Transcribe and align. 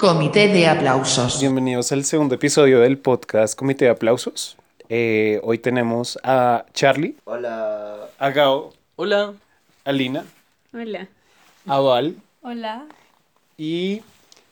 Comité 0.00 0.48
de 0.48 0.66
aplausos. 0.66 1.40
Bienvenidos 1.40 1.92
al 1.92 2.04
segundo 2.04 2.34
episodio 2.36 2.80
del 2.80 2.96
podcast 2.96 3.54
Comité 3.54 3.84
de 3.84 3.90
Aplausos. 3.90 4.56
Eh, 4.88 5.40
hoy 5.42 5.58
tenemos 5.58 6.18
a 6.22 6.64
Charlie, 6.72 7.16
Hola. 7.24 8.08
a 8.18 8.30
Gao, 8.30 8.72
Hola. 8.96 9.34
a 9.84 9.92
Lina, 9.92 10.24
Hola. 10.72 11.06
a 11.66 11.78
Val 11.80 12.16
Hola. 12.40 12.86
y 13.58 14.00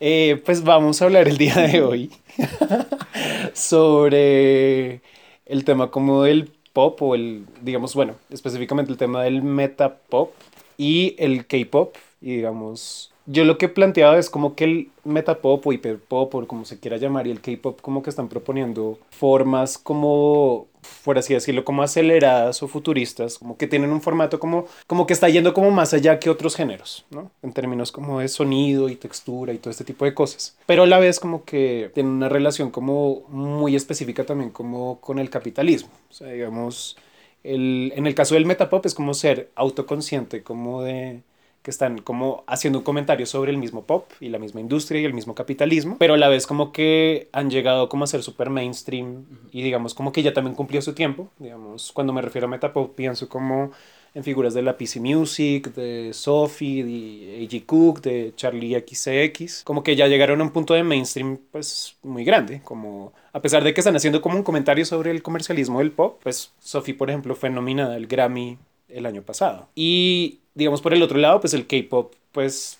eh, 0.00 0.40
pues 0.44 0.62
vamos 0.62 1.00
a 1.00 1.06
hablar 1.06 1.26
el 1.26 1.38
día 1.38 1.54
de 1.54 1.80
hoy 1.82 2.10
sobre 3.54 5.00
el 5.46 5.64
tema 5.64 5.90
como 5.90 6.24
del 6.24 6.52
pop 6.74 7.00
o 7.02 7.14
el, 7.14 7.46
digamos, 7.62 7.94
bueno, 7.94 8.14
específicamente 8.30 8.92
el 8.92 8.98
tema 8.98 9.22
del 9.24 9.42
meta 9.42 9.96
pop 9.96 10.32
y 10.76 11.16
el 11.18 11.46
K-pop 11.46 11.96
y 12.20 12.36
digamos, 12.36 13.10
yo 13.30 13.44
lo 13.44 13.58
que 13.58 13.66
he 13.66 13.68
planteado 13.68 14.16
es 14.16 14.30
como 14.30 14.54
que 14.54 14.64
el 14.64 14.90
metapop 15.04 15.64
o 15.66 15.72
hiperpop 15.72 16.34
o 16.34 16.46
como 16.46 16.64
se 16.64 16.80
quiera 16.80 16.96
llamar 16.96 17.26
y 17.26 17.30
el 17.30 17.42
K-pop 17.42 17.78
como 17.82 18.02
que 18.02 18.08
están 18.08 18.28
proponiendo 18.28 18.98
formas 19.10 19.76
como, 19.76 20.66
por 21.04 21.18
así 21.18 21.34
decirlo, 21.34 21.62
como 21.62 21.82
aceleradas 21.82 22.62
o 22.62 22.68
futuristas, 22.68 23.38
como 23.38 23.58
que 23.58 23.66
tienen 23.66 23.90
un 23.90 24.00
formato 24.00 24.40
como, 24.40 24.64
como 24.86 25.06
que 25.06 25.12
está 25.12 25.28
yendo 25.28 25.52
como 25.52 25.70
más 25.70 25.92
allá 25.92 26.18
que 26.18 26.30
otros 26.30 26.56
géneros, 26.56 27.04
¿no? 27.10 27.30
En 27.42 27.52
términos 27.52 27.92
como 27.92 28.20
de 28.20 28.28
sonido 28.28 28.88
y 28.88 28.96
textura 28.96 29.52
y 29.52 29.58
todo 29.58 29.72
este 29.72 29.84
tipo 29.84 30.06
de 30.06 30.14
cosas. 30.14 30.56
Pero 30.64 30.84
a 30.84 30.86
la 30.86 30.98
vez 30.98 31.20
como 31.20 31.44
que 31.44 31.90
tienen 31.92 32.12
una 32.12 32.30
relación 32.30 32.70
como 32.70 33.24
muy 33.28 33.76
específica 33.76 34.24
también 34.24 34.48
como 34.48 35.00
con 35.00 35.18
el 35.18 35.28
capitalismo. 35.28 35.90
O 36.08 36.14
sea, 36.14 36.28
digamos, 36.28 36.96
el, 37.44 37.92
en 37.94 38.06
el 38.06 38.14
caso 38.14 38.36
del 38.36 38.46
metapop 38.46 38.86
es 38.86 38.94
como 38.94 39.12
ser 39.12 39.50
autoconsciente, 39.54 40.42
como 40.42 40.82
de 40.82 41.20
que 41.68 41.70
están 41.70 41.98
como 41.98 42.44
haciendo 42.46 42.78
un 42.78 42.82
comentario 42.82 43.26
sobre 43.26 43.50
el 43.50 43.58
mismo 43.58 43.84
pop 43.84 44.10
y 44.20 44.30
la 44.30 44.38
misma 44.38 44.62
industria 44.62 45.02
y 45.02 45.04
el 45.04 45.12
mismo 45.12 45.34
capitalismo, 45.34 45.96
pero 45.98 46.14
a 46.14 46.16
la 46.16 46.30
vez 46.30 46.46
como 46.46 46.72
que 46.72 47.28
han 47.30 47.50
llegado 47.50 47.90
como 47.90 48.04
a 48.04 48.06
ser 48.06 48.22
super 48.22 48.48
mainstream 48.48 49.26
y 49.52 49.60
digamos 49.60 49.92
como 49.92 50.10
que 50.10 50.22
ya 50.22 50.32
también 50.32 50.56
cumplió 50.56 50.80
su 50.80 50.94
tiempo, 50.94 51.28
digamos, 51.38 51.92
cuando 51.92 52.14
me 52.14 52.22
refiero 52.22 52.46
a 52.46 52.50
metapop 52.50 52.94
pienso 52.94 53.28
como 53.28 53.70
en 54.14 54.24
figuras 54.24 54.54
de 54.54 54.62
la 54.62 54.78
PC 54.78 54.98
Music, 55.00 55.74
de 55.74 56.14
Sophie, 56.14 56.84
de 56.84 57.44
A.G. 57.44 57.66
Cook, 57.66 58.00
de 58.00 58.32
Charlie 58.34 58.82
XCX, 58.88 59.62
como 59.62 59.82
que 59.82 59.94
ya 59.94 60.06
llegaron 60.06 60.40
a 60.40 60.44
un 60.44 60.50
punto 60.52 60.72
de 60.72 60.84
mainstream 60.84 61.38
pues 61.52 61.98
muy 62.02 62.24
grande, 62.24 62.62
como 62.64 63.12
a 63.34 63.42
pesar 63.42 63.62
de 63.62 63.74
que 63.74 63.82
están 63.82 63.94
haciendo 63.94 64.22
como 64.22 64.36
un 64.36 64.42
comentario 64.42 64.86
sobre 64.86 65.10
el 65.10 65.22
comercialismo 65.22 65.80
del 65.80 65.92
pop, 65.92 66.18
pues 66.22 66.50
Sophie 66.60 66.94
por 66.94 67.10
ejemplo 67.10 67.34
fue 67.34 67.50
nominada 67.50 67.94
al 67.94 68.06
Grammy 68.06 68.56
el 68.88 69.06
año 69.06 69.22
pasado. 69.22 69.68
Y 69.74 70.40
digamos 70.54 70.80
por 70.80 70.94
el 70.94 71.02
otro 71.02 71.18
lado, 71.18 71.40
pues 71.40 71.54
el 71.54 71.66
K-pop, 71.66 72.14
pues, 72.32 72.78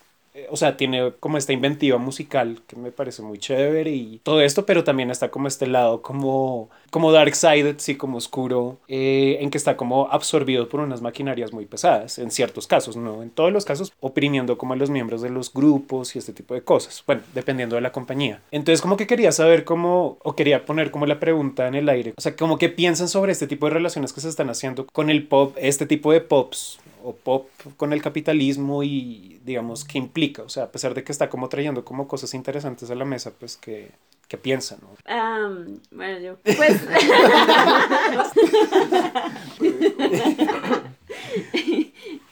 o 0.51 0.57
sea, 0.57 0.77
tiene 0.77 1.13
como 1.21 1.39
esta 1.39 1.53
inventiva 1.53 1.99
musical 1.99 2.63
que 2.67 2.77
me 2.77 2.93
parece 2.93 3.23
muy 3.23 3.39
chévere 3.39 3.91
y 3.91 4.21
todo 4.23 4.41
esto, 4.41 4.67
pero 4.67 4.85
también 4.85 5.11
está 5.11 5.31
como 5.31 5.49
este 5.49 5.67
lado 5.67 6.03
como, 6.03 6.71
como 6.91 7.13
dark 7.13 7.35
sided, 7.35 7.77
sí, 7.79 7.97
como 7.97 8.19
oscuro, 8.19 8.79
eh, 8.89 9.39
en 9.41 9.51
que 9.51 9.59
está 9.59 9.77
como 9.77 10.09
absorbido 10.11 10.69
por 10.69 10.81
unas 10.81 11.03
maquinarias 11.03 11.53
muy 11.53 11.67
pesadas, 11.67 12.19
en 12.19 12.31
ciertos 12.31 12.67
casos, 12.67 12.97
no 12.97 13.23
en 13.23 13.31
todos 13.31 13.53
los 13.53 13.65
casos, 13.65 13.93
oprimiendo 14.01 14.59
como 14.59 14.75
a 14.75 14.77
los 14.77 14.91
miembros 14.91 15.23
de 15.23 15.31
los 15.31 15.53
grupos 15.53 16.15
y 16.15 16.19
este 16.19 16.33
tipo 16.33 16.55
de 16.55 16.63
cosas, 16.63 17.03
bueno, 17.07 17.23
dependiendo 17.35 17.77
de 17.77 17.83
la 17.83 17.93
compañía. 17.93 18.43
Entonces 18.51 18.81
como 18.81 18.97
que 18.97 19.07
quería 19.07 19.33
saber 19.33 19.65
cómo, 19.65 20.19
o 20.23 20.35
quería 20.35 20.65
poner 20.65 20.91
como 20.91 21.07
la 21.07 21.21
pregunta 21.21 21.69
en 21.69 21.75
el 21.75 21.89
aire, 21.89 22.15
o 22.17 22.21
sea, 22.21 22.37
como 22.37 22.59
que 22.59 22.69
piensan 22.69 23.09
sobre 23.09 23.33
este 23.33 23.47
tipo 23.47 23.67
de 23.67 23.75
relaciones 23.75 24.13
que 24.13 24.21
se 24.21 24.29
están 24.29 24.51
haciendo 24.51 24.87
con 24.87 25.11
el 25.11 25.27
pop, 25.27 25.57
este 25.59 25.87
tipo 25.87 26.13
de 26.13 26.21
pops 26.21 26.79
o 27.03 27.15
pop 27.15 27.49
con 27.77 27.93
el 27.93 28.03
capitalismo 28.03 28.83
y 28.83 29.41
digamos 29.45 29.85
qué 29.85 29.99
implica, 29.99 30.43
o 30.43 30.49
sea, 30.49 30.65
a 30.65 30.73
pesar 30.73 30.95
de 30.95 31.05
que 31.05 31.13
está 31.13 31.29
como 31.29 31.49
trayendo 31.49 31.85
como 31.85 32.09
cosas 32.09 32.35
interesantes 32.35 32.91
a 32.91 32.95
la 32.95 33.05
mesa, 33.05 33.33
pues 33.39 33.57
que, 33.57 33.91
que 34.29 34.37
piensan, 34.37 34.79
¿no? 34.83 34.89
Am, 35.13 35.81
bueno, 35.91 36.19
yo. 36.19 36.37
Pues. 36.45 36.81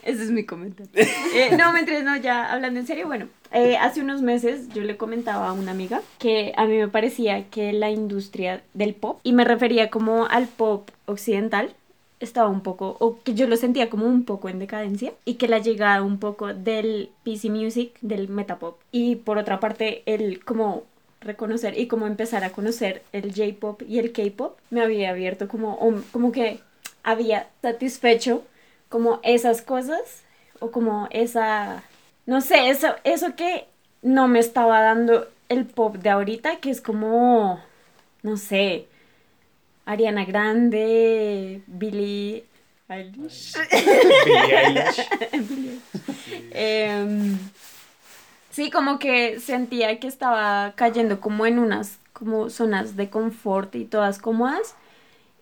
Ese 0.06 0.22
es 0.22 0.30
mi 0.30 0.44
comentario. 0.44 0.90
Eh, 1.34 1.54
no, 1.56 1.72
mientras 1.72 2.02
no, 2.02 2.16
ya 2.16 2.50
hablando 2.50 2.80
en 2.80 2.86
serio, 2.86 3.06
bueno, 3.06 3.28
eh, 3.52 3.76
hace 3.76 4.00
unos 4.00 4.22
meses 4.22 4.68
yo 4.70 4.82
le 4.82 4.96
comentaba 4.96 5.48
a 5.48 5.52
una 5.52 5.72
amiga 5.72 6.00
que 6.18 6.54
a 6.56 6.64
mí 6.64 6.78
me 6.78 6.88
parecía 6.88 7.50
que 7.50 7.74
la 7.74 7.90
industria 7.90 8.62
del 8.72 8.94
pop, 8.94 9.20
y 9.22 9.32
me 9.32 9.44
refería 9.44 9.90
como 9.90 10.26
al 10.26 10.46
pop 10.46 10.88
occidental, 11.04 11.74
estaba 12.20 12.48
un 12.48 12.62
poco, 12.62 12.96
o 12.98 13.18
que 13.22 13.34
yo 13.34 13.46
lo 13.46 13.56
sentía 13.56 13.90
como 13.90 14.06
un 14.06 14.24
poco 14.24 14.48
en 14.48 14.58
decadencia, 14.58 15.12
y 15.24 15.34
que 15.34 15.48
la 15.48 15.58
llegada 15.58 16.02
un 16.02 16.18
poco 16.18 16.54
del 16.54 17.10
PC 17.24 17.50
Music, 17.50 17.92
del 18.00 18.28
Metapop, 18.28 18.78
y 18.92 19.16
por 19.16 19.38
otra 19.38 19.60
parte, 19.60 20.02
el 20.06 20.44
como 20.44 20.84
reconocer 21.20 21.78
y 21.78 21.88
como 21.88 22.06
empezar 22.06 22.44
a 22.44 22.50
conocer 22.50 23.02
el 23.12 23.34
J-pop 23.34 23.82
y 23.88 23.98
el 23.98 24.12
K-pop, 24.12 24.58
me 24.70 24.82
había 24.82 25.10
abierto 25.10 25.48
como, 25.48 25.78
como 26.12 26.32
que 26.32 26.60
había 27.02 27.48
satisfecho 27.62 28.44
como 28.88 29.20
esas 29.22 29.62
cosas, 29.62 30.22
o 30.60 30.70
como 30.70 31.08
esa, 31.10 31.82
no 32.24 32.40
sé, 32.40 32.70
eso, 32.70 32.88
eso 33.04 33.34
que 33.36 33.66
no 34.02 34.28
me 34.28 34.38
estaba 34.38 34.80
dando 34.80 35.26
el 35.48 35.66
pop 35.66 35.96
de 35.96 36.10
ahorita, 36.10 36.56
que 36.56 36.70
es 36.70 36.80
como, 36.80 37.60
no 38.22 38.36
sé, 38.36 38.86
Ariana 39.86 40.24
Grande, 40.24 41.62
Billie 41.66 42.44
Eilish. 42.88 43.54
Billie 44.24 44.56
Eilish. 44.56 45.08
Billie. 45.48 45.80
Em, 46.50 47.38
sí, 48.50 48.70
como 48.70 48.98
que 48.98 49.40
sentía 49.40 49.98
que 50.00 50.08
estaba 50.08 50.74
cayendo 50.76 51.20
como 51.20 51.46
en 51.46 51.58
unas 51.58 51.98
como 52.12 52.50
zonas 52.50 52.96
de 52.96 53.10
confort 53.10 53.74
y 53.76 53.84
todas 53.84 54.18
cómodas. 54.18 54.74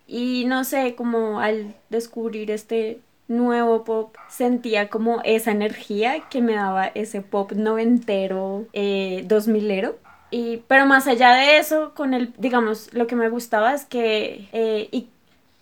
Y 0.06 0.44
no 0.46 0.64
sé, 0.64 0.94
como 0.94 1.40
al 1.40 1.74
descubrir 1.88 2.50
este 2.50 3.00
nuevo 3.28 3.84
pop, 3.84 4.14
sentía 4.28 4.90
como 4.90 5.22
esa 5.24 5.50
energía 5.52 6.28
que 6.28 6.42
me 6.42 6.54
daba 6.54 6.86
ese 6.88 7.22
pop 7.22 7.52
noventero, 7.52 8.66
eh, 8.74 9.24
dos 9.26 9.48
milero. 9.48 9.98
Y, 10.34 10.64
pero 10.66 10.84
más 10.84 11.06
allá 11.06 11.32
de 11.32 11.58
eso, 11.58 11.92
con 11.94 12.12
el, 12.12 12.32
digamos, 12.38 12.92
lo 12.92 13.06
que 13.06 13.14
me 13.14 13.28
gustaba 13.28 13.72
es 13.72 13.84
que, 13.84 14.48
eh, 14.52 14.88
y 14.90 15.06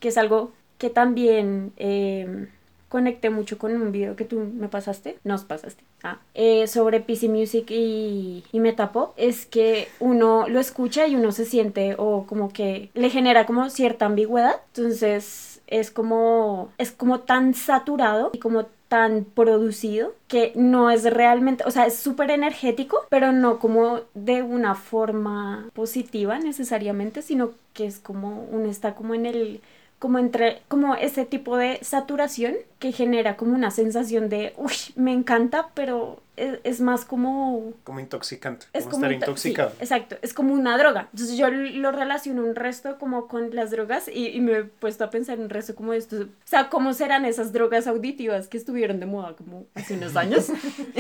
que 0.00 0.08
es 0.08 0.16
algo 0.16 0.52
que 0.78 0.88
también 0.88 1.74
eh, 1.76 2.48
conecté 2.88 3.28
mucho 3.28 3.58
con 3.58 3.74
un 3.74 3.92
video 3.92 4.16
que 4.16 4.24
tú 4.24 4.38
me 4.38 4.68
pasaste, 4.68 5.18
nos 5.24 5.44
pasaste, 5.44 5.84
ah, 6.02 6.20
eh, 6.32 6.66
sobre 6.68 7.00
PC 7.00 7.28
Music 7.28 7.70
y, 7.70 8.44
y 8.50 8.60
Metapop, 8.60 9.12
es 9.18 9.44
que 9.44 9.88
uno 10.00 10.48
lo 10.48 10.58
escucha 10.58 11.06
y 11.06 11.16
uno 11.16 11.32
se 11.32 11.44
siente 11.44 11.94
o 11.98 12.24
como 12.26 12.50
que 12.50 12.88
le 12.94 13.10
genera 13.10 13.44
como 13.44 13.68
cierta 13.68 14.06
ambigüedad, 14.06 14.62
entonces 14.68 15.60
es 15.66 15.90
como, 15.90 16.70
es 16.78 16.92
como 16.92 17.20
tan 17.20 17.52
saturado 17.52 18.30
y 18.32 18.38
como 18.38 18.64
tan 18.92 19.24
producido 19.24 20.12
que 20.28 20.52
no 20.54 20.90
es 20.90 21.04
realmente, 21.04 21.64
o 21.66 21.70
sea, 21.70 21.86
es 21.86 21.96
súper 21.96 22.30
energético, 22.30 23.06
pero 23.08 23.32
no 23.32 23.58
como 23.58 24.00
de 24.12 24.42
una 24.42 24.74
forma 24.74 25.70
positiva 25.72 26.38
necesariamente, 26.38 27.22
sino 27.22 27.52
que 27.72 27.86
es 27.86 27.98
como 27.98 28.46
uno 28.50 28.68
está 28.68 28.94
como 28.94 29.14
en 29.14 29.24
el 29.24 29.62
como 30.02 30.18
entre 30.18 30.62
como 30.66 30.96
ese 30.96 31.24
tipo 31.24 31.56
de 31.56 31.78
saturación 31.82 32.56
que 32.80 32.90
genera 32.90 33.36
como 33.36 33.54
una 33.54 33.70
sensación 33.70 34.28
de 34.28 34.52
uy, 34.56 34.72
me 34.96 35.12
encanta, 35.12 35.68
pero 35.74 36.20
es, 36.36 36.58
es 36.64 36.80
más 36.80 37.04
como 37.04 37.72
Como 37.84 38.00
intoxicante, 38.00 38.66
es 38.72 38.82
como 38.86 38.96
estar 38.96 39.12
intoxicado. 39.12 39.70
sí, 39.70 39.76
exacto, 39.78 40.16
es 40.20 40.34
como 40.34 40.54
una 40.54 40.76
droga. 40.76 41.08
Entonces 41.12 41.36
yo 41.36 41.48
lo 41.50 41.92
relaciono 41.92 42.42
un 42.44 42.56
resto 42.56 42.98
como 42.98 43.28
con 43.28 43.54
las 43.54 43.70
drogas 43.70 44.08
y, 44.12 44.26
y 44.30 44.40
me 44.40 44.52
he 44.58 44.64
puesto 44.64 45.04
a 45.04 45.10
pensar 45.10 45.38
un 45.38 45.50
resto 45.50 45.76
como 45.76 45.92
esto. 45.92 46.16
O 46.22 46.26
sea, 46.46 46.68
¿cómo 46.68 46.94
serán 46.94 47.24
esas 47.24 47.52
drogas 47.52 47.86
auditivas 47.86 48.48
que 48.48 48.56
estuvieron 48.56 48.98
de 48.98 49.06
moda 49.06 49.36
como 49.36 49.66
hace 49.76 49.94
unos 49.94 50.16
años? 50.16 50.48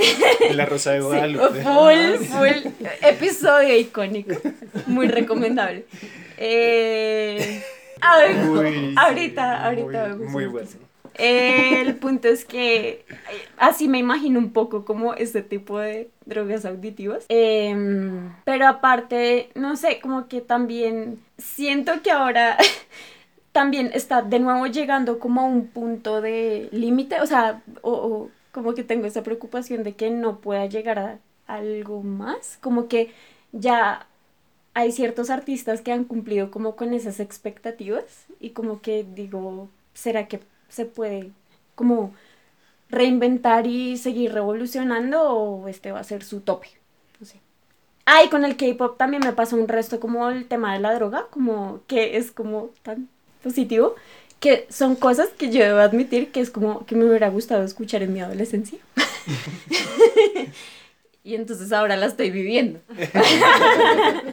La 0.52 0.64
Rosa 0.66 0.92
de 0.92 1.00
Sí, 1.00 1.06
Guadalupe. 1.06 1.64
full, 1.64 2.24
full 2.26 2.72
episodio 3.02 3.76
icónico. 3.76 4.36
Muy 4.86 5.08
recomendable. 5.08 5.86
Eh, 6.38 7.64
ay, 8.02 8.94
ahorita, 8.96 9.64
ahorita 9.64 10.16
muy- 10.16 10.26
muy 10.28 10.46
bueno. 10.46 10.68
el 11.14 11.94
punto 11.96 12.28
es 12.28 12.44
que 12.44 12.88
eh, 12.88 13.04
así 13.58 13.86
me 13.88 13.98
imagino 13.98 14.38
un 14.38 14.52
poco 14.52 14.84
como 14.84 15.14
este 15.14 15.42
tipo 15.42 15.78
de 15.78 16.10
drogas 16.26 16.64
auditivas. 16.64 17.26
Em, 17.28 18.32
pero 18.44 18.66
aparte, 18.66 19.50
no 19.54 19.76
sé, 19.76 20.00
como 20.00 20.26
que 20.28 20.40
también 20.40 21.20
siento 21.38 22.02
que 22.02 22.10
ahora 22.10 22.56
también 23.52 23.90
está 23.94 24.22
de 24.22 24.38
nuevo 24.40 24.66
llegando 24.66 25.18
como 25.18 25.42
a 25.42 25.44
un 25.44 25.66
punto 25.68 26.20
de 26.20 26.68
límite, 26.72 27.20
o 27.20 27.26
sea, 27.26 27.62
o, 27.82 27.90
o 27.92 28.30
como 28.52 28.74
que 28.74 28.84
tengo 28.84 29.06
esa 29.06 29.22
preocupación 29.22 29.82
de 29.82 29.94
que 29.94 30.10
no 30.10 30.38
pueda 30.40 30.66
llegar 30.66 30.98
a 30.98 31.18
algo 31.46 32.02
más, 32.02 32.58
como 32.62 32.88
que 32.88 33.12
ya 33.52 34.06
hay 34.74 34.92
ciertos 34.92 35.30
artistas 35.30 35.80
que 35.80 35.92
han 35.92 36.04
cumplido 36.04 36.50
como 36.50 36.76
con 36.76 36.94
esas 36.94 37.20
expectativas 37.20 38.04
y 38.40 38.50
como 38.50 38.80
que 38.80 39.04
digo, 39.14 39.68
¿será 39.94 40.28
que 40.28 40.40
se 40.68 40.86
puede 40.86 41.30
como 41.74 42.14
reinventar 42.88 43.66
y 43.66 43.96
seguir 43.96 44.32
revolucionando 44.32 45.22
o 45.22 45.68
este 45.68 45.92
va 45.92 46.00
a 46.00 46.04
ser 46.04 46.24
su 46.24 46.40
tope? 46.40 46.68
No 47.20 47.26
sé. 47.26 47.40
Ay, 48.04 48.28
con 48.28 48.44
el 48.44 48.56
K-pop 48.56 48.96
también 48.96 49.22
me 49.24 49.32
pasó 49.32 49.56
un 49.56 49.68
resto 49.68 50.00
como 50.00 50.28
el 50.30 50.46
tema 50.46 50.72
de 50.74 50.80
la 50.80 50.94
droga, 50.94 51.26
como 51.30 51.80
que 51.86 52.16
es 52.16 52.32
como 52.32 52.70
tan 52.82 53.08
positivo, 53.42 53.94
que 54.40 54.66
son 54.70 54.96
cosas 54.96 55.28
que 55.30 55.50
yo 55.50 55.62
debo 55.62 55.78
admitir 55.78 56.32
que 56.32 56.40
es 56.40 56.50
como 56.50 56.84
que 56.86 56.96
me 56.96 57.04
hubiera 57.04 57.28
gustado 57.28 57.62
escuchar 57.62 58.02
en 58.02 58.12
mi 58.12 58.20
adolescencia. 58.20 58.78
y 61.24 61.34
entonces 61.34 61.72
ahora 61.72 61.96
la 61.96 62.06
estoy 62.06 62.30
viviendo. 62.30 62.80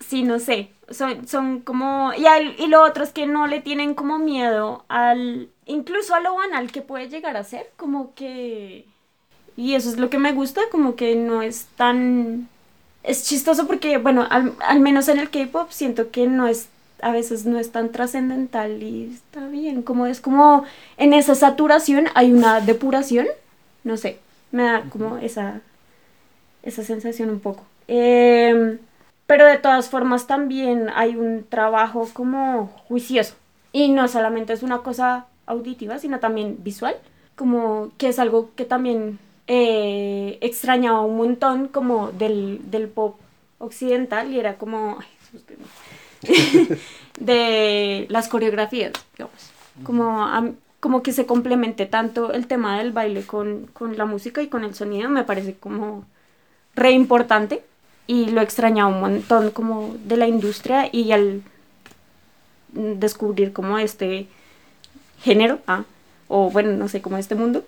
sí, 0.00 0.22
no 0.22 0.38
sé, 0.38 0.70
son, 0.90 1.26
son 1.26 1.60
como... 1.60 2.12
Y, 2.14 2.26
y 2.62 2.66
lo 2.66 2.82
otro 2.82 3.04
es 3.04 3.10
que 3.10 3.26
no 3.26 3.46
le 3.46 3.60
tienen 3.60 3.94
como 3.94 4.18
miedo 4.18 4.84
al... 4.88 5.48
Incluso 5.66 6.14
a 6.14 6.20
lo 6.20 6.34
banal 6.34 6.72
que 6.72 6.82
puede 6.82 7.08
llegar 7.08 7.36
a 7.36 7.44
ser, 7.44 7.70
como 7.76 8.14
que... 8.14 8.84
Y 9.56 9.74
eso 9.74 9.90
es 9.90 9.98
lo 9.98 10.08
que 10.08 10.18
me 10.18 10.32
gusta, 10.32 10.60
como 10.70 10.94
que 10.96 11.14
no 11.16 11.42
es 11.42 11.66
tan... 11.76 12.48
Es 13.02 13.24
chistoso 13.24 13.66
porque, 13.66 13.98
bueno, 13.98 14.26
al, 14.28 14.54
al 14.60 14.80
menos 14.80 15.08
en 15.08 15.18
el 15.18 15.30
K-Pop 15.30 15.70
siento 15.70 16.10
que 16.10 16.26
no 16.26 16.46
es 16.46 16.68
a 17.00 17.12
veces 17.12 17.46
no 17.46 17.58
es 17.58 17.70
tan 17.70 17.90
trascendental 17.90 18.82
y 18.82 19.12
está 19.14 19.46
bien, 19.46 19.82
como 19.82 20.06
es 20.06 20.20
como 20.20 20.64
en 20.96 21.12
esa 21.12 21.34
saturación 21.34 22.08
hay 22.14 22.32
una 22.32 22.60
depuración, 22.60 23.26
no 23.84 23.96
sé, 23.96 24.18
me 24.50 24.64
da 24.64 24.82
como 24.90 25.18
esa, 25.18 25.60
esa 26.62 26.82
sensación 26.82 27.30
un 27.30 27.40
poco. 27.40 27.64
Eh, 27.88 28.78
pero 29.26 29.46
de 29.46 29.58
todas 29.58 29.90
formas 29.90 30.26
también 30.26 30.88
hay 30.94 31.14
un 31.16 31.44
trabajo 31.48 32.08
como 32.12 32.68
juicioso. 32.88 33.34
Y 33.72 33.90
no 33.90 34.08
solamente 34.08 34.54
es 34.54 34.62
una 34.62 34.78
cosa 34.78 35.26
auditiva, 35.46 35.98
sino 35.98 36.18
también 36.18 36.56
visual. 36.62 36.96
Como 37.36 37.90
que 37.98 38.08
es 38.08 38.18
algo 38.18 38.50
que 38.56 38.64
también 38.64 39.18
eh, 39.46 40.38
extrañaba 40.40 41.02
un 41.02 41.16
montón 41.16 41.68
como 41.68 42.10
del, 42.12 42.70
del 42.70 42.88
pop 42.88 43.16
occidental 43.58 44.32
y 44.32 44.38
era 44.38 44.56
como... 44.56 44.98
de 47.20 48.06
las 48.08 48.28
coreografías, 48.28 48.92
digamos. 49.16 49.50
Como, 49.84 50.26
como 50.80 51.02
que 51.02 51.12
se 51.12 51.26
complemente 51.26 51.86
tanto 51.86 52.32
el 52.32 52.46
tema 52.46 52.78
del 52.78 52.92
baile 52.92 53.24
con, 53.24 53.66
con 53.72 53.96
la 53.96 54.06
música 54.06 54.42
y 54.42 54.48
con 54.48 54.64
el 54.64 54.74
sonido, 54.74 55.08
me 55.08 55.24
parece 55.24 55.54
como 55.54 56.04
re 56.78 56.92
importante 56.92 57.64
y 58.06 58.30
lo 58.30 58.40
extrañaba 58.40 58.88
un 58.88 59.00
montón 59.00 59.50
como 59.50 59.94
de 60.04 60.16
la 60.16 60.26
industria 60.26 60.88
y 60.90 61.12
al 61.12 61.42
descubrir 62.72 63.52
como 63.52 63.78
este 63.78 64.26
género, 65.20 65.60
ah, 65.66 65.84
o 66.28 66.50
bueno, 66.50 66.72
no 66.72 66.88
sé, 66.88 67.02
como 67.02 67.18
este 67.18 67.34
mundo, 67.34 67.66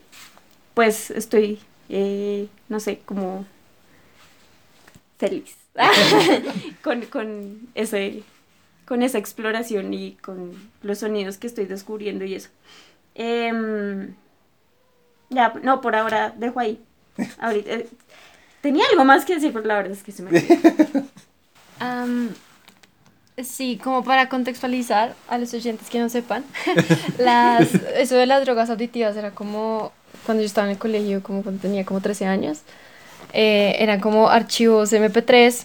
pues 0.74 1.10
estoy, 1.10 1.58
eh, 1.88 2.48
no 2.68 2.80
sé, 2.80 3.00
como 3.04 3.44
feliz 5.18 5.56
con, 6.82 7.02
con, 7.02 7.68
ese, 7.74 8.22
con 8.86 9.02
esa 9.02 9.18
exploración 9.18 9.92
y 9.92 10.12
con 10.22 10.52
los 10.82 10.98
sonidos 10.98 11.38
que 11.38 11.46
estoy 11.46 11.66
descubriendo 11.66 12.24
y 12.24 12.34
eso. 12.34 12.50
Em, 13.14 14.14
ya, 15.28 15.52
no, 15.62 15.80
por 15.80 15.96
ahora 15.96 16.34
dejo 16.36 16.60
ahí. 16.60 16.80
Ahorita, 17.38 17.70
eh, 17.70 17.88
Tenía 18.60 18.84
algo 18.90 19.04
más 19.04 19.24
que 19.24 19.34
decir, 19.34 19.52
pero 19.52 19.64
la 19.64 19.76
verdad 19.76 19.92
es 19.92 20.02
que 20.02 20.12
se 20.12 20.22
me 20.22 20.30
Sí, 23.44 23.80
como 23.82 24.04
para 24.04 24.28
contextualizar 24.28 25.14
a 25.28 25.38
los 25.38 25.52
oyentes 25.54 25.88
que 25.88 25.98
no 25.98 26.08
sepan, 26.08 26.44
las, 27.18 27.74
eso 27.96 28.16
de 28.16 28.26
las 28.26 28.44
drogas 28.44 28.70
auditivas 28.70 29.16
era 29.16 29.30
como 29.30 29.92
cuando 30.26 30.42
yo 30.42 30.46
estaba 30.46 30.66
en 30.66 30.72
el 30.72 30.78
colegio, 30.78 31.22
como 31.22 31.42
cuando 31.42 31.60
tenía 31.60 31.84
como 31.84 32.00
13 32.00 32.26
años, 32.26 32.60
eh, 33.32 33.76
eran 33.78 34.00
como 34.00 34.28
archivos 34.28 34.92
MP3 34.92 35.64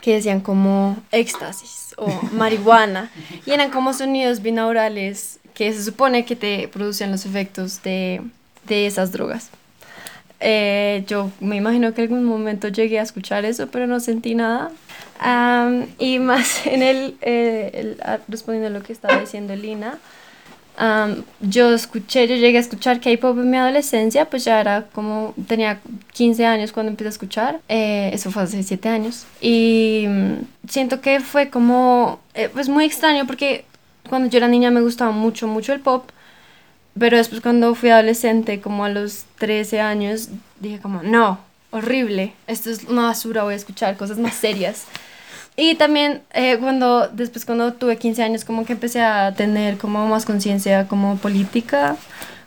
que 0.00 0.14
decían 0.14 0.40
como 0.40 0.96
éxtasis 1.10 1.94
o 1.96 2.08
marihuana 2.32 3.10
y 3.44 3.50
eran 3.50 3.70
como 3.70 3.92
sonidos 3.92 4.42
binaurales 4.42 5.40
que 5.54 5.72
se 5.72 5.82
supone 5.82 6.24
que 6.24 6.36
te 6.36 6.68
producían 6.68 7.10
los 7.10 7.26
efectos 7.26 7.82
de, 7.82 8.22
de 8.66 8.86
esas 8.86 9.12
drogas. 9.12 9.50
Eh, 10.40 11.04
yo 11.06 11.30
me 11.40 11.56
imagino 11.56 11.92
que 11.94 12.02
algún 12.02 12.24
momento 12.24 12.68
llegué 12.68 13.00
a 13.00 13.02
escuchar 13.02 13.44
eso, 13.44 13.68
pero 13.68 13.86
no 13.86 14.00
sentí 14.00 14.34
nada. 14.34 14.70
y 15.98 16.18
más 16.18 16.66
en 16.66 16.82
el, 16.82 17.16
eh, 17.22 17.96
ah, 18.02 18.18
respondiendo 18.28 18.68
a 18.68 18.78
lo 18.80 18.84
que 18.84 18.92
estaba 18.92 19.18
diciendo 19.18 19.54
Lina, 19.56 19.98
yo 21.40 21.74
escuché, 21.74 22.28
yo 22.28 22.36
llegué 22.36 22.58
a 22.58 22.60
escuchar 22.60 23.00
K-pop 23.00 23.36
en 23.38 23.50
mi 23.50 23.56
adolescencia, 23.56 24.26
pues 24.26 24.44
ya 24.44 24.60
era 24.60 24.86
como, 24.92 25.34
tenía 25.48 25.80
15 26.12 26.46
años 26.46 26.70
cuando 26.70 26.90
empecé 26.90 27.08
a 27.08 27.10
escuchar, 27.10 27.60
eh, 27.68 28.10
eso 28.12 28.30
fue 28.30 28.44
hace 28.44 28.62
7 28.62 28.88
años, 28.88 29.26
y 29.40 30.04
mm, 30.08 30.68
siento 30.68 31.00
que 31.00 31.18
fue 31.18 31.50
como, 31.50 32.20
pues 32.52 32.68
muy 32.68 32.84
extraño 32.84 33.26
porque 33.26 33.64
cuando 34.08 34.28
yo 34.28 34.38
era 34.38 34.46
niña 34.46 34.70
me 34.70 34.80
gustaba 34.80 35.10
mucho, 35.10 35.48
mucho 35.48 35.72
el 35.72 35.80
pop, 35.80 36.08
pero 36.98 37.16
después 37.16 37.40
cuando 37.40 37.74
fui 37.74 37.90
adolescente, 37.90 38.60
como 38.60 38.84
a 38.84 38.88
los 38.88 39.24
13 39.38 39.80
años, 39.80 40.28
dije 40.60 40.80
como, 40.80 41.02
no, 41.02 41.38
horrible, 41.70 42.34
esto 42.46 42.70
es 42.70 42.84
una 42.84 43.02
basura, 43.02 43.42
voy 43.44 43.54
a 43.54 43.56
escuchar 43.56 43.96
cosas 43.96 44.18
más 44.18 44.34
serias. 44.34 44.84
Y 45.56 45.74
también 45.74 46.22
eh, 46.32 46.56
cuando, 46.58 47.08
después 47.08 47.44
cuando 47.44 47.72
tuve 47.72 47.96
15 47.96 48.22
años, 48.22 48.44
como 48.44 48.64
que 48.64 48.74
empecé 48.74 49.02
a 49.02 49.34
tener 49.34 49.76
como 49.76 50.06
más 50.06 50.24
conciencia 50.24 50.86
como 50.86 51.16
política, 51.16 51.96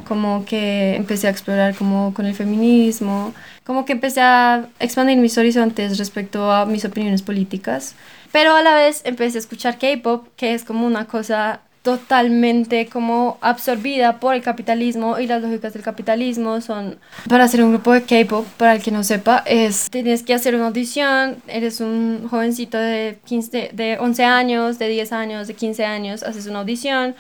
como 0.07 0.45
que 0.45 0.95
empecé 0.95 1.27
a 1.27 1.29
explorar 1.29 1.75
como 1.75 2.13
con 2.13 2.25
el 2.25 2.33
feminismo, 2.33 3.33
como 3.65 3.85
que 3.85 3.93
empecé 3.93 4.21
a 4.21 4.65
expandir 4.79 5.17
mis 5.17 5.37
horizontes 5.37 5.97
respecto 5.97 6.51
a 6.51 6.65
mis 6.65 6.85
opiniones 6.85 7.21
políticas. 7.21 7.95
Pero 8.31 8.55
a 8.55 8.61
la 8.61 8.75
vez 8.75 9.01
empecé 9.03 9.37
a 9.37 9.41
escuchar 9.41 9.77
K-pop, 9.77 10.27
que 10.37 10.53
es 10.53 10.63
como 10.63 10.87
una 10.87 11.05
cosa 11.05 11.59
totalmente 11.83 12.87
como 12.87 13.37
absorbida 13.41 14.19
por 14.19 14.35
el 14.35 14.43
capitalismo 14.43 15.19
y 15.19 15.25
las 15.25 15.41
lógicas 15.41 15.73
del 15.73 15.81
capitalismo 15.81 16.61
son 16.61 16.99
para 17.27 17.45
hacer 17.45 17.63
un 17.63 17.71
grupo 17.71 17.93
de 17.93 18.03
K-pop 18.03 18.45
para 18.57 18.75
el 18.75 18.83
que 18.83 18.91
no 18.91 19.03
sepa 19.03 19.43
es 19.47 19.89
tienes 19.89 20.21
que 20.21 20.35
hacer 20.35 20.53
una 20.53 20.67
audición 20.67 21.37
eres 21.47 21.81
un 21.81 22.27
jovencito 22.29 22.77
de 22.77 23.17
15 23.25 23.71
de 23.73 23.97
11 23.99 24.23
años 24.23 24.77
de 24.77 24.89
10 24.89 25.11
años 25.11 25.47
de 25.47 25.55
15 25.55 25.85
años 25.85 26.21
haces 26.21 26.45
una 26.45 26.59
audición 26.59 27.15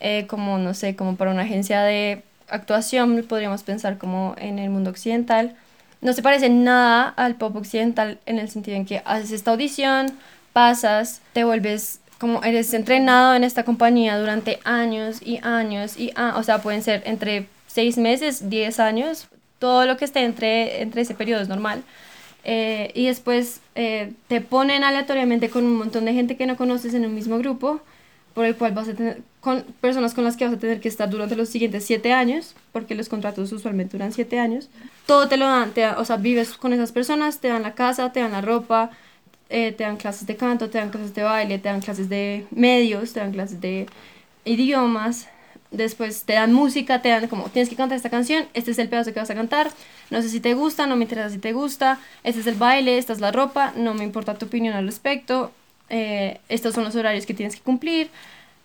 eh, 0.00 0.26
como 0.26 0.58
no 0.58 0.72
sé 0.72 0.96
como 0.96 1.16
para 1.16 1.30
una 1.30 1.42
agencia 1.42 1.82
de 1.82 2.22
actuación 2.48 3.24
podríamos 3.28 3.62
pensar 3.62 3.98
como 3.98 4.34
en 4.38 4.58
el 4.58 4.70
mundo 4.70 4.90
occidental. 4.90 5.56
No 6.00 6.12
se 6.12 6.22
parece 6.22 6.48
nada 6.48 7.08
al 7.08 7.34
pop 7.34 7.56
occidental 7.56 8.18
en 8.26 8.38
el 8.38 8.48
sentido 8.48 8.76
en 8.76 8.86
que 8.86 9.02
haces 9.04 9.32
esta 9.32 9.50
audición 9.50 10.12
pasas 10.52 11.20
te 11.32 11.44
vuelves 11.44 12.00
como 12.18 12.42
eres 12.42 12.74
entrenado 12.74 13.34
en 13.34 13.44
esta 13.44 13.64
compañía 13.64 14.18
durante 14.18 14.58
años 14.64 15.20
y 15.24 15.38
años 15.42 15.98
y 15.98 16.12
o 16.34 16.42
sea, 16.42 16.60
pueden 16.60 16.82
ser 16.82 17.02
entre 17.06 17.46
seis 17.66 17.96
meses, 17.96 18.50
diez 18.50 18.80
años, 18.80 19.28
todo 19.58 19.86
lo 19.86 19.96
que 19.96 20.04
esté 20.04 20.24
entre, 20.24 20.82
entre 20.82 21.02
ese 21.02 21.14
periodo 21.14 21.42
es 21.42 21.48
normal. 21.48 21.82
Eh, 22.44 22.92
y 22.94 23.06
después 23.06 23.60
eh, 23.74 24.12
te 24.28 24.40
ponen 24.40 24.84
aleatoriamente 24.84 25.50
con 25.50 25.64
un 25.64 25.76
montón 25.76 26.04
de 26.04 26.14
gente 26.14 26.36
que 26.36 26.46
no 26.46 26.56
conoces 26.56 26.94
en 26.94 27.04
un 27.04 27.14
mismo 27.14 27.38
grupo, 27.38 27.80
por 28.34 28.46
el 28.46 28.56
cual 28.56 28.72
vas 28.72 28.88
a 28.88 28.94
tener, 28.94 29.20
con 29.40 29.62
personas 29.80 30.14
con 30.14 30.24
las 30.24 30.36
que 30.36 30.44
vas 30.44 30.54
a 30.54 30.58
tener 30.58 30.80
que 30.80 30.88
estar 30.88 31.10
durante 31.10 31.36
los 31.36 31.48
siguientes 31.48 31.84
siete 31.84 32.12
años, 32.12 32.54
porque 32.72 32.94
los 32.94 33.08
contratos 33.08 33.52
usualmente 33.52 33.96
duran 33.96 34.12
siete 34.12 34.38
años. 34.38 34.68
Todo 35.06 35.28
te 35.28 35.36
lo 35.36 35.46
dan, 35.46 35.72
te, 35.72 35.86
o 35.88 36.04
sea, 36.04 36.16
vives 36.16 36.56
con 36.56 36.72
esas 36.72 36.92
personas, 36.92 37.40
te 37.40 37.48
dan 37.48 37.62
la 37.62 37.74
casa, 37.74 38.12
te 38.12 38.20
dan 38.20 38.32
la 38.32 38.40
ropa, 38.40 38.90
eh, 39.50 39.72
te 39.72 39.84
dan 39.84 39.96
clases 39.96 40.26
de 40.26 40.36
canto, 40.36 40.70
te 40.70 40.78
dan 40.78 40.90
clases 40.90 41.14
de 41.14 41.22
baile, 41.22 41.58
te 41.58 41.68
dan 41.68 41.80
clases 41.80 42.08
de 42.08 42.46
medios, 42.50 43.12
te 43.12 43.20
dan 43.20 43.32
clases 43.32 43.60
de 43.60 43.86
idiomas, 44.44 45.28
después 45.70 46.24
te 46.24 46.34
dan 46.34 46.52
música, 46.52 47.02
te 47.02 47.08
dan 47.08 47.28
como, 47.28 47.44
tienes 47.44 47.68
que 47.68 47.76
cantar 47.76 47.96
esta 47.96 48.10
canción, 48.10 48.46
este 48.54 48.70
es 48.70 48.78
el 48.78 48.88
pedazo 48.88 49.12
que 49.12 49.20
vas 49.20 49.30
a 49.30 49.34
cantar, 49.34 49.70
no 50.10 50.22
sé 50.22 50.28
si 50.28 50.40
te 50.40 50.54
gusta, 50.54 50.86
no 50.86 50.96
me 50.96 51.04
interesa 51.04 51.30
si 51.30 51.38
te 51.38 51.52
gusta, 51.52 51.98
este 52.24 52.40
es 52.40 52.46
el 52.46 52.54
baile, 52.54 52.98
esta 52.98 53.12
es 53.12 53.20
la 53.20 53.32
ropa, 53.32 53.72
no 53.76 53.94
me 53.94 54.04
importa 54.04 54.34
tu 54.34 54.46
opinión 54.46 54.74
al 54.74 54.86
respecto, 54.86 55.52
eh, 55.90 56.40
estos 56.48 56.74
son 56.74 56.84
los 56.84 56.96
horarios 56.96 57.26
que 57.26 57.34
tienes 57.34 57.56
que 57.56 57.62
cumplir. 57.62 58.10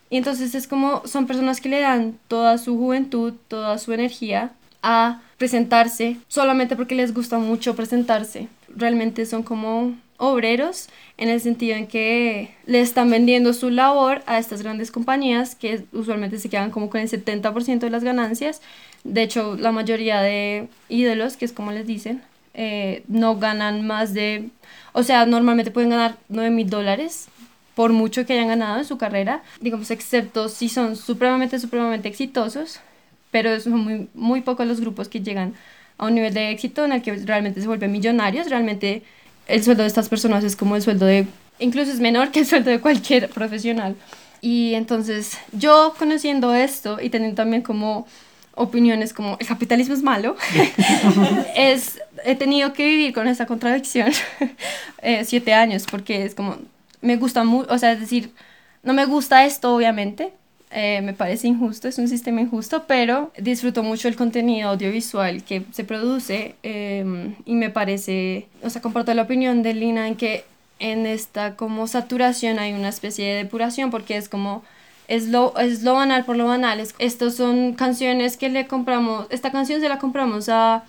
Y 0.10 0.18
entonces 0.18 0.54
es 0.54 0.68
como, 0.68 1.02
son 1.08 1.26
personas 1.26 1.60
que 1.60 1.70
le 1.70 1.80
dan 1.80 2.20
toda 2.28 2.58
su 2.58 2.78
juventud, 2.78 3.34
toda 3.48 3.78
su 3.80 3.94
energía 3.94 4.52
a 4.84 5.22
presentarse 5.38 6.18
solamente 6.28 6.76
porque 6.76 6.94
les 6.94 7.14
gusta 7.14 7.40
mucho 7.40 7.76
presentarse. 7.76 8.48
Realmente 8.68 9.26
son 9.26 9.44
como 9.44 9.96
obreros 10.18 10.90
en 11.18 11.30
el 11.30 11.42
sentido 11.42 11.76
en 11.76 11.88
que 11.88 12.54
le 12.66 12.82
están 12.82 13.10
vendiendo 13.10 13.54
su 13.54 13.70
labor 13.70 14.24
a 14.26 14.38
estas 14.38 14.62
grandes 14.62 14.92
compañías 14.92 15.56
que 15.56 15.84
usualmente 15.92 16.40
se 16.40 16.50
quedan 16.50 16.72
como 16.72 16.90
con 16.90 17.02
el 17.02 17.10
70% 17.10 17.80
de 17.80 17.90
las 17.90 18.04
ganancias. 18.04 18.62
De 19.04 19.24
hecho, 19.24 19.56
la 19.58 19.72
mayoría 19.72 20.22
de 20.22 20.68
ídolos, 20.90 21.38
que 21.38 21.46
es 21.46 21.52
como 21.52 21.72
les 21.72 21.86
dicen, 21.86 22.22
eh, 22.54 23.04
no 23.08 23.38
ganan 23.38 23.86
más 23.86 24.14
de, 24.14 24.50
o 24.94 25.04
sea, 25.04 25.26
normalmente 25.26 25.72
pueden 25.72 25.90
ganar 25.90 26.18
9 26.30 26.52
mil 26.52 26.70
dólares 26.70 27.28
por 27.76 27.92
mucho 27.92 28.26
que 28.26 28.34
hayan 28.34 28.48
ganado 28.48 28.78
en 28.78 28.86
su 28.86 28.98
carrera, 28.98 29.42
digamos, 29.60 29.90
excepto 29.90 30.50
si 30.50 30.70
son 30.70 30.96
supremamente, 30.96 31.60
supremamente 31.60 32.08
exitosos, 32.08 32.80
pero 33.32 33.60
son 33.60 33.80
muy, 33.80 34.08
muy 34.14 34.42
pocos 34.42 34.68
los 34.68 34.80
grupos 34.80 35.10
que 35.10 35.22
llegan 35.22 35.56
a 35.98 36.06
un 36.06 36.16
nivel 36.16 36.34
de 36.34 36.52
éxito 36.52 36.86
en 36.86 36.92
el 36.92 37.02
que 37.02 37.16
realmente 37.16 37.62
se 37.62 37.68
vuelven 37.68 37.92
millonarios, 37.92 38.50
realmente 38.50 39.02
el 39.48 39.64
sueldo 39.64 39.84
de 39.84 39.88
estas 39.88 40.10
personas 40.10 40.44
es 40.44 40.56
como 40.56 40.76
el 40.76 40.82
sueldo 40.82 41.06
de, 41.06 41.28
incluso 41.60 41.92
es 41.92 42.00
menor 42.00 42.32
que 42.32 42.40
el 42.40 42.46
sueldo 42.46 42.70
de 42.70 42.80
cualquier 42.80 43.30
profesional. 43.30 43.96
Y 44.42 44.74
entonces 44.74 45.38
yo 45.54 45.94
conociendo 45.98 46.54
esto 46.54 47.00
y 47.02 47.10
teniendo 47.10 47.36
también 47.36 47.62
como 47.62 48.06
opiniones 48.56 49.14
como 49.14 49.38
el 49.40 49.48
capitalismo 49.48 49.94
es 49.94 50.04
malo, 50.04 50.36
es, 51.56 52.00
he 52.26 52.36
tenido 52.36 52.74
que 52.74 52.86
vivir 52.86 53.14
con 53.14 53.28
esa 53.28 53.46
contradicción 53.46 54.12
eh, 55.02 55.24
siete 55.26 55.54
años 55.54 55.86
porque 55.90 56.26
es 56.26 56.36
como, 56.36 56.58
me 57.02 57.18
gusta 57.18 57.44
mucho, 57.44 57.74
o 57.74 57.78
sea, 57.78 57.94
es 57.94 58.00
decir, 58.00 58.32
no 58.84 58.94
me 58.94 59.06
gusta 59.06 59.46
esto 59.46 59.74
obviamente, 59.74 60.34
eh, 60.76 61.02
me 61.02 61.14
parece 61.14 61.48
injusto, 61.48 61.88
es 61.88 62.00
un 62.00 62.08
sistema 62.08 62.42
injusto, 62.42 62.86
pero 62.88 63.32
disfruto 63.38 63.84
mucho 63.84 64.08
el 64.08 64.16
contenido 64.16 64.70
audiovisual 64.70 65.44
que 65.44 65.66
se 65.72 65.84
produce 65.84 66.56
em, 66.64 67.36
y 67.46 67.54
me 67.54 67.70
parece, 67.70 68.48
o 68.64 68.70
sea, 68.72 68.82
comparto 68.82 69.14
la 69.14 69.22
opinión 69.22 69.62
de 69.62 69.76
Lina 69.76 70.08
en 70.08 70.16
que 70.16 70.46
en 70.80 71.06
esta 71.06 71.56
como 71.56 71.86
saturación 71.88 72.58
hay 72.58 72.74
una 72.74 72.90
especie 72.90 73.26
de 73.26 73.44
depuración 73.44 73.92
porque 73.92 74.18
es 74.18 74.28
como 74.28 74.64
es 75.08 75.28
lo, 75.28 75.56
es 75.60 75.84
lo 75.84 75.94
banal 75.94 76.26
por 76.26 76.38
lo 76.38 76.46
banal. 76.46 76.80
Es, 76.80 76.96
estos 76.98 77.36
son 77.36 77.74
canciones 77.74 78.36
que 78.36 78.50
le 78.50 78.66
compramos, 78.66 79.28
esta 79.30 79.52
canción 79.52 79.80
se 79.80 79.90
la 79.90 80.00
compramos 80.00 80.50
a 80.50 80.86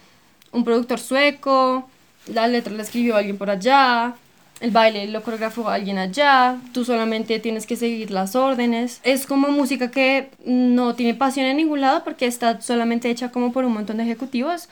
un 0.52 0.64
productor 0.64 0.98
sueco, 0.98 1.88
la 2.32 2.48
letra 2.48 2.72
la 2.72 2.82
escribió 2.82 3.16
alguien 3.16 3.36
por 3.36 3.50
allá, 3.50 4.14
el 4.60 4.70
baile 4.70 5.06
lo 5.08 5.22
coreografó 5.22 5.68
alguien 5.68 5.98
allá, 5.98 6.58
tú 6.72 6.84
solamente 6.84 7.38
tienes 7.40 7.66
que 7.66 7.76
seguir 7.76 8.10
las 8.10 8.36
órdenes. 8.36 9.00
Es 9.02 9.26
como 9.26 9.48
música 9.48 9.90
que 9.90 10.30
no 10.44 10.94
tiene 10.94 11.14
pasión 11.14 11.46
en 11.46 11.56
ningún 11.56 11.80
lado 11.80 12.04
porque 12.04 12.26
está 12.26 12.60
solamente 12.60 13.10
hecha 13.10 13.30
como 13.30 13.52
por 13.52 13.64
un 13.64 13.74
montón 13.74 13.96
de 13.98 14.04
ejecutivos, 14.04 14.68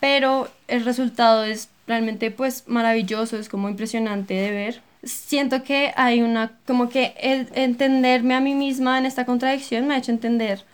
pero 0.00 0.48
el 0.68 0.84
resultado 0.84 1.44
es 1.44 1.68
realmente 1.86 2.30
pues 2.30 2.64
maravilloso, 2.66 3.36
es 3.36 3.48
como 3.48 3.68
impresionante 3.68 4.34
de 4.34 4.50
ver. 4.50 4.80
Siento 5.04 5.62
que 5.62 5.92
hay 5.96 6.22
una, 6.22 6.52
como 6.66 6.88
que 6.88 7.14
entenderme 7.54 8.34
a 8.34 8.40
mí 8.40 8.54
misma 8.54 8.98
en 8.98 9.06
esta 9.06 9.26
contradicción 9.26 9.86
me 9.86 9.94
ha 9.94 9.98
hecho 9.98 10.10
entender 10.10 10.64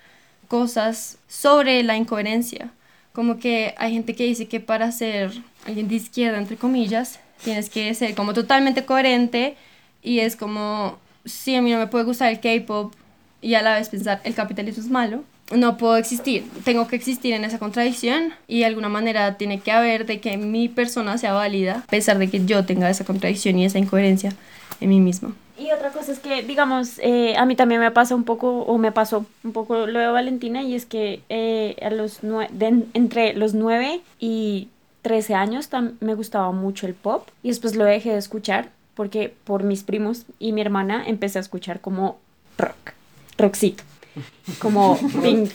cosas 0.49 1.19
sobre 1.29 1.83
la 1.83 1.97
incoherencia. 1.97 2.71
Como 3.13 3.39
que 3.39 3.75
hay 3.77 3.93
gente 3.93 4.15
que 4.15 4.25
dice 4.25 4.49
que 4.49 4.61
para 4.61 4.91
ser 4.93 5.33
alguien 5.67 5.89
de 5.89 5.97
izquierda, 5.97 6.39
entre 6.39 6.57
comillas, 6.57 7.21
tienes 7.45 7.71
que 7.71 7.93
ser 7.95 8.15
como 8.15 8.35
totalmente 8.35 8.85
coherente 8.85 9.57
y 10.03 10.21
es 10.21 10.37
como, 10.37 10.99
si 11.25 11.55
a 11.55 11.63
mí 11.63 11.71
no 11.71 11.79
me 11.79 11.87
puede 11.87 12.05
gustar 12.05 12.31
el 12.33 12.41
K-pop 12.41 12.93
y 13.41 13.55
a 13.55 13.63
la 13.63 13.75
vez 13.75 13.89
pensar 13.89 14.21
el 14.25 14.35
capitalismo 14.35 14.83
es 14.83 14.91
malo, 14.91 15.25
no 15.53 15.77
puedo 15.77 15.97
existir, 15.97 16.45
tengo 16.65 16.89
que 16.89 16.97
existir 16.97 17.35
en 17.35 17.45
esa 17.45 17.59
contradicción 17.59 18.33
y 18.49 18.61
de 18.61 18.67
alguna 18.67 18.89
manera 18.89 19.37
tiene 19.37 19.61
que 19.61 19.73
haber 19.73 20.07
de 20.07 20.21
que 20.21 20.37
mi 20.37 20.69
persona 20.69 21.19
sea 21.19 21.33
válida 21.33 21.83
a 21.87 21.91
pesar 21.91 22.19
de 22.19 22.31
que 22.31 22.45
yo 22.45 22.65
tenga 22.65 22.89
esa 22.89 23.05
contradicción 23.05 23.59
y 23.59 23.65
esa 23.65 23.79
incoherencia 23.79 24.33
en 24.81 24.89
mí 24.89 25.01
mismo. 25.01 25.33
Y 25.59 25.71
otra 25.71 25.91
cosa 25.91 26.11
es 26.11 26.19
que, 26.19 26.43
digamos, 26.43 26.99
eh, 26.99 27.37
a 27.37 27.45
mí 27.45 27.55
también 27.55 27.81
me 27.81 27.91
pasa 27.91 28.17
un 28.17 28.25
poco, 28.25 28.63
o 28.63 28.79
me 28.79 28.91
pasó 28.91 29.27
un 29.45 29.53
poco 29.53 29.87
lo 29.87 30.01
de 30.01 30.09
Valentina, 30.09 30.63
y 30.63 30.75
es 30.75 30.87
que 30.87 31.21
eh, 31.29 31.77
a 31.83 31.91
los 31.91 32.21
entre 32.95 33.35
los 33.35 33.55
9 33.55 34.01
y 34.19 34.69
13 35.03 35.35
años 35.35 35.69
me 36.01 36.15
gustaba 36.15 36.53
mucho 36.53 36.87
el 36.87 36.95
pop, 36.95 37.29
y 37.43 37.49
después 37.49 37.77
lo 37.77 37.85
dejé 37.85 38.11
de 38.11 38.19
escuchar, 38.19 38.71
porque 38.95 39.35
por 39.45 39.63
mis 39.63 39.83
primos 39.83 40.27
y 40.39 40.53
mi 40.53 40.61
hermana 40.61 41.05
empecé 41.07 41.39
a 41.39 41.43
escuchar 41.43 41.81
como 41.81 42.19
rock, 42.59 42.93
rockcito 43.39 43.85
como 44.59 44.99
Pink 45.23 45.51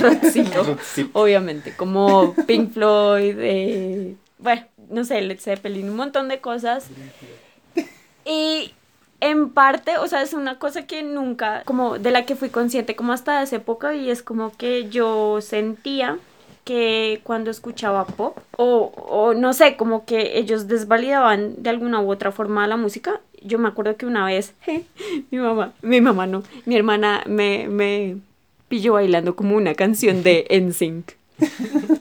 Rockcito, 0.00 0.76
obviamente, 1.12 1.74
como 1.76 2.34
Pink 2.46 2.72
Floyd, 2.72 3.36
eh, 3.38 4.16
bueno, 4.38 4.62
no 4.90 5.04
sé, 5.04 5.20
Led 5.22 5.40
Zeppelin, 5.40 5.88
un 5.88 5.96
montón 5.96 6.28
de 6.28 6.40
cosas. 6.40 6.88
Y 8.24 8.74
en 9.20 9.50
parte, 9.50 9.98
o 9.98 10.06
sea, 10.08 10.22
es 10.22 10.32
una 10.34 10.58
cosa 10.58 10.86
que 10.86 11.02
nunca, 11.02 11.62
como 11.64 11.98
de 11.98 12.10
la 12.10 12.26
que 12.26 12.36
fui 12.36 12.50
consciente 12.50 12.96
como 12.96 13.12
hasta 13.12 13.42
esa 13.42 13.56
época 13.56 13.94
y 13.94 14.10
es 14.10 14.22
como 14.22 14.54
que 14.56 14.88
yo 14.88 15.40
sentía 15.40 16.18
que 16.66 17.20
cuando 17.22 17.50
escuchaba 17.50 18.04
pop 18.04 18.36
o, 18.58 18.92
o 19.08 19.32
no 19.32 19.54
sé, 19.54 19.76
como 19.78 20.04
que 20.04 20.36
ellos 20.38 20.68
desvalidaban 20.68 21.62
de 21.62 21.70
alguna 21.70 22.00
u 22.02 22.10
otra 22.10 22.32
forma 22.32 22.66
la 22.66 22.76
música 22.76 23.22
yo 23.46 23.58
me 23.58 23.68
acuerdo 23.68 23.96
que 23.96 24.06
una 24.06 24.26
vez 24.26 24.54
mi 25.30 25.38
mamá, 25.38 25.72
mi 25.82 26.00
mamá 26.00 26.26
no, 26.26 26.42
mi 26.64 26.76
hermana 26.76 27.22
me, 27.26 27.68
me 27.68 28.16
pilló 28.68 28.94
bailando 28.94 29.36
como 29.36 29.56
una 29.56 29.74
canción 29.74 30.22
de 30.22 30.46
NSYNC. 30.50 31.12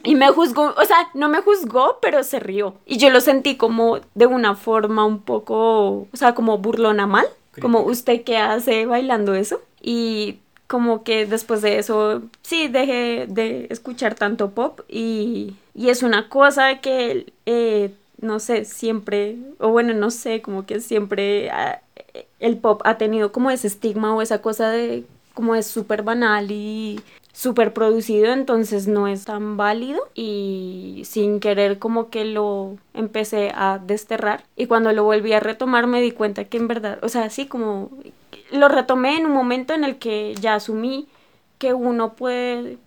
Y 0.04 0.16
me 0.16 0.30
juzgó, 0.30 0.74
o 0.78 0.86
sea, 0.86 1.10
no 1.14 1.28
me 1.28 1.42
juzgó, 1.42 2.00
pero 2.02 2.24
se 2.24 2.40
rió. 2.40 2.76
Y 2.86 2.98
yo 2.98 3.10
lo 3.10 3.20
sentí 3.20 3.58
como 3.58 4.00
de 4.14 4.28
una 4.28 4.56
forma 4.56 5.06
un 5.06 5.20
poco, 5.20 6.08
o 6.10 6.10
sea, 6.14 6.34
como 6.34 6.58
burlona 6.58 7.06
mal. 7.06 7.26
Como 7.62 7.82
usted 7.82 8.24
qué 8.24 8.38
hace 8.38 8.86
bailando 8.86 9.34
eso. 9.34 9.62
Y 9.82 10.40
como 10.68 11.04
que 11.04 11.26
después 11.26 11.62
de 11.62 11.80
eso, 11.80 12.22
sí, 12.42 12.68
dejé 12.68 13.28
de 13.28 13.68
escuchar 13.70 14.16
tanto 14.16 14.52
pop. 14.52 14.82
Y, 14.90 15.56
y 15.74 15.90
es 15.90 16.04
una 16.04 16.30
cosa 16.30 16.80
que 16.82 17.34
eh, 17.46 17.94
no 18.20 18.40
sé, 18.40 18.66
siempre, 18.66 19.38
o 19.60 19.70
bueno, 19.70 19.94
no 19.94 20.12
sé, 20.12 20.42
como 20.42 20.66
que 20.66 20.80
siempre 20.80 21.50
ah, 21.52 21.82
el 22.40 22.58
pop 22.58 22.82
ha 22.86 22.98
tenido 22.98 23.32
como 23.32 23.52
ese 23.52 23.68
estigma 23.68 24.14
o 24.16 24.22
esa 24.22 24.42
cosa 24.42 24.70
de 24.70 25.06
como 25.34 25.56
es 25.56 25.68
súper 25.68 26.04
banal 26.04 26.52
y 26.52 27.02
súper 27.34 27.74
producido, 27.74 28.32
entonces 28.32 28.88
no 28.88 29.08
es 29.10 29.26
tan 29.26 29.58
válido 29.58 30.02
y 30.16 31.02
sin 31.06 31.42
querer 31.42 31.80
como 31.80 32.10
que 32.10 32.24
lo 32.24 32.78
empecé 32.94 33.52
a 33.54 33.78
desterrar 33.78 34.46
y 34.56 34.68
cuando 34.68 34.94
lo 34.94 35.04
volví 35.04 35.34
a 35.34 35.42
retomar 35.42 35.86
me 35.88 36.02
di 36.02 36.12
cuenta 36.12 36.46
que 36.46 36.56
en 36.56 36.70
verdad, 36.70 37.00
o 37.04 37.10
sea, 37.10 37.30
sí 37.30 37.46
como 37.46 37.92
lo 38.52 38.68
retomé 38.68 39.18
en 39.18 39.26
un 39.26 39.34
momento 39.34 39.74
en 39.74 39.84
el 39.84 39.98
que 39.98 40.36
ya 40.40 40.56
asumí 40.56 41.08
que 41.58 41.74
uno 41.74 42.14
puede 42.14 42.78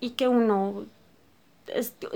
y 0.00 0.10
que 0.10 0.28
uno 0.28 0.86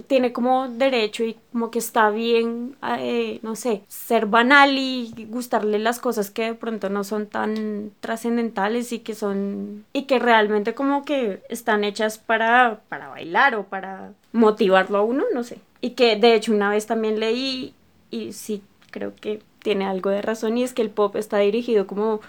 tiene 0.07 0.33
como 0.33 0.69
derecho 0.69 1.25
y 1.25 1.37
como 1.53 1.71
que 1.71 1.79
está 1.79 2.11
bien, 2.11 2.77
eh, 2.99 3.39
no 3.43 3.57
sé, 3.57 3.83
ser 3.89 4.27
banal 4.27 4.77
y 4.79 5.13
gustarle 5.29 5.79
las 5.79 5.99
cosas 5.99 6.31
que 6.31 6.45
de 6.45 6.55
pronto 6.55 6.89
no 6.89 7.05
son 7.05 7.27
tan 7.27 7.91
trascendentales 8.01 8.93
y 8.93 9.01
que 9.01 9.15
son, 9.15 9.85
y 9.93 10.05
que 10.05 10.19
realmente 10.19 10.75
como 10.75 11.05
que 11.05 11.43
están 11.49 11.85
hechas 11.85 12.19
para, 12.19 12.81
para 12.89 13.09
bailar 13.09 13.55
o 13.55 13.65
para 13.65 14.13
motivarlo 14.33 14.99
a 14.99 15.03
uno, 15.03 15.25
no 15.35 15.45
sé. 15.45 15.59
Y 15.81 15.91
que 15.91 16.17
de 16.17 16.35
hecho 16.35 16.53
una 16.53 16.71
vez 16.71 16.87
también 16.87 17.21
leí 17.21 17.75
y 18.11 18.33
sí, 18.33 18.63
creo 18.91 19.15
que 19.15 19.43
tiene 19.63 19.85
algo 19.85 20.11
de 20.11 20.23
razón 20.23 20.59
y 20.59 20.65
es 20.65 20.73
que 20.73 20.83
el 20.83 20.91
pop 20.91 21.17
está 21.17 21.39
dirigido 21.39 21.87
como 21.87 22.21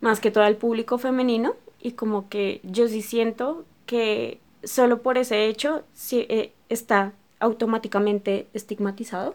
más 0.00 0.20
que 0.20 0.30
todo 0.30 0.44
al 0.44 0.56
público 0.56 0.98
femenino 0.98 1.54
y 1.80 1.92
como 1.92 2.28
que 2.28 2.60
yo 2.62 2.88
sí 2.88 3.02
siento 3.02 3.64
que 3.86 4.40
solo 4.64 5.02
por 5.02 5.18
ese 5.18 5.46
hecho 5.46 5.82
sí, 5.94 6.26
eh, 6.28 6.52
está 6.68 7.12
automáticamente 7.38 8.48
estigmatizado 8.54 9.34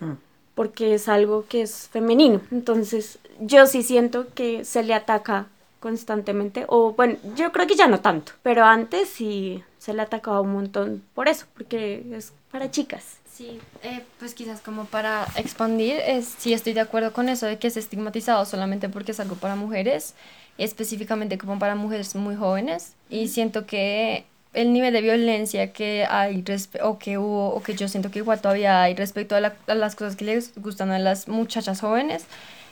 hmm. 0.00 0.12
porque 0.54 0.94
es 0.94 1.08
algo 1.08 1.46
que 1.48 1.62
es 1.62 1.88
femenino. 1.88 2.40
Entonces, 2.50 3.18
yo 3.40 3.66
sí 3.66 3.82
siento 3.82 4.26
que 4.34 4.64
se 4.64 4.82
le 4.82 4.94
ataca 4.94 5.46
constantemente, 5.80 6.64
o 6.68 6.92
bueno, 6.92 7.16
yo 7.36 7.52
creo 7.52 7.66
que 7.66 7.76
ya 7.76 7.86
no 7.86 8.00
tanto, 8.00 8.32
pero 8.42 8.64
antes 8.64 9.08
sí 9.08 9.62
se 9.78 9.94
le 9.94 10.02
atacaba 10.02 10.40
un 10.40 10.52
montón 10.52 11.02
por 11.14 11.28
eso, 11.28 11.46
porque 11.54 12.04
es 12.12 12.32
para 12.50 12.70
chicas. 12.70 13.18
Sí, 13.36 13.60
eh, 13.82 14.02
pues 14.18 14.32
quizás 14.32 14.62
como 14.62 14.86
para 14.86 15.26
expandir, 15.36 15.96
es, 16.06 16.36
sí 16.38 16.54
estoy 16.54 16.72
de 16.72 16.80
acuerdo 16.80 17.12
con 17.12 17.28
eso 17.28 17.44
de 17.44 17.58
que 17.58 17.66
es 17.66 17.76
estigmatizado 17.76 18.46
solamente 18.46 18.88
porque 18.88 19.12
es 19.12 19.20
algo 19.20 19.34
para 19.34 19.56
mujeres, 19.56 20.14
específicamente 20.56 21.36
como 21.36 21.58
para 21.58 21.74
mujeres 21.74 22.14
muy 22.14 22.34
jóvenes, 22.34 22.94
y 23.10 23.28
siento 23.28 23.66
que 23.66 24.24
el 24.54 24.72
nivel 24.72 24.94
de 24.94 25.02
violencia 25.02 25.74
que 25.74 26.06
hay 26.08 26.42
o 26.82 26.98
que 26.98 27.18
hubo 27.18 27.50
o 27.50 27.62
que 27.62 27.74
yo 27.74 27.88
siento 27.88 28.10
que 28.10 28.20
igual 28.20 28.40
todavía 28.40 28.82
hay 28.82 28.94
respecto 28.94 29.36
a, 29.36 29.74
las 29.74 29.94
cosas 29.96 30.16
que 30.16 30.24
les 30.24 30.54
gustan 30.56 30.90
a 30.90 30.98
las 30.98 31.28
muchachas 31.28 31.82
jóvenes 31.82 32.24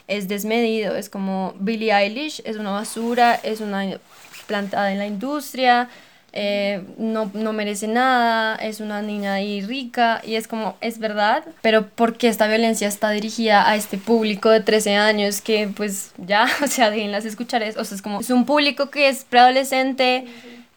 es 0.07 0.27
desmedido. 0.27 0.95
Es 0.95 1.09
como 1.09 1.53
Billie 1.59 1.93
Eilish 1.93 2.41
es 2.43 2.57
una 2.57 2.71
basura, 2.71 3.35
es 3.35 3.61
una 3.61 3.99
plantada 4.47 4.91
en 4.91 4.97
la 4.97 5.05
industria, 5.05 5.89
eh, 6.37 6.83
no, 6.97 7.31
no, 7.33 7.53
merece 7.53 7.87
nada, 7.87 8.55
es 8.57 8.81
una 8.81 9.01
niña 9.01 9.33
ahí 9.33 9.61
rica 9.61 10.21
y 10.23 10.35
es 10.35 10.47
como, 10.47 10.75
es 10.81 10.99
verdad, 10.99 11.45
pero 11.61 11.87
¿por 11.87 12.17
qué 12.17 12.27
esta 12.27 12.47
violencia 12.47 12.89
está 12.89 13.09
dirigida 13.11 13.69
a 13.69 13.77
este 13.77 13.97
público 13.97 14.49
de 14.49 14.59
13 14.59 14.97
años 14.97 15.39
que 15.39 15.69
pues 15.69 16.11
ya, 16.17 16.47
o 16.63 16.67
sea, 16.67 16.91
déjenlas 16.91 17.23
escuchar 17.25 17.63
eso, 17.63 17.79
o 17.79 17.85
sea, 17.85 17.95
es 17.95 18.01
como, 18.01 18.19
es 18.19 18.29
un 18.29 18.45
público 18.45 18.89
que 18.89 19.07
es 19.07 19.23
preadolescente 19.23 20.25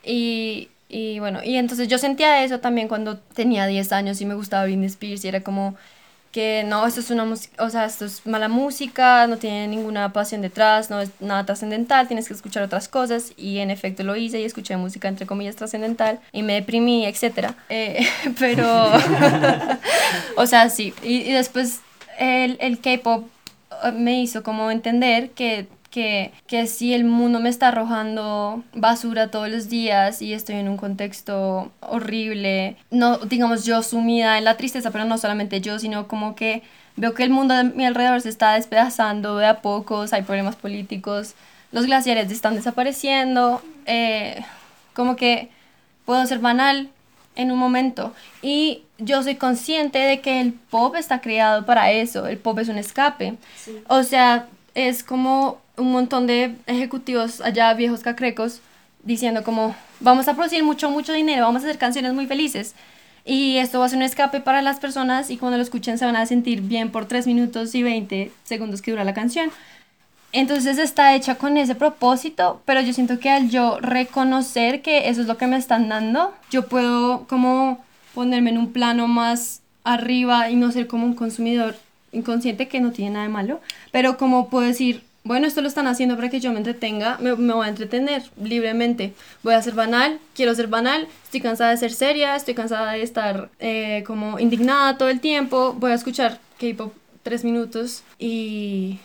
y 0.05 0.69
y 0.89 1.19
bueno, 1.19 1.41
y 1.45 1.57
entonces 1.57 1.87
yo 1.89 1.99
sentía 1.99 2.43
eso 2.45 2.61
también 2.61 2.89
cuando 2.89 3.19
tenía 3.19 3.67
10 3.67 3.93
años 3.93 4.21
y 4.23 4.25
me 4.25 4.35
gustaba 4.35 4.65
Britney 4.65 4.87
Spears 4.87 5.23
y 5.25 5.29
era 5.29 5.43
como 5.43 5.77
que 6.33 6.63
no, 6.67 6.87
esto 6.87 7.01
es 7.01 7.11
una 7.11 7.25
música, 7.25 7.65
o 7.65 7.71
sea, 7.71 7.87
esto 7.87 8.05
es 8.05 8.27
mala 8.27 8.49
música, 8.49 9.27
no 9.27 9.39
tiene 9.39 9.67
ninguna 9.67 10.13
pasión 10.13 10.43
detrás, 10.43 10.91
no 10.91 11.01
es 11.01 11.11
nada 11.21 11.47
trascendental, 11.47 12.07
tienes 12.07 12.29
que 12.29 12.35
escuchar 12.35 12.63
otras 12.63 12.89
cosas 12.89 13.33
y 13.37 13.59
en 13.59 13.71
efecto 13.71 14.03
lo 14.03 14.15
hice 14.15 14.41
y 14.41 14.45
escuché 14.45 14.77
música 14.77 15.09
entre 15.09 15.27
comillas 15.27 15.57
trascendental 15.57 16.21
y 16.33 16.43
me 16.43 16.55
deprimí, 16.55 17.07
etc. 17.07 17.53
Eh, 17.69 18.07
pero, 18.39 18.93
o 20.37 20.47
sea, 20.47 20.69
sí, 20.69 20.93
y, 21.03 21.23
y 21.23 21.33
después 21.33 21.81
el, 22.19 22.59
el 22.61 22.79
K-pop 22.81 23.27
eh, 23.85 23.93
me 23.93 24.21
hizo 24.21 24.43
como 24.43 24.71
entender 24.71 25.31
que, 25.31 25.67
que, 25.99 26.33
que 26.47 26.69
si 26.69 26.95
el 26.95 27.03
mundo 27.05 27.41
me 27.41 27.49
está 27.49 27.69
arrojando 27.69 28.63
basura 28.73 29.33
todos 29.33 29.49
los 29.49 29.69
días 29.69 30.23
y 30.23 30.33
estoy 30.33 30.55
en 30.57 30.69
un 30.69 30.77
contexto 30.77 31.73
horrible, 31.81 32.77
no, 32.93 33.19
digamos, 33.19 33.65
yo 33.65 33.83
sumida 33.83 34.39
en 34.39 34.45
la 34.45 34.57
tristeza, 34.57 34.93
pero 34.93 35.05
no 35.07 35.19
solamente 35.19 35.61
yo, 35.61 35.81
sino 35.81 36.07
como 36.07 36.37
que 36.37 36.63
veo 36.95 37.15
que 37.15 37.25
el 37.25 37.31
mundo 37.31 37.55
a 37.55 37.65
mi 37.65 37.85
alrededor 37.85 38.21
se 38.21 38.29
está 38.29 38.55
despedazando 38.55 39.39
de 39.39 39.47
a 39.47 39.61
pocos, 39.61 40.13
hay 40.13 40.23
problemas 40.23 40.55
políticos, 40.55 41.35
los 41.73 41.87
glaciares 41.87 42.31
están 42.31 42.55
desapareciendo, 42.55 43.61
eh, 43.87 44.45
como 44.95 45.17
que 45.17 45.49
puedo 46.05 46.25
ser 46.27 46.39
banal 46.39 46.91
en 47.35 47.51
un 47.51 47.59
momento. 47.59 48.15
Y 48.41 48.83
yo 48.99 49.25
soy 49.25 49.35
consciente 49.35 49.99
de 49.99 50.21
que 50.21 50.41
el 50.41 50.53
pop 50.53 50.95
está 50.95 51.21
creado 51.21 51.67
para 51.67 51.91
eso, 51.91 52.29
el 52.29 52.39
pop 52.39 52.57
es 52.61 52.69
un 52.69 52.79
escape. 52.79 53.35
O 53.89 54.05
sea, 54.05 54.47
es 54.75 55.03
como 55.03 55.59
un 55.79 55.93
montón 55.93 56.27
de 56.27 56.57
ejecutivos 56.67 57.41
allá, 57.41 57.73
viejos 57.75 58.01
cacrecos, 58.01 58.61
diciendo 59.05 59.43
como, 59.45 59.75
vamos 60.01 60.29
a 60.29 60.35
producir 60.35 60.63
mucho, 60.65 60.91
mucho 60.91 61.13
dinero, 61.13 61.47
vamos 61.47 61.63
a 61.63 61.67
hacer 61.67 61.79
canciones 61.79 62.13
muy 62.13 62.27
felices. 62.27 62.75
Y 63.25 63.59
esto 63.59 63.79
va 63.79 63.87
a 63.87 63.89
ser 63.89 63.99
un 63.99 64.05
escape 64.05 64.41
para 64.41 64.63
las 64.63 64.79
personas 64.79 65.31
y 65.31 65.37
cuando 65.37 65.59
lo 65.59 65.63
escuchen 65.63 65.99
se 65.99 66.07
van 66.07 66.17
a 66.17 66.27
sentir 66.27 66.63
bien 66.63 66.91
por 66.91 67.07
3 67.07 67.27
minutos 67.27 67.75
y 67.75 67.83
20 67.83 68.31
segundos 68.45 68.81
que 68.81 68.91
dura 68.91 69.05
la 69.05 69.15
canción. 69.15 69.51
Entonces 70.33 70.79
está 70.79 71.15
hecha 71.15 71.37
con 71.37 71.57
ese 71.57 71.75
propósito, 71.75 72.61
pero 72.65 72.81
yo 72.81 72.93
siento 72.93 73.19
que 73.19 73.31
al 73.31 73.49
yo 73.49 73.81
reconocer 73.81 74.83
que 74.83 75.09
eso 75.09 75.23
es 75.23 75.27
lo 75.27 75.39
que 75.39 75.47
me 75.47 75.57
están 75.57 75.89
dando, 75.89 76.35
yo 76.51 76.67
puedo 76.69 77.27
como 77.29 77.83
ponerme 78.15 78.51
en 78.51 78.59
un 78.59 78.73
plano 78.73 79.09
más 79.09 79.63
arriba 79.85 80.51
y 80.51 80.57
no 80.57 80.71
ser 80.71 80.87
como 80.87 81.07
un 81.07 81.15
consumidor 81.15 81.77
inconsciente 82.13 82.69
que 82.69 82.81
no 82.81 82.93
tiene 82.93 83.13
nada 83.13 83.25
de 83.25 83.33
malo, 83.33 83.61
pero 83.91 84.19
como 84.19 84.49
puedo 84.49 84.67
decir, 84.67 85.03
bueno, 85.25 85.47
esto 85.47 85.61
lo 85.61 85.69
están 85.69 85.87
haciendo 85.87 86.17
para 86.17 86.31
que 86.31 86.41
yo 86.41 86.53
me 86.53 86.59
entretenga, 86.59 87.19
me, 87.21 87.35
me 87.37 87.53
voy 87.53 87.67
a 87.67 87.69
entretener 87.69 88.23
libremente, 88.43 89.13
voy 89.43 89.55
a 89.55 89.63
ser 89.63 89.75
banal, 89.75 90.19
quiero 90.35 90.55
ser 90.55 90.69
banal, 90.69 91.07
estoy 91.25 91.41
cansada 91.41 91.71
de 91.71 91.77
ser 91.77 91.93
seria, 91.93 92.37
estoy 92.37 92.55
cansada 92.55 92.93
de 92.93 93.03
estar 93.03 93.51
eh, 93.59 94.05
como 94.07 94.39
indignada 94.39 94.97
todo 94.97 95.09
el 95.09 95.21
tiempo, 95.21 95.75
voy 95.79 95.91
a 95.93 95.95
escuchar 95.95 96.41
K-pop 96.59 96.93
tres 97.23 97.45
minutos 97.45 98.03
y 98.19 98.99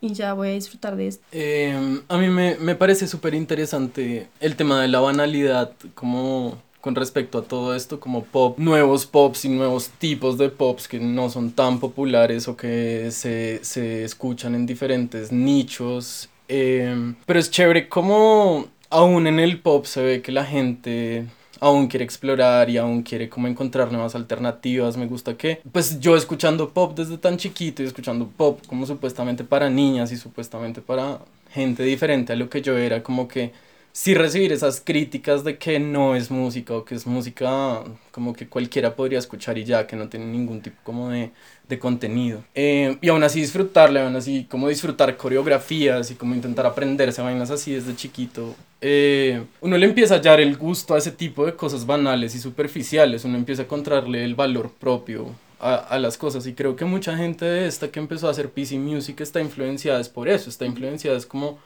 y 0.00 0.12
ya 0.14 0.32
voy 0.32 0.48
a 0.48 0.52
disfrutar 0.52 0.94
de 0.96 1.08
esto. 1.08 1.24
Eh, 1.32 2.00
a 2.06 2.18
mí 2.18 2.28
me, 2.28 2.56
me 2.56 2.76
parece 2.76 3.08
súper 3.08 3.34
interesante 3.34 4.28
el 4.40 4.54
tema 4.54 4.80
de 4.80 4.86
la 4.86 5.00
banalidad, 5.00 5.72
como 5.94 6.62
con 6.80 6.94
respecto 6.94 7.38
a 7.38 7.42
todo 7.42 7.74
esto, 7.74 7.98
como 7.98 8.24
pop, 8.24 8.58
nuevos 8.58 9.06
pops 9.06 9.44
y 9.44 9.48
nuevos 9.48 9.88
tipos 9.98 10.38
de 10.38 10.48
pops 10.48 10.88
que 10.88 11.00
no 11.00 11.28
son 11.28 11.52
tan 11.52 11.80
populares 11.80 12.48
o 12.48 12.56
que 12.56 13.10
se, 13.10 13.60
se 13.64 14.04
escuchan 14.04 14.54
en 14.54 14.66
diferentes 14.66 15.32
nichos. 15.32 16.28
Eh, 16.48 17.14
pero 17.26 17.38
es 17.38 17.50
chévere 17.50 17.88
como 17.88 18.68
aún 18.90 19.26
en 19.26 19.38
el 19.38 19.60
pop 19.60 19.84
se 19.84 20.02
ve 20.02 20.22
que 20.22 20.32
la 20.32 20.44
gente 20.44 21.26
aún 21.60 21.88
quiere 21.88 22.04
explorar 22.04 22.70
y 22.70 22.76
aún 22.76 23.02
quiere 23.02 23.28
como 23.28 23.48
encontrar 23.48 23.90
nuevas 23.92 24.14
alternativas. 24.14 24.96
Me 24.96 25.06
gusta 25.06 25.36
que, 25.36 25.60
pues 25.72 26.00
yo 26.00 26.16
escuchando 26.16 26.70
pop 26.70 26.96
desde 26.96 27.18
tan 27.18 27.36
chiquito 27.36 27.82
y 27.82 27.86
escuchando 27.86 28.28
pop 28.28 28.60
como 28.66 28.86
supuestamente 28.86 29.44
para 29.44 29.68
niñas 29.68 30.12
y 30.12 30.16
supuestamente 30.16 30.80
para 30.80 31.18
gente 31.50 31.82
diferente 31.82 32.32
a 32.32 32.36
lo 32.36 32.48
que 32.48 32.62
yo 32.62 32.76
era, 32.76 33.02
como 33.02 33.26
que 33.26 33.52
sí 33.98 34.14
recibir 34.14 34.52
esas 34.52 34.80
críticas 34.80 35.42
de 35.42 35.58
que 35.58 35.80
no 35.80 36.14
es 36.14 36.30
música 36.30 36.72
o 36.72 36.84
que 36.84 36.94
es 36.94 37.04
música 37.04 37.82
como 38.12 38.32
que 38.32 38.46
cualquiera 38.46 38.94
podría 38.94 39.18
escuchar 39.18 39.58
y 39.58 39.64
ya, 39.64 39.88
que 39.88 39.96
no 39.96 40.08
tiene 40.08 40.26
ningún 40.26 40.60
tipo 40.60 40.76
como 40.84 41.10
de, 41.10 41.32
de 41.68 41.78
contenido. 41.80 42.44
Eh, 42.54 42.96
y 43.00 43.08
aún 43.08 43.24
así 43.24 43.40
disfrutarle, 43.40 43.98
aún 43.98 44.14
así 44.14 44.46
como 44.48 44.68
disfrutar 44.68 45.16
coreografías 45.16 46.12
y 46.12 46.14
como 46.14 46.36
intentar 46.36 46.64
aprenderse 46.64 47.22
vainas 47.22 47.50
así 47.50 47.72
desde 47.72 47.96
chiquito. 47.96 48.54
Eh, 48.80 49.42
uno 49.62 49.76
le 49.76 49.86
empieza 49.86 50.14
a 50.14 50.18
hallar 50.18 50.38
el 50.38 50.56
gusto 50.56 50.94
a 50.94 50.98
ese 50.98 51.10
tipo 51.10 51.44
de 51.44 51.54
cosas 51.54 51.84
banales 51.84 52.36
y 52.36 52.38
superficiales, 52.38 53.24
uno 53.24 53.36
empieza 53.36 53.62
a 53.62 53.64
encontrarle 53.64 54.22
el 54.22 54.36
valor 54.36 54.70
propio 54.78 55.34
a, 55.58 55.74
a, 55.74 55.98
las 55.98 56.16
cosas 56.16 56.46
y 56.46 56.54
creo 56.54 56.76
que 56.76 56.84
mucha 56.84 57.16
gente 57.16 57.44
de 57.44 57.66
esta 57.66 57.90
que 57.90 57.98
empezó 57.98 58.28
a 58.28 58.30
hacer 58.30 58.48
PC 58.50 58.78
Music 58.78 59.20
está 59.22 59.40
influenciada 59.40 59.98
es 59.98 60.08
por 60.08 60.28
eso, 60.28 60.48
está 60.48 60.66
influenciada 60.66 61.18
es 61.18 61.26
como 61.26 61.58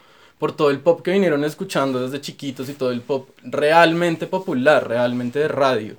por 0.43 0.57
todo 0.57 0.71
el 0.71 0.81
pop 0.81 1.03
que 1.03 1.13
vinieron 1.13 1.45
escuchando 1.45 2.03
desde 2.03 2.21
chiquitos 2.21 2.69
y 2.69 2.73
todo 2.73 2.91
el 2.91 3.01
pop 3.01 3.29
realmente 3.45 4.27
popular, 4.27 4.89
realmente 4.89 5.39
de 5.39 5.47
radio. 5.47 5.95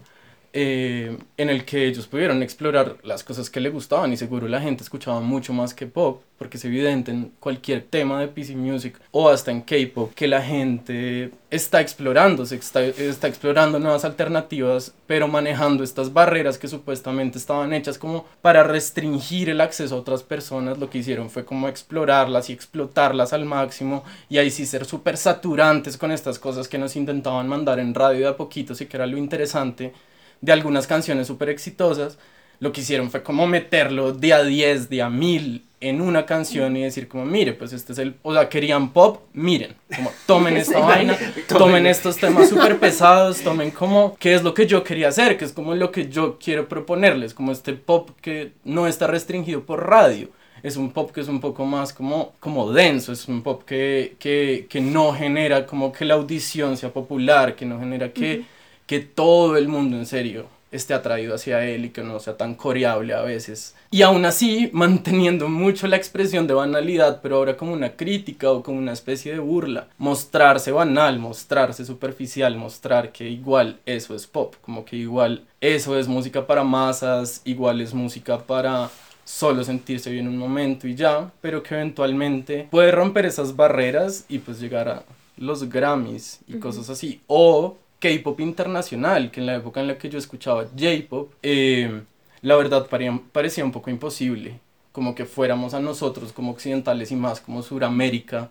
Eh, 0.56 1.18
en 1.36 1.50
el 1.50 1.66
que 1.66 1.88
ellos 1.88 2.06
pudieron 2.06 2.44
explorar 2.44 2.98
las 3.02 3.24
cosas 3.24 3.50
que 3.50 3.60
les 3.60 3.74
gustaban 3.74 4.14
y 4.14 4.18
seguro 4.18 4.48
la 4.48 4.62
gente 4.62 4.84
escuchaba 4.84 5.20
mucho 5.20 5.52
más 5.52 5.74
que 5.74 5.88
pop 5.88 6.22
porque 6.38 6.58
es 6.58 6.66
evidente 6.66 7.10
en 7.10 7.32
cualquier 7.40 7.82
tema 7.82 8.20
de 8.20 8.28
PC 8.28 8.56
Music 8.56 9.00
o 9.10 9.30
hasta 9.30 9.50
en 9.50 9.62
K-Pop 9.62 10.14
que 10.14 10.28
la 10.28 10.44
gente 10.44 11.32
está 11.50 11.82
explorando, 11.82 12.46
se 12.46 12.58
está, 12.58 12.84
está 12.84 13.28
explorando 13.28 13.80
nuevas 13.80 14.06
alternativas 14.06 14.94
pero 15.08 15.28
manejando 15.28 15.84
estas 15.84 16.14
barreras 16.14 16.60
que 16.60 16.68
supuestamente 16.68 17.40
estaban 17.40 17.74
hechas 17.74 17.98
como 17.98 18.28
para 18.44 18.62
restringir 18.62 19.50
el 19.50 19.60
acceso 19.60 19.96
a 19.96 20.00
otras 20.02 20.22
personas 20.22 20.78
lo 20.78 20.88
que 20.88 21.00
hicieron 21.00 21.32
fue 21.32 21.46
como 21.46 21.68
explorarlas 21.68 22.52
y 22.52 22.54
explotarlas 22.54 23.34
al 23.34 23.46
máximo 23.46 24.04
y 24.30 24.38
ahí 24.38 24.52
sí 24.52 24.68
ser 24.68 24.86
súper 24.86 25.18
saturantes 25.18 25.98
con 25.98 26.12
estas 26.12 26.38
cosas 26.38 26.68
que 26.68 26.78
nos 26.78 26.96
intentaban 26.96 27.48
mandar 27.48 27.80
en 27.80 27.96
radio 27.96 28.20
de 28.20 28.28
a 28.28 28.38
poquito 28.38 28.76
y 28.80 28.86
que 28.86 28.98
era 28.98 29.08
lo 29.08 29.18
interesante 29.18 29.94
de 30.44 30.52
algunas 30.52 30.88
canciones 30.88 31.28
súper 31.28 31.48
exitosas, 31.48 32.18
lo 32.60 32.74
que 32.74 32.82
hicieron 32.82 33.10
fue 33.10 33.24
como 33.24 33.48
meterlo 33.48 34.12
de 34.12 34.34
a 34.34 34.44
10, 34.44 34.90
de 34.90 35.02
a 35.02 35.10
1000 35.10 35.64
en 35.80 36.02
una 36.02 36.26
canción 36.26 36.76
y 36.76 36.84
decir 36.84 37.08
como, 37.08 37.26
mire, 37.26 37.54
pues 37.54 37.72
este 37.72 37.94
es 37.94 38.00
el, 38.00 38.16
o 38.24 38.34
sea, 38.34 38.50
querían 38.50 38.92
pop, 38.92 39.22
miren, 39.32 39.74
como 39.96 40.12
tomen 40.26 40.58
esta 40.58 40.80
vaina, 40.80 41.18
tomen. 41.48 41.88
estos 41.88 42.18
temas 42.18 42.50
súper 42.50 42.78
pesados, 42.78 43.42
tomen 43.42 43.72
como, 43.72 44.18
qué 44.20 44.34
es 44.34 44.44
lo 44.44 44.54
que 44.54 44.68
yo 44.68 44.84
quería 44.84 45.08
hacer, 45.08 45.38
que 45.38 45.46
es 45.46 45.54
como 45.54 45.76
lo 45.76 45.94
que 45.94 46.10
yo 46.10 46.38
quiero 46.38 46.68
proponerles, 46.68 47.34
como 47.34 47.54
este 47.54 47.72
pop 47.72 48.10
que 48.22 48.52
no 48.66 48.86
está 48.86 49.08
restringido 49.08 49.64
por 49.64 49.88
radio. 49.90 50.28
Es 50.62 50.76
un 50.76 50.92
pop 50.92 51.12
que 51.12 51.22
es 51.22 51.30
un 51.30 51.40
poco 51.40 51.66
más 51.66 51.94
como, 51.94 52.34
como 52.42 52.72
denso, 52.72 53.14
es 53.14 53.30
un 53.30 53.44
pop 53.44 53.64
que, 53.66 54.16
que, 54.20 54.68
que 54.70 54.82
no 54.82 55.14
genera 55.14 55.66
como 55.66 55.92
que 55.94 56.04
la 56.06 56.16
audición 56.16 56.76
sea 56.76 56.92
popular, 56.92 57.56
que 57.56 57.66
no 57.66 57.80
genera 57.80 58.12
que... 58.12 58.40
Uh 58.40 58.42
-huh 58.42 58.46
que 58.86 59.00
todo 59.00 59.58
el 59.58 59.68
mundo 59.68 59.98
en 59.98 60.06
serio 60.06 60.48
esté 60.74 60.96
atraído 60.96 61.36
hacia 61.36 61.64
él 61.66 61.86
y 61.86 61.90
que 61.90 62.02
no 62.02 62.20
sea 62.20 62.36
tan 62.36 62.56
coreable 62.56 63.14
a 63.14 63.22
veces. 63.22 63.76
Y 63.92 64.02
aún 64.02 64.26
así, 64.26 64.70
manteniendo 64.74 65.48
mucho 65.48 65.88
la 65.88 65.98
expresión 65.98 66.48
de 66.48 66.56
banalidad, 66.56 67.22
pero 67.22 67.38
ahora 67.38 67.56
como 67.56 67.74
una 67.74 67.96
crítica 67.96 68.52
o 68.52 68.64
como 68.64 68.80
una 68.80 68.92
especie 68.92 69.34
de 69.34 69.40
burla. 69.40 69.88
Mostrarse 70.00 70.72
banal, 70.72 71.20
mostrarse 71.20 71.86
superficial, 71.86 72.58
mostrar 72.58 73.12
que 73.12 73.30
igual 73.30 73.80
eso 73.86 74.16
es 74.16 74.26
pop, 74.26 74.56
como 74.62 74.84
que 74.84 74.96
igual 74.96 75.44
eso 75.62 75.98
es 75.98 76.08
música 76.08 76.46
para 76.48 76.64
masas, 76.64 77.42
igual 77.46 77.80
es 77.80 77.94
música 77.94 78.40
para 78.40 78.90
solo 79.24 79.64
sentirse 79.64 80.12
bien 80.12 80.28
un 80.28 80.38
momento 80.38 80.86
y 80.88 80.96
ya, 80.96 81.32
pero 81.40 81.64
que 81.64 81.76
eventualmente 81.76 82.68
puede 82.70 82.92
romper 82.92 83.26
esas 83.26 83.56
barreras 83.56 84.26
y 84.28 84.40
pues 84.40 84.60
llegar 84.60 84.90
a 84.90 85.04
los 85.38 85.70
Grammys 85.70 86.42
y 86.48 86.54
uh 86.54 86.58
-huh. 86.58 86.60
cosas 86.60 86.90
así. 86.90 87.22
O 87.28 87.78
K-pop 88.04 88.42
internacional, 88.42 89.32
que 89.32 89.40
en 89.40 89.46
la 89.46 89.56
época 89.56 89.80
en 89.80 89.88
la 89.88 89.98
que 89.98 90.10
yo 90.10 90.20
escuchaba 90.20 90.66
J-pop, 90.78 91.32
eh, 91.42 92.02
la 92.42 92.58
verdad 92.58 92.88
parecía, 93.32 93.64
un 93.64 93.72
poco 93.72 93.90
imposible, 93.90 94.60
como 94.92 95.16
que 95.16 95.24
fuéramos 95.24 95.74
a 95.74 95.80
nosotros 95.80 96.34
como 96.34 96.52
occidentales 96.52 97.14
y 97.14 97.16
más 97.16 97.40
como 97.40 97.64
Suramérica 97.64 98.50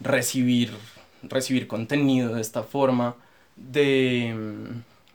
recibir, 0.00 0.70
recibir 1.22 1.66
contenido 1.66 2.34
de 2.34 2.40
esta 2.40 2.62
forma 2.62 3.14
de, 3.56 4.34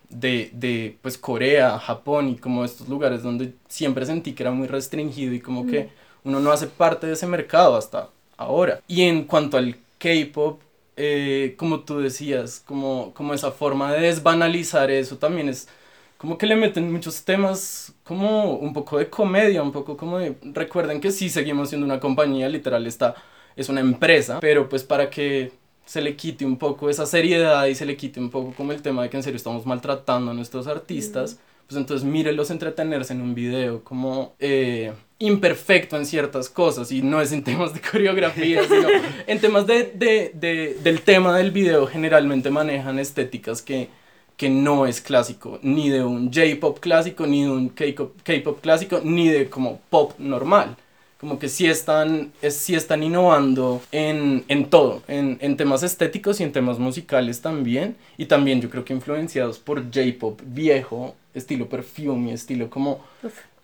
de, 0.10 0.52
de 0.54 0.96
pues 1.02 1.18
Corea, 1.18 1.80
Japón 1.80 2.30
y 2.30 2.36
como 2.36 2.64
estos 2.64 2.90
lugares 2.90 3.24
donde 3.24 3.56
siempre 3.68 4.06
sentí 4.06 4.34
que 4.34 4.44
era 4.44 4.52
muy 4.52 4.68
restringido 4.68 5.34
y 5.34 5.40
como 5.40 5.64
mm. 5.64 5.68
que 5.68 5.90
uno 6.26 6.40
no 6.40 6.52
hace 6.52 6.68
parte 6.68 7.08
de 7.08 7.14
ese 7.14 7.26
mercado 7.26 7.76
hasta 7.76 8.10
ahora. 8.38 8.82
Y 8.88 9.02
en 9.02 9.24
cuanto 9.24 9.58
al 9.58 9.78
K-pop, 9.98 10.62
eh, 11.02 11.56
como 11.58 11.80
tú 11.80 12.00
decías, 12.00 12.62
como, 12.66 13.14
como 13.14 13.34
esa 13.34 13.52
forma 13.52 13.94
de 13.94 14.02
desbanalizar 14.02 14.92
eso 14.92 15.18
también 15.18 15.48
es 15.48 15.70
como 16.18 16.38
que 16.38 16.46
le 16.46 16.58
meten 16.58 16.92
muchos 16.92 17.24
temas 17.24 17.94
como 18.04 18.56
un 18.56 18.74
poco 18.74 18.98
de 18.98 19.10
comedia, 19.10 19.64
un 19.64 19.72
poco 19.72 19.96
como 19.96 20.20
de... 20.20 20.36
Recuerden 20.44 21.00
que 21.00 21.12
sí 21.12 21.30
seguimos 21.30 21.70
siendo 21.70 21.86
una 21.86 22.02
compañía, 22.02 22.50
literal, 22.50 22.86
esta 22.86 23.16
es 23.56 23.70
una 23.70 23.80
empresa, 23.80 24.40
pero 24.42 24.68
pues 24.68 24.84
para 24.84 25.10
que 25.10 25.54
se 25.86 26.02
le 26.02 26.18
quite 26.18 26.46
un 26.46 26.58
poco 26.58 26.90
esa 26.90 27.06
seriedad 27.06 27.66
y 27.68 27.76
se 27.76 27.86
le 27.86 27.96
quite 27.96 28.20
un 28.20 28.30
poco 28.30 28.54
como 28.54 28.74
el 28.74 28.82
tema 28.82 29.04
de 29.04 29.10
que 29.10 29.16
en 29.16 29.24
serio 29.24 29.38
estamos 29.38 29.66
maltratando 29.66 30.32
a 30.32 30.34
nuestros 30.34 30.68
artistas. 30.68 31.40
Pues 31.70 31.78
entonces 31.78 32.04
mírelos 32.04 32.50
entretenerse 32.50 33.14
en 33.14 33.22
un 33.22 33.36
video 33.36 33.84
como... 33.84 34.34
Eh, 34.40 34.92
imperfecto 35.22 35.98
en 35.98 36.06
ciertas 36.06 36.50
cosas 36.50 36.94
y 36.94 37.02
no 37.02 37.22
es 37.22 37.34
en 37.34 37.44
temas 37.50 37.74
de 37.74 37.82
coreografía, 37.82 38.64
sino 38.64 38.88
en 39.28 39.40
temas 39.40 39.68
de, 39.68 39.92
de, 39.94 40.32
de, 40.34 40.78
del 40.82 41.02
tema 41.02 41.38
del 41.38 41.52
video 41.52 41.86
generalmente 41.88 42.50
manejan 42.50 42.98
estéticas 43.00 43.62
que, 43.62 43.90
que 44.38 44.50
no 44.50 44.88
es 44.88 45.02
clásico, 45.02 45.60
ni 45.62 45.90
de 45.90 46.04
un 46.04 46.32
J-pop 46.32 46.80
clásico, 46.80 47.28
ni 47.28 47.44
de 47.44 47.50
un 47.50 47.68
K-pop 47.70 48.62
clásico, 48.62 49.02
ni 49.04 49.28
de 49.28 49.50
como 49.50 49.82
pop 49.90 50.14
normal. 50.18 50.78
Como 51.20 51.38
que 51.38 51.50
sí 51.50 51.68
están, 51.68 52.32
es, 52.42 52.56
sí 52.56 52.76
están 52.76 53.04
innovando 53.04 53.82
en, 53.92 54.46
en 54.48 54.70
todo, 54.70 55.04
en, 55.08 55.38
en, 55.42 55.58
temas 55.58 55.84
estéticos 55.84 56.40
y 56.40 56.44
en 56.44 56.54
temas 56.54 56.80
musicales 56.80 57.42
también. 57.42 57.98
Y 58.18 58.26
también 58.26 58.62
yo 58.62 58.70
creo 58.70 58.86
que 58.86 58.94
influenciados 58.94 59.60
por 59.60 59.84
J-pop 59.84 60.40
viejo, 60.46 61.16
estilo 61.34 61.68
perfume, 61.68 62.34
estilo 62.34 62.70
como, 62.70 63.04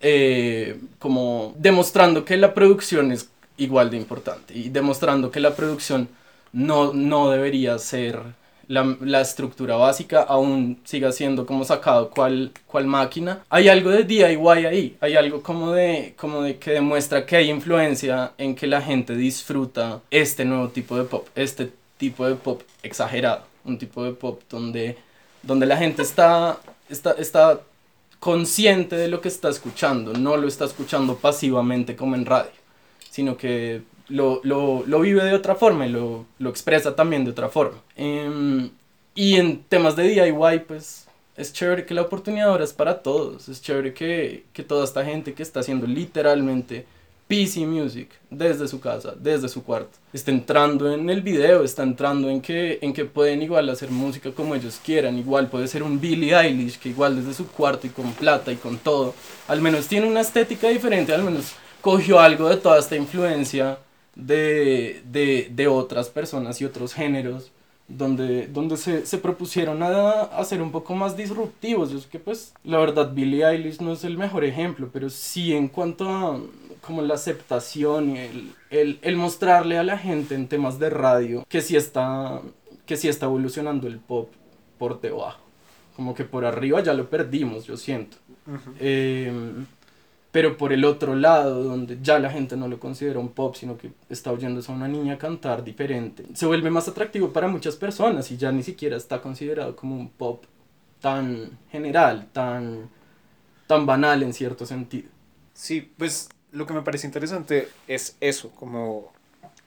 eh, 0.01 0.79
como 0.99 1.53
demostrando 1.57 2.25
que 2.25 2.37
la 2.37 2.53
producción 2.53 3.11
es 3.11 3.29
igual 3.57 3.89
de 3.89 3.97
importante 3.97 4.53
y 4.53 4.69
demostrando 4.69 5.31
que 5.31 5.39
la 5.39 5.55
producción 5.55 6.09
no, 6.51 6.93
no 6.93 7.29
debería 7.29 7.77
ser 7.79 8.19
la, 8.67 8.97
la, 9.01 9.21
estructura 9.21 9.75
básica 9.75 10.21
aún 10.21 10.79
siga 10.83 11.11
siendo 11.11 11.45
como 11.45 11.63
sacado 11.63 12.09
cual, 12.09 12.51
cual 12.67 12.85
máquina. 12.85 13.43
Hay 13.49 13.69
algo 13.69 13.89
de 13.89 14.03
DIY 14.03 14.65
ahí, 14.65 14.97
hay 14.99 15.15
algo 15.15 15.41
como 15.41 15.71
de, 15.71 16.13
como 16.17 16.41
de 16.41 16.57
que 16.57 16.71
demuestra 16.71 17.25
que 17.25 17.37
hay 17.37 17.49
influencia 17.49 18.33
en 18.37 18.55
que 18.55 18.67
la 18.67 18.81
gente 18.81 19.15
disfruta 19.15 20.01
este 20.09 20.45
nuevo 20.45 20.69
tipo 20.69 20.97
de 20.97 21.03
pop, 21.03 21.27
este 21.35 21.71
tipo 21.97 22.25
de 22.27 22.35
pop 22.35 22.61
exagerado, 22.83 23.43
un 23.63 23.77
tipo 23.77 24.03
de 24.03 24.11
pop 24.11 24.41
donde, 24.49 24.97
donde 25.43 25.65
la 25.65 25.77
gente 25.77 26.01
está, 26.01 26.59
está, 26.89 27.11
está 27.13 27.59
consciente 28.19 28.95
de 28.95 29.07
lo 29.07 29.21
que 29.21 29.27
está 29.27 29.49
escuchando, 29.49 30.13
no 30.13 30.37
lo 30.37 30.47
está 30.47 30.65
escuchando 30.65 31.15
pasivamente 31.15 31.95
como 31.95 32.15
en 32.15 32.25
radio, 32.25 32.51
sino 33.09 33.37
que 33.37 33.83
lo, 34.07 34.41
lo, 34.43 34.83
lo, 34.85 34.99
vive 34.99 35.23
de 35.23 35.33
otra 35.33 35.55
forma 35.55 35.87
y 35.87 35.91
lo, 35.91 36.25
lo 36.39 36.49
expresa 36.49 36.95
también 36.95 37.25
de 37.25 37.31
otra 37.31 37.49
forma. 37.49 37.77
Eh, 37.95 38.69
y 39.15 39.35
en 39.35 39.63
temas 39.63 39.95
de 39.95 40.03
DIY, 40.03 40.59
pues 40.67 41.07
es 41.37 41.53
chévere 41.53 41.85
que 41.85 41.93
la 41.93 42.01
oportunidad 42.01 42.49
ahora 42.49 42.63
es 42.63 42.73
para 42.73 43.01
todos. 43.01 43.49
Es 43.49 43.61
chévere 43.61 43.93
que, 43.93 44.45
que 44.53 44.63
toda 44.63 44.83
esta 44.83 45.03
gente 45.05 45.33
que 45.33 45.43
está 45.43 45.61
haciendo 45.61 45.87
literalmente 45.87 46.85
PC 47.27 47.65
Music 47.65 48.09
desde 48.29 48.67
su 48.67 48.79
casa, 48.79 49.15
desde 49.17 49.49
su 49.49 49.63
cuarto, 49.63 49.97
está 50.13 50.31
entrando 50.31 50.93
en 50.93 51.09
el 51.09 51.21
video, 51.21 51.63
está 51.63 51.81
entrando 51.81 52.29
en 52.29 52.39
que, 52.39 52.77
en 52.81 52.93
que 52.93 53.05
pueden 53.05 53.41
igual 53.41 53.67
hacer 53.69 53.89
música 53.89 54.31
como 54.31 54.53
ellos 54.53 54.79
quieran. 54.83 55.17
Igual 55.17 55.49
puede 55.49 55.67
ser 55.67 55.81
un 55.81 55.99
Billie 55.99 56.35
Eilish 56.35 56.77
que 56.77 56.89
igual 56.89 57.15
desde 57.15 57.33
su 57.33 57.47
cuarto 57.47 57.87
y 57.87 57.89
con 57.89 58.13
plata 58.13 58.51
y 58.51 58.57
con 58.57 58.77
todo, 58.77 59.15
al 59.47 59.61
menos 59.61 59.87
tiene 59.87 60.07
una 60.07 60.21
estética 60.21 60.67
diferente, 60.69 61.13
al 61.13 61.23
menos 61.23 61.53
cogió 61.81 62.19
algo 62.19 62.49
de 62.49 62.57
toda 62.57 62.79
esta 62.79 62.95
influencia 62.95 63.77
de, 64.15 65.01
de, 65.11 65.51
de, 65.53 65.67
otras 65.67 66.09
personas 66.09 66.61
y 66.61 66.65
otros 66.65 66.93
géneros 66.93 67.51
donde, 67.87 68.47
donde 68.47 68.77
se, 68.77 69.05
se 69.05 69.17
propusieron 69.17 69.83
a, 69.83 70.21
a, 70.21 70.43
ser 70.45 70.61
un 70.61 70.71
poco 70.71 70.95
más 70.95 71.15
disruptivos. 71.15 71.91
Yo 71.91 71.99
sé 71.99 72.09
que 72.09 72.19
pues 72.19 72.53
la 72.63 72.77
verdad 72.79 73.13
Billie 73.13 73.45
Eilish 73.45 73.79
no 73.81 73.93
es 73.93 74.03
el 74.03 74.17
mejor 74.17 74.43
ejemplo, 74.43 74.89
pero 74.91 75.09
sí 75.09 75.53
en 75.53 75.67
cuanto 75.67 76.09
a 76.09 76.39
como 76.81 77.01
la 77.01 77.15
aceptación 77.15 78.15
y 78.15 78.19
el, 78.19 78.53
el, 78.69 78.99
el 79.01 79.15
mostrarle 79.15 79.77
a 79.77 79.83
la 79.83 79.97
gente 79.97 80.35
en 80.35 80.47
temas 80.47 80.77
de 80.79 80.89
radio 80.89 81.43
que 81.49 81.61
sí 81.61 81.75
está, 81.75 82.41
que 82.85 82.95
sí 82.95 83.07
está 83.07 83.25
evolucionando 83.25 83.87
el 83.87 83.99
pop 83.99 84.31
por 84.77 85.01
debajo. 85.01 85.41
Como 85.95 86.13
que 86.13 86.25
por 86.25 86.45
arriba 86.45 86.83
ya 86.83 86.93
lo 86.93 87.09
perdimos, 87.09 87.65
yo 87.65 87.77
siento. 87.77 88.17
Uh 88.45 88.51
-huh. 88.51 88.73
eh, 88.79 89.53
pero 90.35 90.57
por 90.57 90.73
el 90.73 90.83
otro 90.83 91.15
lado, 91.15 91.63
donde 91.63 91.97
ya 92.01 92.19
la 92.19 92.29
gente 92.29 92.57
no 92.57 92.67
lo 92.67 92.77
considera 92.77 93.19
un 93.19 93.29
pop, 93.29 93.55
sino 93.55 93.77
que 93.77 93.91
está 94.09 94.33
oyéndose 94.33 94.69
a 94.69 94.75
una 94.75 94.89
niña 94.89 95.17
cantar 95.17 95.63
diferente, 95.63 96.25
se 96.33 96.45
vuelve 96.45 96.69
más 96.69 96.89
atractivo 96.89 97.31
para 97.31 97.47
muchas 97.47 97.77
personas 97.77 98.29
y 98.31 98.35
ya 98.35 98.51
ni 98.51 98.61
siquiera 98.61 98.97
está 98.97 99.21
considerado 99.21 99.77
como 99.77 99.95
un 99.95 100.09
pop 100.09 100.43
tan 100.99 101.57
general, 101.71 102.27
tan, 102.33 102.89
tan 103.65 103.85
banal 103.85 104.23
en 104.23 104.33
cierto 104.33 104.65
sentido. 104.65 105.07
Sí, 105.53 105.89
pues 105.97 106.27
lo 106.51 106.65
que 106.65 106.73
me 106.73 106.81
parece 106.81 107.07
interesante 107.07 107.69
es 107.87 108.17
eso, 108.19 108.51
como 108.51 109.13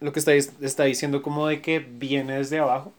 lo 0.00 0.12
que 0.12 0.18
está, 0.18 0.34
está 0.34 0.84
diciendo 0.84 1.22
como 1.22 1.46
de 1.46 1.62
que 1.62 1.78
viene 1.78 2.36
desde 2.36 2.58
abajo. 2.58 2.92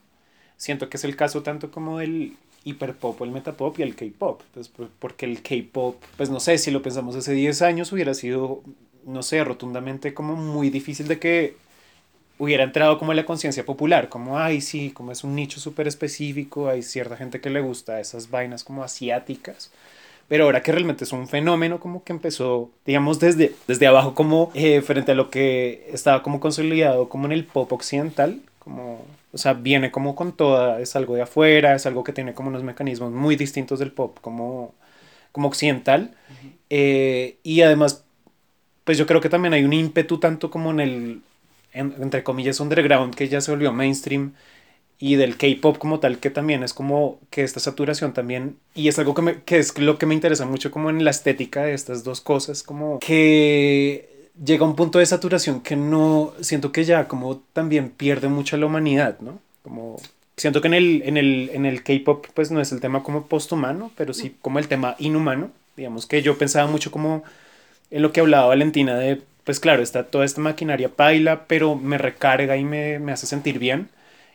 Siento 0.58 0.90
que 0.90 0.98
es 0.98 1.04
el 1.04 1.16
caso 1.16 1.44
tanto 1.44 1.70
como 1.70 2.00
del 2.00 2.36
hiperpop 2.64 3.22
o 3.22 3.26
el 3.26 3.32
metapop 3.32 3.80
y 3.80 3.84
el 3.84 3.96
K-pop. 3.96 4.42
Pues 4.54 4.72
porque 5.00 5.26
el 5.26 5.42
K-pop, 5.42 6.02
pues 6.18 6.30
no 6.30 6.40
sé, 6.40 6.58
si 6.58 6.72
lo 6.72 6.82
pensamos 6.82 7.16
hace 7.16 7.34
10 7.34 7.62
años 7.62 7.92
hubiera 7.92 8.14
sido, 8.14 8.62
no 9.06 9.24
sé, 9.24 9.44
rotundamente 9.44 10.14
como 10.14 10.36
muy 10.36 10.70
difícil 10.70 11.08
de 11.08 11.20
que 11.20 11.56
hubiera 12.38 12.64
entrado 12.64 12.98
como 12.98 13.12
en 13.12 13.18
la 13.18 13.26
conciencia 13.26 13.66
popular, 13.66 14.10
como, 14.10 14.40
ay, 14.40 14.62
sí, 14.62 14.92
como 14.92 15.12
es 15.12 15.24
un 15.24 15.36
nicho 15.36 15.60
súper 15.60 15.88
específico, 15.88 16.70
hay 16.70 16.82
cierta 16.82 17.18
gente 17.18 17.42
que 17.42 17.50
le 17.50 17.60
gusta 17.60 18.00
esas 18.00 18.30
vainas 18.30 18.64
como 18.64 18.84
asiáticas. 18.84 19.72
Pero 20.30 20.46
ahora 20.46 20.62
que 20.62 20.72
realmente 20.72 21.04
es 21.04 21.12
un 21.12 21.28
fenómeno 21.28 21.80
como 21.80 22.04
que 22.04 22.14
empezó, 22.14 22.70
digamos, 22.86 23.20
desde, 23.20 23.56
desde 23.68 23.88
abajo, 23.88 24.14
como 24.14 24.52
eh, 24.54 24.82
frente 24.82 25.12
a 25.12 25.16
lo 25.16 25.30
que 25.30 25.90
estaba 25.92 26.24
como 26.24 26.40
consolidado 26.40 27.10
como 27.10 27.26
en 27.26 27.32
el 27.34 27.46
pop 27.46 27.72
occidental, 27.74 28.40
como 28.60 29.04
o 29.32 29.38
sea, 29.38 29.54
viene 29.54 29.92
como 29.92 30.16
con 30.16 30.36
toda, 30.36 30.80
es 30.82 30.96
algo 30.96 31.16
de 31.16 31.22
afuera, 31.22 31.76
es 31.76 31.86
algo 31.86 32.04
que 32.04 32.14
tiene 32.14 32.34
como 32.34 32.50
unos 32.50 32.64
mecanismos 32.64 33.12
muy 33.12 33.36
distintos 33.36 33.80
del 33.80 33.92
pop 33.92 34.18
como, 34.22 34.74
como 35.32 35.48
occidental. 35.48 36.02
Uh 36.30 36.48
-huh. 36.48 36.52
eh, 36.70 37.38
y 37.44 37.62
además, 37.62 38.04
pues 38.84 38.98
yo 38.98 39.06
creo 39.06 39.22
que 39.22 39.30
también 39.30 39.54
hay 39.54 39.64
un 39.64 39.74
ímpetu 39.74 40.20
tanto 40.20 40.50
como 40.50 40.72
en 40.72 40.80
el, 40.80 41.22
en, 41.74 41.94
entre 42.02 42.24
comillas, 42.24 42.60
underground, 42.60 43.16
que 43.16 43.28
ya 43.28 43.42
se 43.42 43.52
volvió 43.52 43.72
mainstream, 43.72 44.34
y 45.02 45.16
del 45.16 45.38
K-pop 45.38 45.78
como 45.78 46.00
tal, 46.02 46.20
que 46.20 46.30
también 46.30 46.62
es 46.62 46.74
como 46.74 47.20
que 47.30 47.44
esta 47.44 47.62
saturación 47.62 48.14
también, 48.14 48.58
y 48.76 48.90
es 48.90 49.00
algo 49.00 49.14
que, 49.14 49.22
me, 49.22 49.44
que 49.44 49.58
es 49.58 49.78
lo 49.78 49.98
que 49.98 50.06
me 50.06 50.14
interesa 50.14 50.46
mucho 50.46 50.72
como 50.72 50.90
en 50.90 51.06
la 51.06 51.12
estética 51.12 51.64
de 51.64 51.74
estas 51.74 52.04
dos 52.04 52.20
cosas, 52.20 52.64
como 52.64 53.00
que 53.00 54.19
llega 54.44 54.66
un 54.66 54.76
punto 54.76 55.00
de 55.00 55.06
saturación 55.06 55.62
que 55.62 55.76
no 55.76 56.34
siento 56.42 56.72
que 56.72 56.86
ya 56.86 57.08
como 57.08 57.38
también 57.54 57.90
pierde 57.90 58.28
mucho 58.30 58.58
la 58.58 58.66
humanidad, 58.66 59.20
¿no? 59.20 59.40
Como 59.64 59.98
siento 60.38 60.62
que 60.62 60.68
en 60.68 60.74
el, 60.74 61.02
en 61.06 61.18
el, 61.18 61.50
en 61.54 61.66
el 61.66 61.84
K-pop 61.84 62.28
pues 62.34 62.52
no 62.52 62.62
es 62.62 62.72
el 62.72 62.80
tema 62.80 63.04
como 63.04 63.28
posthumano, 63.28 63.92
pero 63.98 64.14
sí 64.14 64.36
como 64.42 64.60
el 64.60 64.68
tema 64.68 64.96
inhumano, 65.00 65.52
digamos 65.76 66.06
que 66.06 66.22
yo 66.22 66.38
pensaba 66.38 66.70
mucho 66.70 66.92
como 66.92 67.24
en 67.92 68.02
lo 68.02 68.12
que 68.12 68.22
hablaba 68.22 68.48
Valentina 68.48 68.96
de, 68.96 69.22
pues 69.44 69.60
claro, 69.60 69.82
está 69.84 70.04
toda 70.04 70.26
esta 70.26 70.42
maquinaria 70.42 70.90
paila, 70.90 71.46
pero 71.48 71.76
me 71.76 71.98
recarga 71.98 72.56
y 72.58 72.64
me, 72.64 73.00
me 73.00 73.12
hace 73.12 73.28
sentir 73.28 73.60
bien, 73.60 73.90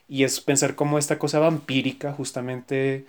y 0.09 0.25
es 0.25 0.40
pensar 0.40 0.75
como 0.75 0.99
esta 0.99 1.19
cosa 1.19 1.38
vampírica 1.38 2.12
justamente 2.12 3.07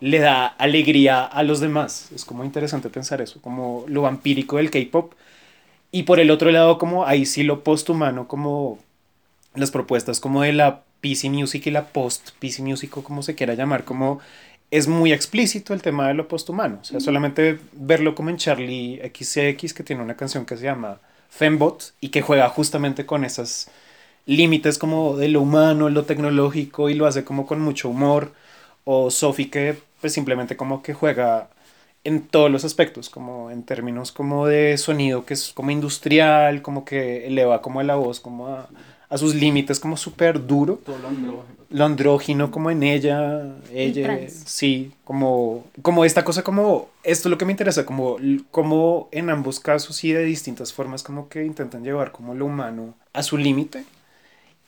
le 0.00 0.18
da 0.18 0.46
alegría 0.46 1.24
a 1.24 1.42
los 1.44 1.60
demás, 1.60 2.10
es 2.12 2.24
como 2.24 2.44
interesante 2.44 2.88
pensar 2.88 3.20
eso, 3.20 3.40
como 3.40 3.84
lo 3.86 4.02
vampírico 4.02 4.56
del 4.56 4.70
K-pop, 4.70 5.12
y 5.92 6.04
por 6.04 6.18
el 6.18 6.30
otro 6.30 6.50
lado, 6.50 6.78
como 6.78 7.06
ahí 7.06 7.26
sí 7.26 7.42
lo 7.42 7.62
posthumano, 7.62 8.26
como 8.26 8.78
las 9.54 9.70
propuestas 9.70 10.18
como 10.20 10.42
de 10.42 10.52
la 10.54 10.82
PC 11.02 11.28
Music 11.30 11.66
y 11.66 11.70
la 11.70 11.88
Post 11.88 12.30
PC 12.38 12.62
Music, 12.62 12.96
o 12.96 13.04
como 13.04 13.22
se 13.22 13.34
quiera 13.34 13.54
llamar, 13.54 13.84
como 13.84 14.20
es 14.70 14.88
muy 14.88 15.12
explícito 15.12 15.74
el 15.74 15.82
tema 15.82 16.08
de 16.08 16.14
lo 16.14 16.28
posthumano. 16.28 16.78
O 16.80 16.84
sea, 16.84 16.98
solamente 16.98 17.58
verlo 17.72 18.14
como 18.14 18.30
en 18.30 18.38
Charlie 18.38 19.00
XCX, 19.14 19.74
que 19.74 19.82
tiene 19.84 20.02
una 20.02 20.16
canción 20.16 20.46
que 20.46 20.56
se 20.56 20.64
llama 20.64 20.98
Fembot 21.28 21.92
y 22.00 22.08
que 22.08 22.22
juega 22.22 22.48
justamente 22.48 23.04
con 23.04 23.24
esos 23.24 23.68
límites 24.24 24.78
como 24.78 25.16
de 25.16 25.28
lo 25.28 25.42
humano, 25.42 25.90
lo 25.90 26.04
tecnológico 26.04 26.88
y 26.88 26.94
lo 26.94 27.06
hace 27.06 27.22
como 27.22 27.46
con 27.46 27.60
mucho 27.60 27.90
humor. 27.90 28.32
O 28.84 29.10
Sophie 29.10 29.50
que 29.50 29.76
pues 30.00 30.14
simplemente 30.14 30.56
como 30.56 30.82
que 30.82 30.94
juega 30.94 31.50
en 32.04 32.22
todos 32.22 32.50
los 32.50 32.64
aspectos, 32.64 33.08
como 33.08 33.50
en 33.50 33.62
términos 33.62 34.12
como 34.12 34.46
de 34.46 34.76
sonido 34.76 35.24
que 35.24 35.34
es 35.34 35.52
como 35.52 35.70
industrial, 35.70 36.62
como 36.62 36.84
que 36.84 37.26
eleva 37.26 37.62
como 37.62 37.82
la 37.82 37.94
voz 37.94 38.20
como 38.20 38.48
a, 38.48 38.68
a 39.12 39.18
sus 39.18 39.34
límites 39.34 39.78
como 39.78 39.96
súper 39.96 40.46
duro. 40.46 40.80
Todo 40.84 40.98
lo 40.98 41.08
andrógino. 41.08 41.62
Lo 41.68 41.84
andrógino 41.84 42.50
como 42.50 42.70
en 42.70 42.82
ella, 42.82 43.54
ella, 43.72 44.28
sí, 44.28 44.92
como, 45.04 45.64
como 45.82 46.04
esta 46.04 46.24
cosa 46.24 46.42
como, 46.42 46.88
esto 47.02 47.28
es 47.28 47.30
lo 47.30 47.38
que 47.38 47.44
me 47.44 47.52
interesa, 47.52 47.86
como, 47.86 48.16
como 48.50 49.08
en 49.12 49.30
ambos 49.30 49.60
casos 49.60 50.02
y 50.04 50.12
de 50.12 50.24
distintas 50.24 50.72
formas 50.72 51.02
como 51.02 51.28
que 51.28 51.44
intentan 51.44 51.84
llevar 51.84 52.12
como 52.12 52.34
lo 52.34 52.46
humano 52.46 52.94
a 53.12 53.22
su 53.22 53.38
límite. 53.38 53.84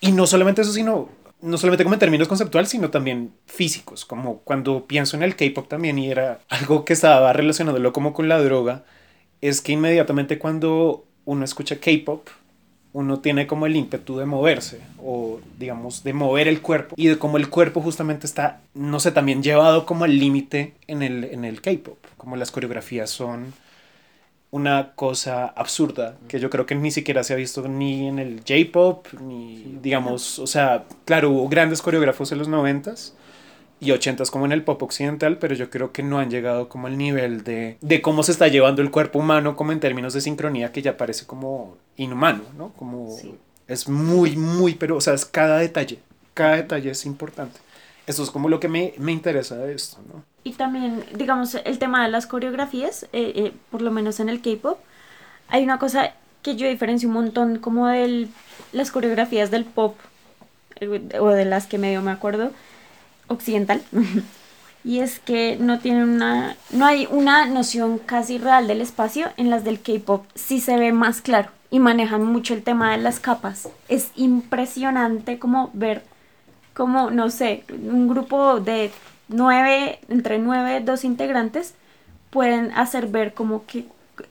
Y 0.01 0.13
no 0.13 0.27
solamente 0.27 0.63
eso, 0.63 0.73
sino 0.73 1.09
no 1.45 1.59
solamente 1.59 1.85
como 1.85 1.95
en 1.95 2.01
términos 2.01 2.27
conceptuales, 2.27 2.71
sino 2.71 2.91
también 2.91 3.33
físicos, 3.47 4.05
como 4.05 4.39
cuando 4.39 4.87
pienso 4.87 5.17
en 5.17 5.23
el 5.23 5.37
K-pop 5.37 5.69
también 5.69 5.99
y 5.99 6.11
era 6.11 6.41
algo 6.49 6.85
que 6.85 6.95
estaba 6.95 7.33
relacionándolo 7.33 7.93
como 7.93 8.15
con 8.15 8.29
la 8.29 8.43
droga, 8.43 8.85
es 9.41 9.61
que 9.61 9.73
inmediatamente 9.73 10.39
cuando 10.39 11.05
uno 11.27 11.45
escucha 11.45 11.77
K-pop, 11.77 12.29
uno 12.95 13.19
tiene 13.19 13.47
como 13.47 13.67
el 13.67 13.77
ímpetu 13.77 14.17
de 14.17 14.25
moverse 14.25 14.81
o 15.03 15.41
digamos 15.59 16.05
de 16.05 16.13
mover 16.13 16.49
el 16.49 16.63
cuerpo 16.63 16.95
y 16.97 17.09
de 17.09 17.19
cómo 17.19 17.37
el 17.37 17.51
cuerpo 17.51 17.83
justamente 17.83 18.27
está, 18.27 18.61
no 18.73 19.01
sé, 19.01 19.11
también 19.11 19.43
llevado 19.43 19.85
como 19.85 20.05
al 20.05 20.19
límite 20.19 20.75
en 20.87 21.03
el, 21.03 21.25
en 21.25 21.45
el 21.45 21.61
K-pop, 21.61 21.99
como 22.17 22.37
las 22.37 22.51
coreografías 22.51 23.11
son 23.11 23.53
una 24.55 24.93
cosa 24.95 25.47
absurda 25.47 26.17
que 26.29 26.39
yo 26.39 26.49
creo 26.49 26.65
que 26.65 26.77
ni 26.77 26.93
siquiera 26.93 27.25
se 27.25 27.33
ha 27.33 27.37
visto 27.37 27.67
ni 27.67 28.07
en 28.07 28.21
el 28.21 28.43
J-pop, 28.47 29.09
ni 29.21 29.79
digamos, 29.83 30.39
o 30.39 30.47
sea, 30.47 30.85
claro, 31.05 31.31
hubo 31.31 31.49
grandes 31.49 31.83
coreógrafos 31.83 32.31
en 32.31 32.39
los 32.39 32.47
noventas 32.47 33.17
y 33.81 33.91
80 33.91 34.23
como 34.31 34.47
en 34.47 34.53
el 34.53 34.63
pop 34.63 34.81
occidental, 34.85 35.39
pero 35.39 35.57
yo 35.57 35.71
creo 35.71 35.91
que 35.91 36.05
no 36.05 36.21
han 36.21 36.31
llegado 36.31 36.69
como 36.69 36.87
al 36.87 36.97
nivel 36.97 37.43
de, 37.43 37.79
de 37.81 38.01
cómo 38.01 38.23
se 38.23 38.31
está 38.31 38.47
llevando 38.47 38.81
el 38.81 38.93
cuerpo 38.93 39.19
humano 39.19 39.57
como 39.57 39.73
en 39.73 39.81
términos 39.81 40.15
de 40.15 40.21
sincronía 40.21 40.71
que 40.71 40.83
ya 40.83 40.97
parece 40.97 41.27
como 41.27 41.77
inhumano, 41.97 42.45
¿no? 42.57 42.69
Como 42.75 43.11
Sí. 43.21 43.35
es 43.67 43.89
muy, 43.89 44.37
muy, 44.37 44.75
pero 44.75 44.97
o 44.97 45.01
sea, 45.01 45.15
es 45.15 45.25
cada 45.25 45.59
detalle, 45.59 45.99
cada 46.33 46.55
detalle 46.57 46.91
es 46.93 47.05
importante. 47.07 47.59
Eso 48.07 48.23
es 48.23 48.31
como 48.31 48.49
lo 48.49 48.61
que 48.61 48.69
me, 48.69 48.95
me 48.99 49.11
interesa 49.11 49.57
de 49.57 49.75
esto, 49.75 49.99
¿no? 50.13 50.23
Y 50.45 50.53
también, 50.53 51.03
digamos, 51.15 51.55
el 51.55 51.79
tema 51.79 52.05
de 52.05 52.11
las 52.11 52.27
coreografías, 52.27 53.05
eh, 53.15 53.33
eh, 53.35 53.53
por 53.71 53.81
lo 53.81 53.91
menos 53.91 54.21
en 54.21 54.29
el 54.29 54.43
K-pop, 54.43 54.79
hay 55.49 55.65
una 55.65 55.79
cosa 55.79 56.13
que 56.43 56.55
yo 56.55 56.69
diferencio 56.69 57.09
un 57.09 57.15
montón 57.15 57.59
como 57.59 57.87
de 57.87 58.29
las 58.73 58.91
coreografías 58.91 59.51
del 59.51 59.65
pop, 59.65 59.97
eh, 60.81 61.19
o 61.19 61.29
de 61.29 61.47
las 61.47 61.67
que 61.67 61.79
medio 61.79 62.03
me 62.03 62.11
acuerdo, 62.11 62.53
occidental. 63.29 63.83
y 64.85 65.01
es 65.01 65.19
que 65.19 65.57
no 65.59 65.79
tienen 65.79 66.11
una, 66.11 66.57
no 66.71 66.85
hay 66.85 67.09
una 67.11 67.47
noción 67.47 67.99
casi 67.99 68.37
real 68.37 68.69
del 68.69 68.83
espacio, 68.83 69.31
en 69.39 69.49
las 69.49 69.65
del 69.65 69.81
K-pop 69.81 70.27
sí 70.35 70.61
se 70.61 70.77
ve 70.77 70.93
más 70.93 71.23
claro 71.23 71.51
y 71.71 71.79
manejan 71.79 72.23
mucho 72.23 72.53
el 72.53 72.63
tema 72.63 72.93
de 72.93 72.99
las 72.99 73.19
capas. 73.19 73.69
Es 73.89 74.11
impresionante 74.15 75.39
como 75.39 75.71
ver 75.73 76.03
como, 76.75 77.11
no 77.11 77.31
sé, 77.31 77.65
un 77.71 78.09
grupo 78.09 78.61
de 78.61 78.91
nueve, 79.29 79.99
entre 80.09 80.39
nueve, 80.39 80.81
dos 80.81 81.05
integrantes 81.05 81.75
pueden 82.31 82.73
hacer 82.73 83.07
ver 83.07 83.35
como 83.35 83.65
que, 83.67 83.87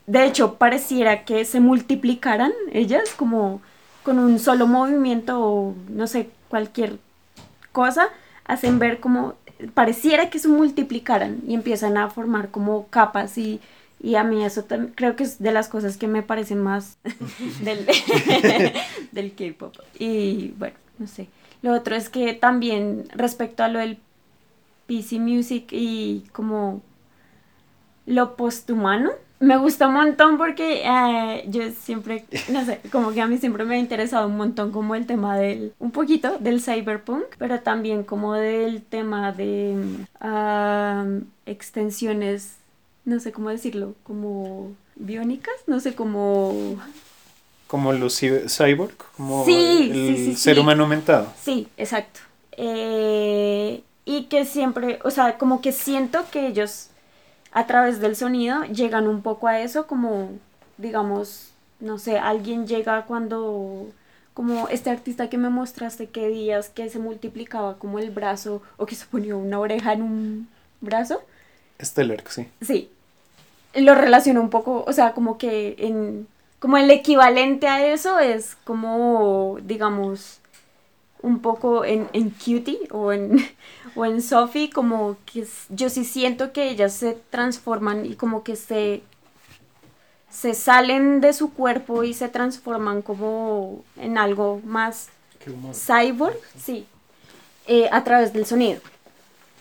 de 0.06 0.24
hecho, 0.24 0.54
pareciera 0.54 1.24
que 1.24 1.44
se 1.44 1.60
multiplicaran 1.60 2.52
ellas 2.72 3.14
como 3.16 3.60
con 4.02 4.18
un 4.18 4.38
solo 4.38 4.66
movimiento 4.66 5.40
o 5.40 5.74
no 5.88 6.06
sé, 6.06 6.28
cualquier 6.48 6.98
cosa, 7.72 8.08
hacen 8.44 8.78
ver 8.78 9.00
como, 9.00 9.34
pareciera 9.72 10.30
que 10.30 10.38
se 10.38 10.48
multiplicaran 10.48 11.40
y 11.46 11.54
empiezan 11.54 11.96
a 11.96 12.10
formar 12.10 12.50
como 12.50 12.86
capas 12.88 13.38
y, 13.38 13.60
y 14.02 14.16
a 14.16 14.24
mí 14.24 14.44
eso 14.44 14.66
creo 14.94 15.16
que 15.16 15.24
es 15.24 15.38
de 15.38 15.52
las 15.52 15.68
cosas 15.68 15.96
que 15.96 16.06
me 16.06 16.22
parecen 16.22 16.62
más 16.62 16.98
del, 17.62 17.86
del 19.12 19.34
K-pop. 19.34 19.74
Y 19.98 20.48
bueno, 20.58 20.76
no 20.98 21.06
sé. 21.06 21.28
Lo 21.62 21.72
otro 21.72 21.96
es 21.96 22.10
que 22.10 22.34
también 22.34 23.08
respecto 23.14 23.64
a 23.64 23.68
lo 23.68 23.78
del 23.78 23.96
PC 24.86 25.18
Music 25.18 25.68
y 25.72 26.24
como 26.32 26.82
lo 28.06 28.36
posthumano, 28.36 29.10
me 29.40 29.56
gusta 29.56 29.88
un 29.88 29.94
montón 29.94 30.38
porque 30.38 30.82
eh, 30.84 31.44
yo 31.48 31.62
siempre, 31.70 32.24
no 32.50 32.64
sé, 32.64 32.80
como 32.92 33.12
que 33.12 33.20
a 33.20 33.26
mí 33.26 33.38
siempre 33.38 33.64
me 33.64 33.76
ha 33.76 33.78
interesado 33.78 34.26
un 34.26 34.36
montón 34.36 34.70
como 34.72 34.94
el 34.94 35.06
tema 35.06 35.36
del, 35.36 35.72
un 35.78 35.90
poquito 35.90 36.38
del 36.38 36.60
cyberpunk, 36.62 37.24
pero 37.38 37.60
también 37.60 38.04
como 38.04 38.34
del 38.34 38.82
tema 38.82 39.32
de 39.32 39.74
extensiones, 41.46 42.56
no 43.04 43.20
sé 43.20 43.32
cómo 43.32 43.50
decirlo, 43.50 43.94
como 44.04 44.72
biónicas, 44.96 45.54
no 45.66 45.80
sé 45.80 45.94
cómo... 45.94 46.76
Como 47.66 47.92
los 47.92 48.22
cy- 48.22 48.46
cyborg, 48.48 48.94
como 49.16 49.44
Sí, 49.44 49.88
el 49.90 50.16
sí, 50.16 50.24
sí, 50.26 50.36
ser 50.36 50.58
humano 50.60 50.84
aumentado. 50.84 51.32
Sí, 51.42 51.66
exacto. 51.76 52.20
Eh, 52.52 53.82
y 54.04 54.24
que 54.24 54.44
siempre, 54.44 54.98
o 55.04 55.10
sea, 55.10 55.38
como 55.38 55.60
que 55.60 55.72
siento 55.72 56.24
que 56.30 56.46
ellos 56.46 56.88
a 57.52 57.66
través 57.66 58.00
del 58.00 58.16
sonido 58.16 58.64
llegan 58.64 59.06
un 59.06 59.22
poco 59.22 59.48
a 59.48 59.60
eso, 59.60 59.86
como, 59.86 60.30
digamos, 60.76 61.52
no 61.80 61.98
sé, 61.98 62.18
alguien 62.18 62.66
llega 62.66 63.04
cuando, 63.06 63.86
como 64.34 64.68
este 64.68 64.90
artista 64.90 65.30
que 65.30 65.38
me 65.38 65.50
mostraste 65.50 66.08
que 66.08 66.28
días 66.28 66.68
que 66.68 66.90
se 66.90 66.98
multiplicaba 66.98 67.78
como 67.78 67.98
el 67.98 68.10
brazo 68.10 68.62
o 68.76 68.86
que 68.86 68.94
se 68.94 69.06
ponía 69.06 69.36
una 69.36 69.58
oreja 69.60 69.92
en 69.92 70.02
un 70.02 70.48
brazo. 70.80 71.22
Stellar, 71.80 72.24
sí. 72.28 72.48
Sí, 72.60 72.90
lo 73.74 73.94
relaciono 73.94 74.40
un 74.40 74.50
poco, 74.50 74.84
o 74.86 74.92
sea, 74.92 75.12
como 75.12 75.38
que 75.38 75.76
en, 75.78 76.26
como 76.58 76.76
el 76.76 76.90
equivalente 76.90 77.68
a 77.68 77.86
eso 77.86 78.18
es 78.18 78.56
como, 78.64 79.58
digamos, 79.62 80.40
un 81.24 81.40
poco 81.40 81.84
en, 81.84 82.08
en 82.12 82.30
Cutie 82.30 82.80
o 82.90 83.12
en, 83.12 83.36
o 83.96 84.04
en 84.04 84.20
Sophie, 84.22 84.70
como 84.70 85.16
que 85.26 85.46
yo 85.70 85.88
sí 85.88 86.04
siento 86.04 86.52
que 86.52 86.70
ellas 86.70 86.92
se 86.92 87.18
transforman 87.30 88.06
y 88.06 88.14
como 88.14 88.42
que 88.44 88.56
se, 88.56 89.02
se 90.30 90.54
salen 90.54 91.20
de 91.20 91.32
su 91.32 91.52
cuerpo 91.52 92.02
y 92.04 92.12
se 92.14 92.28
transforman 92.28 93.02
como 93.02 93.84
en 93.96 94.18
algo 94.18 94.60
más 94.64 95.08
cyborg, 95.74 96.36
sí, 96.58 96.86
eh, 97.66 97.88
a 97.92 98.02
través 98.04 98.32
del 98.32 98.46
sonido. 98.46 98.80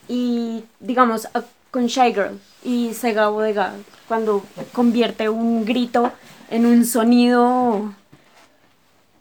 Y 0.07 0.63
digamos, 0.79 1.27
a- 1.33 1.43
con 1.71 1.87
Shy 1.87 2.13
Girl 2.13 2.39
y 2.63 2.93
Sega 2.93 3.29
Bodega, 3.29 3.73
cuando 4.07 4.43
convierte 4.73 5.29
un 5.29 5.65
grito 5.65 6.11
en 6.49 6.65
un 6.65 6.85
sonido 6.85 7.93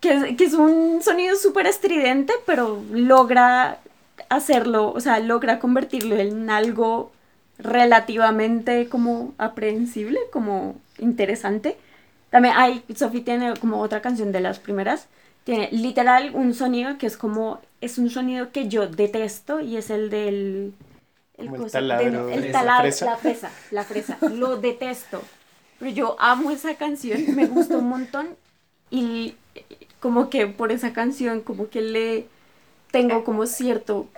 que, 0.03 0.15
es- 0.15 0.39
que 0.39 0.45
es 0.47 0.55
un 0.55 1.03
sonido 1.03 1.37
súper 1.37 1.69
estridente, 1.69 2.35
pero 2.47 2.85
logra 2.93 3.81
hacerlo, 4.31 4.93
o 4.93 5.01
sea, 5.01 5.21
logra 5.21 5.61
convertirlo 5.61 6.17
en 6.19 6.51
algo 6.51 7.13
relativamente 7.59 8.89
como 8.91 9.35
aprehensible, 9.39 10.21
como 10.33 10.77
interesante. 10.99 11.79
También 12.31 12.55
hay, 12.59 12.85
Sophie 12.97 13.23
tiene 13.23 13.55
como 13.59 13.81
otra 13.81 14.03
canción 14.03 14.33
de 14.33 14.41
las 14.41 14.61
primeras, 14.61 15.09
tiene 15.45 15.71
literal 15.73 16.33
un 16.35 16.55
sonido 16.55 16.99
que 16.99 17.07
es 17.07 17.17
como, 17.19 17.61
es 17.81 17.99
un 17.99 18.11
sonido 18.11 18.53
que 18.53 18.69
yo 18.69 18.89
detesto 18.89 19.61
y 19.61 19.77
es 19.79 19.91
el 19.91 20.11
del... 20.11 20.75
El 21.39 21.55
cosa- 21.55 21.71
taladro, 21.71 22.29
el 22.29 22.53
la 22.53 22.53
taladro, 22.53 22.75
fresa. 22.75 23.07
la 23.07 23.17
fresa, 23.17 23.59
la 23.71 23.85
fresa, 23.85 24.21
lo 24.29 24.57
detesto. 24.59 25.31
Pero 25.79 25.91
yo 25.93 26.17
amo 26.21 26.51
esa 26.53 26.77
canción, 26.77 27.35
me 27.35 27.47
gustó 27.47 27.79
un 27.81 27.89
montón 27.89 28.37
y 28.91 29.37
como 30.03 30.31
que 30.31 30.49
por 30.49 30.73
esa 30.73 30.95
canción 30.95 31.43
como 31.43 31.71
que 31.71 31.83
le 31.83 32.29
tengo 32.93 33.25
como 33.25 33.47
cierto, 33.47 34.09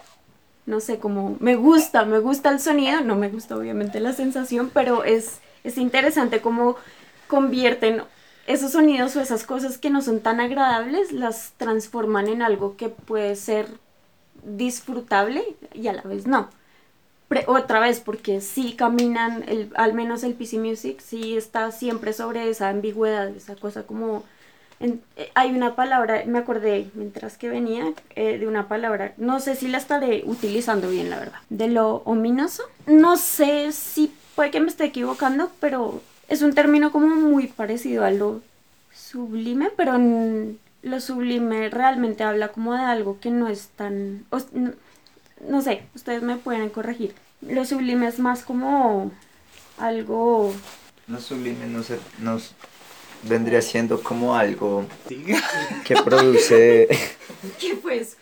no 0.67 0.81
sé, 0.81 0.99
como 0.99 1.37
me 1.41 1.57
gusta, 1.57 2.05
me 2.05 2.19
gusta 2.21 2.51
el 2.51 2.61
sonido, 2.61 3.01
no 3.03 3.17
me 3.17 3.29
gusta 3.31 3.57
obviamente 3.57 4.01
la 4.01 4.13
sensación, 4.15 4.71
pero 4.73 5.05
es, 5.05 5.41
es 5.65 5.79
interesante 5.79 6.41
cómo 6.41 6.77
convierten 7.29 8.03
esos 8.47 8.73
sonidos 8.73 9.17
o 9.17 9.21
esas 9.21 9.45
cosas 9.45 9.79
que 9.79 9.91
no 9.91 10.03
son 10.03 10.21
tan 10.21 10.41
agradables, 10.41 11.13
las 11.13 11.53
transforman 11.59 12.29
en 12.29 12.43
algo 12.43 12.77
que 12.77 12.89
puede 12.91 13.37
ser 13.37 13.69
disfrutable 14.45 15.57
y 15.75 15.89
a 15.89 15.93
la 15.95 16.03
vez 16.03 16.27
no. 16.27 16.51
Pre- 17.29 17.45
otra 17.49 17.81
vez, 17.81 18.01
porque 18.01 18.41
sí 18.41 18.75
caminan, 18.77 19.45
el, 19.49 19.73
al 19.77 19.95
menos 19.95 20.25
el 20.25 20.35
PC 20.35 20.59
Music, 20.59 21.01
sí 21.01 21.37
está 21.37 21.71
siempre 21.73 22.13
sobre 22.13 22.49
esa 22.51 22.69
ambigüedad, 22.69 23.29
esa 23.37 23.57
cosa 23.57 23.85
como... 23.87 24.25
eh, 25.17 25.31
hay 25.35 25.51
una 25.51 25.75
palabra, 25.75 26.23
me 26.27 26.39
acordé 26.39 26.91
mientras 26.95 27.37
que 27.39 27.49
venía, 27.49 27.93
eh, 28.17 28.39
de 28.39 28.47
una 28.47 28.69
palabra, 28.69 29.15
no 29.17 29.41
sé 29.41 29.55
si 29.57 29.69
la 29.69 29.79
estaré 29.79 30.23
utilizando 30.27 30.91
bien, 30.91 31.11
la 31.11 31.19
verdad, 31.19 31.39
de 31.49 31.69
lo 31.69 31.97
ominoso. 32.05 32.63
No 32.87 33.17
sé 33.17 33.73
si 33.73 34.13
puede 34.35 34.51
que 34.51 34.61
me 34.61 34.69
esté 34.69 34.85
equivocando, 34.85 35.51
pero 35.61 36.03
es 36.29 36.43
un 36.43 36.55
término 36.55 36.91
como 36.93 37.09
muy 37.17 37.47
parecido 37.49 38.05
a 38.05 38.11
lo 38.11 38.43
sublime, 38.95 39.71
pero 39.77 39.99
lo 40.83 41.01
sublime 41.01 41.71
realmente 41.71 42.25
habla 42.25 42.49
como 42.49 42.75
de 42.75 42.81
algo 42.83 43.19
que 43.21 43.31
no 43.31 43.49
es 43.49 43.69
tan... 43.77 44.25
no- 45.49 45.63
sé, 45.63 45.83
ustedes 45.95 46.23
me 46.23 46.37
pueden 46.37 46.69
corregir. 46.69 47.15
Lo 47.41 47.65
sublime 47.65 48.07
es 48.07 48.19
más 48.19 48.43
como 48.43 49.11
algo... 49.79 50.53
Lo 51.07 51.21
sublime 51.21 51.67
no 51.67 51.83
sé, 51.83 51.99
nos 52.21 52.55
vendría 53.27 53.63
siendo 53.63 54.03
como 54.03 54.35
algo 54.37 54.87
que 55.85 55.97
produce, 56.03 56.89
¿Qué 57.61 57.77
pues? 57.77 58.17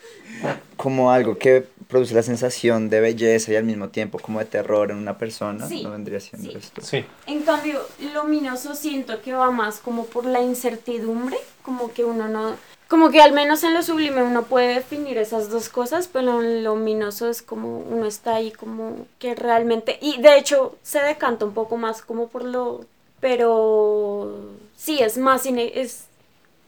como 0.77 1.11
algo 1.11 1.39
que 1.39 1.67
produce 1.89 2.15
la 2.15 2.23
sensación 2.23 2.89
de 2.89 3.01
belleza 3.01 3.53
y 3.53 3.57
al 3.57 3.65
mismo 3.65 3.91
tiempo 3.91 4.19
como 4.19 4.39
de 4.39 4.47
terror 4.47 4.91
en 4.91 4.97
una 4.97 5.19
persona. 5.19 5.69
Sí, 5.69 5.83
No 5.83 5.91
vendría 5.91 6.21
siendo 6.21 6.51
sí. 6.51 6.57
esto. 6.57 6.81
Sí. 6.81 7.05
En 7.27 7.43
cambio, 7.43 7.81
luminoso 8.15 8.75
siento 8.75 9.21
que 9.21 9.35
va 9.35 9.51
más 9.51 9.79
como 9.79 10.07
por 10.07 10.25
la 10.25 10.41
incertidumbre, 10.41 11.37
como 11.63 11.93
que 11.93 12.05
uno 12.05 12.29
no... 12.29 12.57
Como 12.89 13.11
que 13.11 13.23
al 13.23 13.33
menos 13.33 13.63
en 13.65 13.73
lo 13.75 13.83
sublime 13.83 14.23
uno 14.23 14.43
puede 14.43 14.75
definir 14.75 15.17
esas 15.17 15.49
dos 15.49 15.69
cosas, 15.69 16.09
pero 16.09 16.43
en 16.43 16.65
lo 16.65 16.75
luminoso 16.75 17.29
es 17.29 17.41
como 17.41 17.79
uno 17.79 18.07
está 18.07 18.37
ahí 18.37 18.53
como 18.53 19.07
que 19.19 19.35
realmente... 19.35 19.99
Y 20.01 20.21
de 20.21 20.39
hecho 20.39 20.77
se 20.83 21.01
decanta 21.01 21.45
un 21.45 21.53
poco 21.53 21.77
más 21.77 22.03
como 22.03 22.29
por 22.29 22.45
lo... 22.45 22.87
Pero 23.21 24.57
sí, 24.83 24.99
es 25.01 25.17
más... 25.19 25.47
es, 25.47 26.07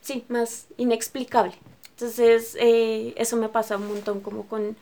sí, 0.02 0.24
más 0.28 0.66
inexplicable. 0.76 1.54
Entonces, 1.90 2.56
eh, 2.60 3.14
eso 3.16 3.36
me 3.36 3.48
pasa 3.48 3.76
un 3.76 3.88
montón 3.88 4.20
como 4.20 4.46
con, 4.46 4.76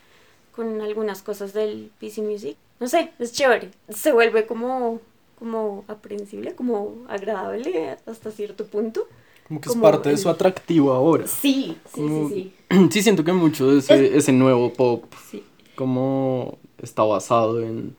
con 0.55 0.81
algunas 0.81 1.23
cosas 1.23 1.53
del 1.53 1.91
PC 2.01 2.23
Music. 2.23 2.57
No 2.81 2.89
sé, 2.89 3.11
es 3.19 3.33
chévere. 3.33 3.71
Se 3.89 4.13
vuelve 4.13 4.47
como, 4.47 5.01
como 5.39 5.85
aprensible, 5.89 6.55
como 6.55 7.05
agradable 7.09 7.97
hasta 8.07 8.31
cierto 8.31 8.67
punto. 8.67 9.07
Como 9.47 9.61
que 9.61 9.69
es 9.69 9.73
Como 9.73 9.83
parte 9.83 10.09
de 10.09 10.15
el- 10.15 10.21
su 10.21 10.29
atractivo 10.29 10.93
ahora. 10.93 11.27
Sí, 11.27 11.77
sí, 11.95 12.01
Como- 12.01 12.29
sí, 12.29 12.53
Sí, 12.91 13.03
siento 13.03 13.23
que 13.25 13.33
mucho 13.33 13.71
de 13.71 13.79
ese, 13.81 14.17
ese 14.17 14.33
nuevo 14.33 14.73
pop 14.73 15.05
sí. 15.31 15.43
como 15.75 16.59
está 16.83 17.03
basado 17.03 17.61
en, 17.61 17.95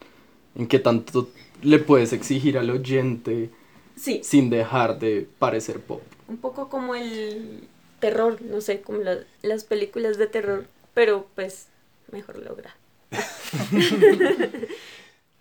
en 0.55 0.67
qué 0.67 0.79
tanto 0.79 1.29
le 1.61 1.79
puedes 1.79 2.11
exigir 2.13 2.57
al 2.57 2.69
oyente 2.71 3.49
Sí, 3.95 4.21
sin 4.23 4.49
dejar 4.49 4.99
de 4.99 5.27
parecer 5.39 5.79
pop. 5.79 6.01
un 6.27 6.37
poco 6.37 6.69
como 6.69 6.95
el 6.95 7.67
terror, 7.99 8.41
no 8.41 8.59
sé, 8.61 8.81
como 8.81 8.99
la- 8.99 9.19
las 9.43 9.63
películas 9.63 10.17
de 10.17 10.27
terror, 10.27 10.65
pero 10.93 11.27
pues 11.35 11.67
mejor 12.11 12.37
logra. 12.37 12.75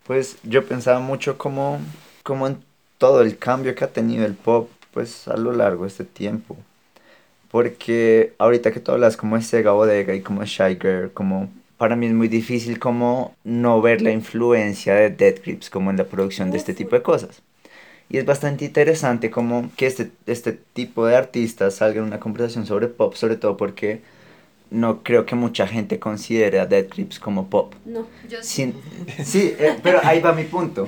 Pues 0.05 0.37
yo 0.43 0.65
pensaba 0.65 0.99
mucho 0.99 1.37
como, 1.37 1.79
como 2.23 2.47
en 2.47 2.61
todo 2.97 3.21
el 3.21 3.37
cambio 3.37 3.73
que 3.73 3.85
ha 3.85 3.93
tenido 3.93 4.25
el 4.25 4.33
pop 4.33 4.69
pues 4.93 5.27
a 5.27 5.37
lo 5.37 5.53
largo 5.53 5.83
de 5.83 5.89
este 5.89 6.03
tiempo. 6.03 6.57
Porque 7.51 8.33
ahorita 8.39 8.71
que 8.71 8.79
tú 8.79 8.91
hablas 8.91 9.15
como 9.15 9.35
de 9.37 9.43
Sega 9.43 9.71
Bodega 9.71 10.13
y 10.15 10.21
como 10.21 10.41
de 10.41 10.47
Shy 10.47 10.77
Girl, 10.81 11.11
como 11.13 11.49
para 11.77 11.95
mí 11.95 12.07
es 12.07 12.13
muy 12.13 12.27
difícil 12.27 12.79
como 12.79 13.35
no 13.43 13.81
ver 13.81 14.01
la 14.01 14.11
influencia 14.11 14.95
de 14.95 15.09
Dead 15.09 15.35
Grips 15.43 15.69
como 15.69 15.89
en 15.91 15.97
la 15.97 16.05
producción 16.05 16.51
de 16.51 16.57
este 16.57 16.73
tipo 16.73 16.95
de 16.95 17.01
cosas. 17.03 17.41
Y 18.09 18.17
es 18.17 18.25
bastante 18.25 18.65
interesante 18.65 19.31
como 19.31 19.71
que 19.75 19.87
este, 19.87 20.11
este 20.27 20.53
tipo 20.53 21.05
de 21.05 21.15
artistas 21.15 21.75
salga 21.75 21.99
en 21.99 22.05
una 22.05 22.19
conversación 22.19 22.65
sobre 22.65 22.87
pop, 22.87 23.15
sobre 23.15 23.37
todo 23.37 23.57
porque 23.57 24.01
no 24.69 25.03
creo 25.03 25.25
que 25.25 25.35
mucha 25.35 25.67
gente 25.67 25.99
considere 25.99 26.59
a 26.59 26.65
Dead 26.65 26.87
Grips 26.89 27.19
como 27.19 27.49
pop. 27.49 27.73
No, 27.85 28.07
Yo 28.29 28.37
Sin- 28.41 28.75
sí, 29.23 29.53
eh, 29.57 29.77
pero 29.81 29.99
ahí 30.03 30.19
va 30.19 30.33
mi 30.33 30.43
punto. 30.43 30.87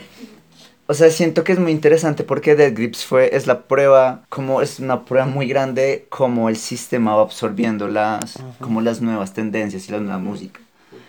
O 0.88 0.94
sea, 0.94 1.10
siento 1.10 1.44
que 1.44 1.52
es 1.52 1.60
muy 1.60 1.72
interesante 1.72 2.24
porque 2.24 2.56
Dead 2.56 2.72
Grips 2.72 3.06
fue, 3.06 3.36
es 3.36 3.48
la 3.48 3.64
prueba, 3.64 4.24
como 4.30 4.62
es 4.62 4.80
una 4.80 5.04
prueba 5.06 5.26
muy 5.26 5.48
grande 5.48 6.06
como 6.10 6.48
el 6.48 6.58
sistema 6.58 7.16
va 7.16 7.24
absorbiendo 7.24 7.88
las, 7.88 8.38
como 8.60 8.82
las 8.82 9.02
nuevas 9.02 9.34
tendencias 9.34 9.90
y 9.90 9.92
la 9.92 10.00
nueva 10.00 10.20
música. 10.20 10.60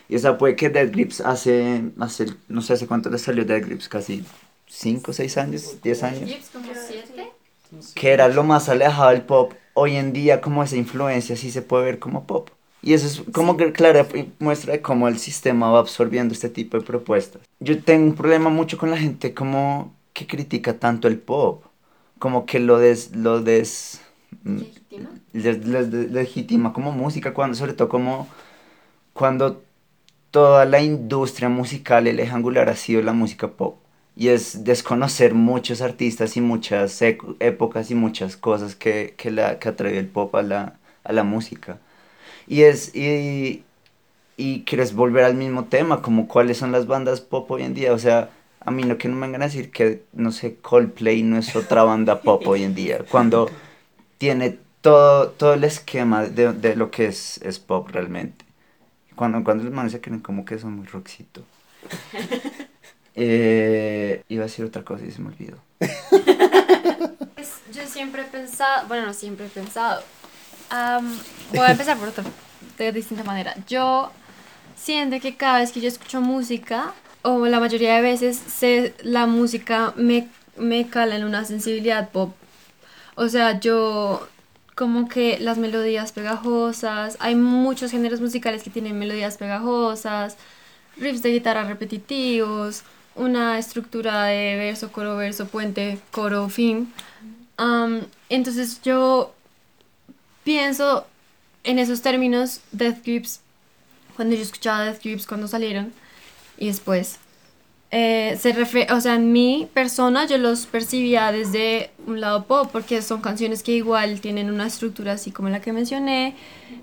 Y 0.08 0.16
o 0.16 0.18
sea, 0.18 0.38
puede 0.38 0.56
que 0.56 0.70
Dead 0.70 0.90
Grips 0.90 1.20
hace, 1.20 1.82
hace, 1.98 2.26
no 2.48 2.62
sé 2.62 2.72
hace 2.72 2.86
cuánto 2.86 3.10
le 3.10 3.18
salió 3.18 3.44
Dead 3.44 3.60
Grips, 3.62 3.88
casi 3.88 4.24
5, 4.76 5.12
6 5.14 5.38
años, 5.38 5.76
10 5.82 6.02
años 6.02 6.30
que 7.94 8.12
era 8.12 8.28
lo 8.28 8.44
más 8.44 8.68
alejado 8.68 9.10
del 9.10 9.22
pop, 9.22 9.52
hoy 9.74 9.96
en 9.96 10.12
día 10.12 10.40
como 10.40 10.62
esa 10.62 10.76
influencia 10.76 11.34
sí 11.36 11.50
se 11.50 11.62
puede 11.62 11.84
ver 11.84 11.98
como 11.98 12.26
pop. 12.26 12.50
Y 12.82 12.92
eso 12.92 13.06
es 13.06 13.22
como 13.32 13.56
que 13.56 13.72
clara 13.72 14.06
muestra 14.38 14.74
de 14.74 14.82
cómo 14.82 15.08
el 15.08 15.18
sistema 15.18 15.70
va 15.70 15.80
absorbiendo 15.80 16.34
este 16.34 16.50
tipo 16.50 16.78
de 16.78 16.84
propuestas. 16.84 17.42
Yo 17.58 17.82
tengo 17.82 18.06
un 18.06 18.14
problema 18.14 18.50
mucho 18.50 18.76
con 18.78 18.90
la 18.90 18.98
gente 18.98 19.34
como 19.34 19.94
que 20.12 20.26
critica 20.26 20.74
tanto 20.74 21.08
el 21.08 21.18
pop, 21.18 21.64
como 22.18 22.46
que 22.46 22.60
lo 22.60 22.78
des, 22.78 23.16
lo 23.16 23.40
des, 23.40 24.00
mm, 24.44 24.60
legitima 25.32 26.72
como 26.72 26.92
música, 26.92 27.34
cuando, 27.34 27.56
sobre 27.56 27.72
todo 27.72 27.88
como 27.88 28.28
cuando 29.14 29.62
toda 30.30 30.66
la 30.66 30.82
industria 30.82 31.48
musical, 31.48 32.06
el 32.06 32.20
eje 32.20 32.32
angular 32.32 32.68
ha 32.68 32.76
sido 32.76 33.02
la 33.02 33.12
música 33.14 33.48
pop. 33.48 33.78
Y 34.16 34.28
es 34.28 34.64
desconocer 34.64 35.34
muchos 35.34 35.82
artistas 35.82 36.36
y 36.36 36.40
muchas 36.40 37.02
épocas 37.02 37.90
y 37.90 37.94
muchas 37.94 38.36
cosas 38.36 38.74
que, 38.74 39.14
que, 39.16 39.30
la, 39.30 39.58
que 39.58 39.68
atrae 39.68 39.98
el 39.98 40.06
pop 40.06 40.34
a 40.34 40.42
la, 40.42 40.78
a 41.04 41.12
la 41.12 41.22
música. 41.22 41.78
Y 42.46 42.62
es, 42.62 42.94
y, 42.94 43.62
y 44.36 44.62
quieres 44.62 44.94
volver 44.94 45.24
al 45.24 45.34
mismo 45.34 45.64
tema, 45.64 46.00
como 46.02 46.28
cuáles 46.28 46.58
son 46.58 46.72
las 46.72 46.86
bandas 46.86 47.20
pop 47.20 47.50
hoy 47.50 47.62
en 47.62 47.74
día. 47.74 47.92
O 47.92 47.98
sea, 47.98 48.30
a 48.60 48.70
mí 48.70 48.84
no 48.84 48.98
que 48.98 49.08
no 49.08 49.16
me 49.16 49.26
vengan 49.26 49.42
a 49.42 49.46
decir 49.46 49.70
que, 49.70 50.02
no 50.12 50.32
sé, 50.32 50.56
Coldplay 50.56 51.22
no 51.22 51.38
es 51.38 51.54
otra 51.54 51.84
banda 51.84 52.22
pop 52.22 52.46
hoy 52.46 52.64
en 52.64 52.74
día. 52.74 53.04
Cuando 53.10 53.50
tiene 54.18 54.58
todo, 54.80 55.28
todo 55.30 55.54
el 55.54 55.64
esquema 55.64 56.24
de, 56.24 56.52
de 56.52 56.74
lo 56.74 56.90
que 56.90 57.06
es, 57.06 57.38
es 57.42 57.58
pop 57.58 57.88
realmente. 57.90 58.44
Cuando, 59.14 59.42
cuando 59.44 59.64
los 59.64 59.72
manes 59.72 59.92
se 59.92 60.00
creen 60.00 60.20
como 60.20 60.44
que 60.44 60.58
son 60.58 60.74
muy 60.76 60.86
rockcito. 60.86 61.42
Eh, 63.18 64.22
iba 64.28 64.44
a 64.44 64.46
decir 64.46 64.64
otra 64.64 64.84
cosa 64.84 65.04
y 65.06 65.10
se 65.10 65.20
me 65.22 65.28
olvidó. 65.28 65.56
Pues, 67.34 67.60
yo 67.72 67.86
siempre 67.86 68.22
he 68.22 68.24
pensado, 68.26 68.86
bueno, 68.88 69.06
no 69.06 69.14
siempre 69.14 69.46
he 69.46 69.48
pensado. 69.48 70.02
am, 70.70 71.18
voy 71.50 71.66
a 71.66 71.70
empezar 71.70 71.96
por 71.96 72.08
otra, 72.08 72.24
de 72.78 72.92
distinta 72.92 73.24
manera. 73.24 73.54
Yo 73.66 74.10
siento 74.76 75.18
que 75.20 75.36
cada 75.36 75.60
vez 75.60 75.72
que 75.72 75.80
yo 75.80 75.88
escucho 75.88 76.20
música, 76.20 76.92
o 77.22 77.46
la 77.46 77.58
mayoría 77.58 77.94
de 77.96 78.02
veces, 78.02 78.36
se, 78.36 78.94
la 79.02 79.26
música 79.26 79.94
me, 79.96 80.28
me 80.56 80.88
cala 80.88 81.16
en 81.16 81.24
una 81.24 81.44
sensibilidad 81.44 82.10
pop. 82.10 82.34
O 83.14 83.28
sea, 83.28 83.58
yo 83.60 84.28
como 84.74 85.08
que 85.08 85.38
las 85.40 85.56
melodías 85.56 86.12
pegajosas, 86.12 87.16
hay 87.18 87.34
muchos 87.34 87.90
géneros 87.90 88.20
musicales 88.20 88.62
que 88.62 88.70
tienen 88.70 88.98
melodías 88.98 89.38
pegajosas, 89.38 90.36
riffs 90.98 91.22
de 91.22 91.32
guitarra 91.32 91.64
repetitivos, 91.64 92.84
una 93.16 93.58
estructura 93.58 94.24
de 94.24 94.56
verso, 94.56 94.92
coro, 94.92 95.16
verso, 95.16 95.46
puente, 95.46 95.98
coro, 96.10 96.48
fin. 96.48 96.92
Am, 97.56 98.02
entonces 98.28 98.80
yo 98.82 99.32
pienso 100.44 101.06
en 101.64 101.78
esos 101.78 102.02
términos 102.02 102.60
Death 102.72 103.04
Grips 103.04 103.40
cuando 104.14 104.34
yo 104.36 104.42
escuchaba 104.42 104.84
Death 104.84 105.02
Grips 105.02 105.26
cuando 105.26 105.48
salieron 105.48 105.92
y 106.58 106.66
después. 106.68 107.16
Eh, 107.92 108.36
se 108.40 108.52
refiere, 108.52 108.92
o 108.92 109.00
sea, 109.00 109.14
en 109.14 109.32
mi 109.32 109.68
persona 109.72 110.26
yo 110.26 110.38
los 110.38 110.66
percibía 110.66 111.30
desde 111.30 111.90
un 112.06 112.20
lado 112.20 112.44
pop 112.44 112.68
porque 112.72 113.00
son 113.00 113.20
canciones 113.20 113.62
que 113.62 113.72
igual 113.72 114.20
tienen 114.20 114.50
una 114.50 114.66
estructura 114.66 115.12
así 115.12 115.30
como 115.30 115.48
la 115.50 115.60
que 115.60 115.72
mencioné, 115.72 116.34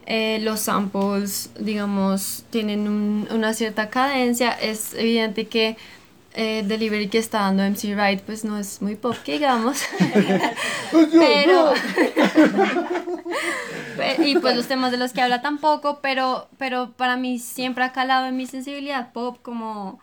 eh, 0.05 0.39
los 0.41 0.61
samples, 0.61 1.49
digamos, 1.59 2.43
tienen 2.51 2.87
un- 2.87 3.27
una 3.31 3.53
cierta 3.53 3.89
cadencia, 3.89 4.51
es 4.53 4.93
evidente 4.93 5.47
que 5.47 5.75
eh, 6.35 6.59
el 6.59 6.67
delivery 6.67 7.07
que 7.09 7.17
está 7.19 7.41
dando 7.41 7.63
MC 7.63 7.95
Wright 7.95 8.21
pues 8.21 8.43
no 8.43 8.57
es 8.57 8.81
muy 8.81 8.95
pop 8.95 9.15
que 9.23 9.33
digamos, 9.33 9.81
pero... 10.91 11.73
Pe- 13.97 14.27
y 14.27 14.37
pues 14.39 14.55
los 14.55 14.67
temas 14.67 14.91
de 14.91 14.97
los 14.97 15.13
que 15.13 15.21
habla 15.21 15.41
tampoco, 15.41 15.99
pero, 16.01 16.47
pero 16.57 16.91
para 16.97 17.15
mí 17.15 17.39
siempre 17.39 17.83
ha 17.83 17.91
calado 17.91 18.25
en 18.27 18.35
mi 18.37 18.47
sensibilidad 18.47 19.11
pop 19.13 19.37
como 19.41 19.99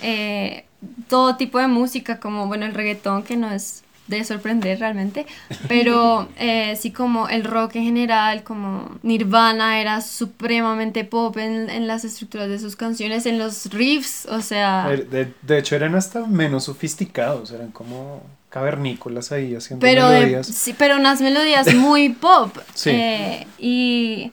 eh, 0.00 0.64
todo 1.08 1.36
tipo 1.36 1.58
de 1.58 1.68
música, 1.68 2.18
como 2.20 2.46
bueno 2.46 2.64
el 2.66 2.74
reggaetón 2.74 3.22
que 3.22 3.36
no 3.36 3.50
es 3.50 3.83
de 4.06 4.22
sorprender 4.24 4.78
realmente, 4.80 5.26
pero 5.66 6.28
eh, 6.38 6.76
sí 6.76 6.90
como 6.92 7.28
el 7.28 7.44
rock 7.44 7.76
en 7.76 7.84
general, 7.84 8.42
como 8.42 8.98
Nirvana 9.02 9.80
era 9.80 10.00
supremamente 10.02 11.04
pop 11.04 11.36
en, 11.38 11.70
en 11.70 11.86
las 11.86 12.04
estructuras 12.04 12.48
de 12.48 12.58
sus 12.58 12.76
canciones, 12.76 13.24
en 13.26 13.38
los 13.38 13.66
riffs, 13.72 14.26
o 14.26 14.40
sea... 14.42 14.88
De, 14.88 15.32
de 15.42 15.58
hecho, 15.58 15.74
eran 15.76 15.94
hasta 15.94 16.26
menos 16.26 16.64
sofisticados, 16.64 17.50
eran 17.50 17.70
como 17.70 18.22
cavernícolas 18.50 19.32
ahí 19.32 19.54
haciendo 19.56 19.80
pero 19.84 20.08
de- 20.08 20.18
melodías. 20.20 20.46
sí, 20.46 20.74
pero 20.78 20.96
unas 20.96 21.20
melodías 21.20 21.74
muy 21.74 22.08
pop 22.20 22.56
Sí. 22.74 22.90
Eh, 22.90 23.46
y 23.58 24.30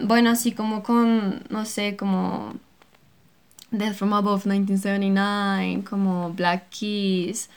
bueno 0.00 0.30
así 0.30 0.50
como 0.50 0.82
con 0.82 1.44
no 1.48 1.64
sé 1.64 1.96
como 1.96 2.54
Death 3.70 3.94
from 3.94 4.12
Above 4.14 4.46
1979 4.46 5.84
como 5.88 6.30
Black 6.32 6.64
Keys 6.70 7.48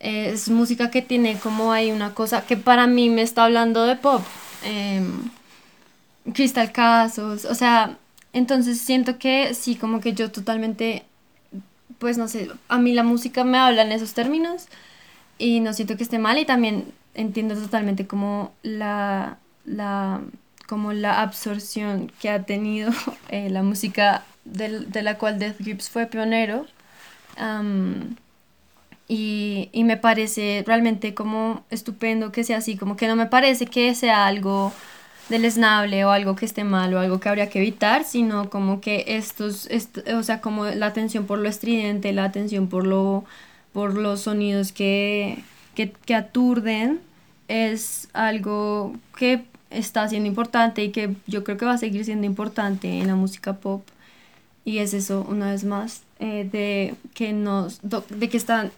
eh, 0.00 0.30
es 0.34 0.48
música 0.50 0.90
que 0.90 1.02
tiene 1.02 1.38
como 1.38 1.72
hay 1.72 1.90
una 1.92 2.14
cosa 2.14 2.46
que 2.46 2.56
para 2.56 2.86
mí 2.86 3.10
me 3.10 3.22
está 3.22 3.44
hablando 3.44 3.84
de 3.84 3.96
pop 3.96 4.22
em, 4.64 5.30
Crystal 6.34 6.72
Castles 6.72 7.44
o 7.44 7.54
sea 7.54 7.96
entonces 8.32 8.80
siento 8.80 9.18
que 9.18 9.54
sí 9.54 9.76
como 9.76 10.00
que 10.00 10.12
yo 10.12 10.30
totalmente 10.30 11.04
pues 11.98 12.18
no 12.18 12.28
sé, 12.28 12.50
a 12.68 12.78
mí 12.78 12.92
la 12.94 13.04
música 13.04 13.44
me 13.44 13.58
habla 13.58 13.82
en 13.82 13.92
esos 13.92 14.14
términos 14.14 14.66
y 15.38 15.60
no 15.60 15.72
siento 15.72 15.96
que 15.96 16.02
esté 16.04 16.18
mal 16.18 16.38
y 16.38 16.44
también 16.46 16.92
entiendo 17.14 17.54
totalmente 17.56 18.06
como 18.06 18.52
la, 18.62 19.38
la, 19.66 20.20
como 20.68 20.92
la 20.92 21.22
absorción 21.22 22.12
que 22.20 22.30
ha 22.30 22.44
tenido 22.44 22.92
eh, 23.30 23.50
la 23.50 23.62
música 23.62 24.24
del- 24.44 24.90
de 24.92 25.02
la 25.02 25.18
cual 25.18 25.38
Death 25.38 25.58
Grips 25.60 25.90
fue 25.90 26.06
pionero 26.06 26.66
y, 29.08 29.68
y 29.72 29.84
me 29.84 29.96
parece 29.96 30.64
realmente 30.66 31.14
como 31.14 31.64
estupendo 31.70 32.32
que 32.32 32.44
sea 32.44 32.58
así, 32.58 32.76
como 32.76 32.96
que 32.96 33.08
no 33.08 33.16
me 33.16 33.26
parece 33.26 33.66
que 33.66 33.94
sea 33.94 34.26
algo 34.26 34.72
deleznable 35.28 36.04
o 36.04 36.10
algo 36.10 36.36
que 36.36 36.44
esté 36.46 36.64
mal 36.64 36.94
o 36.94 37.00
algo 37.00 37.18
que 37.20 37.28
habría 37.28 37.50
que 37.50 37.58
evitar, 37.58 38.04
sino 38.04 38.48
como 38.50 38.80
que 38.80 39.04
estos, 39.08 39.66
est- 39.70 39.98
o 40.08 40.22
sea, 40.22 40.40
como 40.40 40.66
la 40.66 40.86
atención 40.86 41.26
por 41.26 41.38
lo 41.38 41.48
estridente, 41.48 42.12
la 42.12 42.24
atención 42.24 42.68
por 42.68 42.86
lo 42.86 43.24
por 43.72 43.94
los 43.98 44.22
sonidos 44.22 44.72
que, 44.72 45.38
que, 45.74 45.92
que 45.92 46.14
aturden, 46.14 47.00
es 47.48 48.08
algo 48.14 48.94
que 49.18 49.44
está 49.70 50.08
siendo 50.08 50.28
importante 50.28 50.82
y 50.82 50.90
que 50.92 51.14
yo 51.26 51.44
creo 51.44 51.58
que 51.58 51.66
va 51.66 51.72
a 51.72 51.78
seguir 51.78 52.04
siendo 52.06 52.26
importante 52.26 52.88
en 53.00 53.06
la 53.06 53.16
música 53.16 53.54
pop. 53.54 53.82
Y 54.64 54.78
es 54.78 54.94
eso, 54.94 55.24
una 55.28 55.52
vez 55.52 55.64
más, 55.64 56.02
eh, 56.18 56.48
de 56.50 56.94
que 57.14 57.32
nos, 57.32 57.80
de 57.82 58.28
que 58.28 58.36
están, 58.36 58.72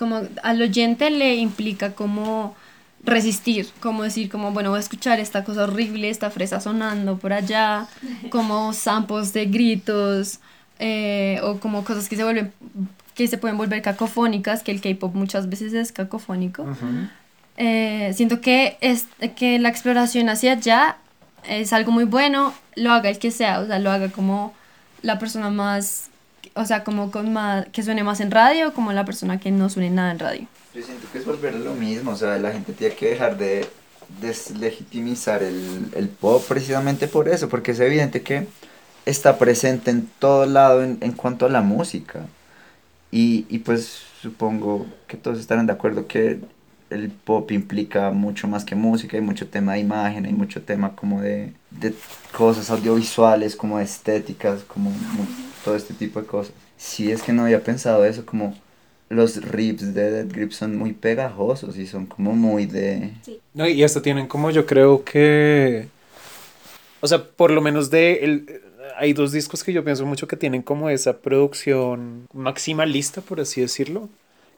como 0.00 0.22
al 0.42 0.62
oyente 0.62 1.10
le 1.10 1.34
implica 1.36 1.92
como 1.92 2.56
resistir, 3.04 3.68
como 3.80 4.02
decir, 4.02 4.30
como, 4.30 4.50
bueno, 4.50 4.70
voy 4.70 4.78
a 4.78 4.80
escuchar 4.80 5.20
esta 5.20 5.44
cosa 5.44 5.64
horrible, 5.64 6.08
esta 6.08 6.30
fresa 6.30 6.58
sonando 6.58 7.18
por 7.18 7.34
allá, 7.34 7.86
como 8.30 8.72
samples 8.72 9.34
de 9.34 9.44
gritos, 9.44 10.40
eh, 10.78 11.38
o 11.42 11.60
como 11.60 11.84
cosas 11.84 12.08
que 12.08 12.16
se 12.16 12.24
vuelven, 12.24 12.50
que 13.14 13.28
se 13.28 13.36
pueden 13.36 13.58
volver 13.58 13.82
cacofónicas, 13.82 14.62
que 14.62 14.72
el 14.72 14.80
K-pop 14.80 15.14
muchas 15.14 15.50
veces 15.50 15.74
es 15.74 15.92
cacofónico. 15.92 16.64
Eh, 17.58 18.12
siento 18.14 18.40
que, 18.40 18.78
es, 18.80 19.06
que 19.36 19.58
la 19.58 19.68
exploración 19.68 20.30
hacia 20.30 20.52
allá 20.52 20.96
es 21.46 21.74
algo 21.74 21.92
muy 21.92 22.04
bueno, 22.04 22.54
lo 22.74 22.90
haga 22.92 23.10
el 23.10 23.18
que 23.18 23.30
sea, 23.30 23.60
o 23.60 23.66
sea, 23.66 23.78
lo 23.78 23.90
haga 23.90 24.08
como 24.08 24.54
la 25.02 25.18
persona 25.18 25.50
más, 25.50 26.08
o 26.54 26.64
sea, 26.64 26.84
como 26.84 27.10
con 27.10 27.32
más, 27.32 27.66
que 27.72 27.82
suene 27.82 28.02
más 28.04 28.20
en 28.20 28.30
radio, 28.30 28.72
como 28.72 28.92
la 28.92 29.04
persona 29.04 29.40
que 29.40 29.50
no 29.50 29.68
suene 29.68 29.90
nada 29.90 30.12
en 30.12 30.18
radio. 30.18 30.46
Yo 30.74 30.82
siento 30.82 31.08
que 31.12 31.18
es 31.18 31.24
volver 31.24 31.54
a 31.54 31.58
lo 31.58 31.74
mismo, 31.74 32.12
o 32.12 32.16
sea, 32.16 32.38
la 32.38 32.52
gente 32.52 32.72
tiene 32.72 32.94
que 32.94 33.10
dejar 33.10 33.36
de 33.36 33.66
deslegitimizar 34.20 35.42
el, 35.42 35.88
el 35.94 36.08
pop 36.08 36.44
precisamente 36.48 37.08
por 37.08 37.28
eso, 37.28 37.48
porque 37.48 37.72
es 37.72 37.80
evidente 37.80 38.22
que 38.22 38.46
está 39.06 39.38
presente 39.38 39.90
en 39.90 40.08
todo 40.18 40.46
lado 40.46 40.82
en, 40.82 40.98
en 41.00 41.12
cuanto 41.12 41.46
a 41.46 41.48
la 41.48 41.62
música. 41.62 42.26
Y, 43.10 43.46
y 43.48 43.58
pues 43.58 44.02
supongo 44.20 44.86
que 45.06 45.16
todos 45.16 45.40
estarán 45.40 45.66
de 45.66 45.72
acuerdo 45.72 46.06
que 46.06 46.40
el 46.90 47.10
pop 47.10 47.50
implica 47.52 48.10
mucho 48.10 48.48
más 48.48 48.64
que 48.64 48.74
música, 48.74 49.16
hay 49.16 49.22
mucho 49.22 49.48
tema 49.48 49.74
de 49.74 49.80
imagen, 49.80 50.26
hay 50.26 50.32
mucho 50.32 50.62
tema 50.62 50.94
como 50.94 51.20
de, 51.20 51.52
de 51.70 51.94
cosas 52.36 52.70
audiovisuales, 52.70 53.56
como 53.56 53.78
de 53.78 53.84
estéticas, 53.84 54.62
como 54.64 54.92
todo 55.64 55.76
este 55.76 55.94
tipo 55.94 56.20
de 56.20 56.26
cosas. 56.26 56.52
Sí, 56.76 57.10
es 57.10 57.22
que 57.22 57.32
no 57.32 57.44
había 57.44 57.62
pensado 57.62 58.04
eso, 58.04 58.24
como 58.24 58.56
los 59.08 59.42
riffs 59.42 59.92
de 59.92 60.10
Dead 60.10 60.28
Grip 60.28 60.52
son 60.52 60.76
muy 60.76 60.92
pegajosos 60.92 61.76
y 61.76 61.86
son 61.86 62.06
como 62.06 62.32
muy 62.32 62.66
de... 62.66 63.12
No, 63.54 63.68
y 63.68 63.82
hasta 63.82 64.00
tienen 64.00 64.28
como 64.28 64.50
yo 64.50 64.66
creo 64.66 65.04
que... 65.04 65.88
O 67.00 67.08
sea, 67.08 67.24
por 67.24 67.50
lo 67.50 67.60
menos 67.60 67.90
de... 67.90 68.12
El, 68.22 68.62
hay 68.96 69.12
dos 69.12 69.32
discos 69.32 69.64
que 69.64 69.72
yo 69.72 69.82
pienso 69.82 70.06
mucho 70.06 70.28
que 70.28 70.36
tienen 70.36 70.62
como 70.62 70.90
esa 70.90 71.18
producción 71.18 72.28
maximalista, 72.32 73.20
por 73.20 73.40
así 73.40 73.60
decirlo, 73.60 74.08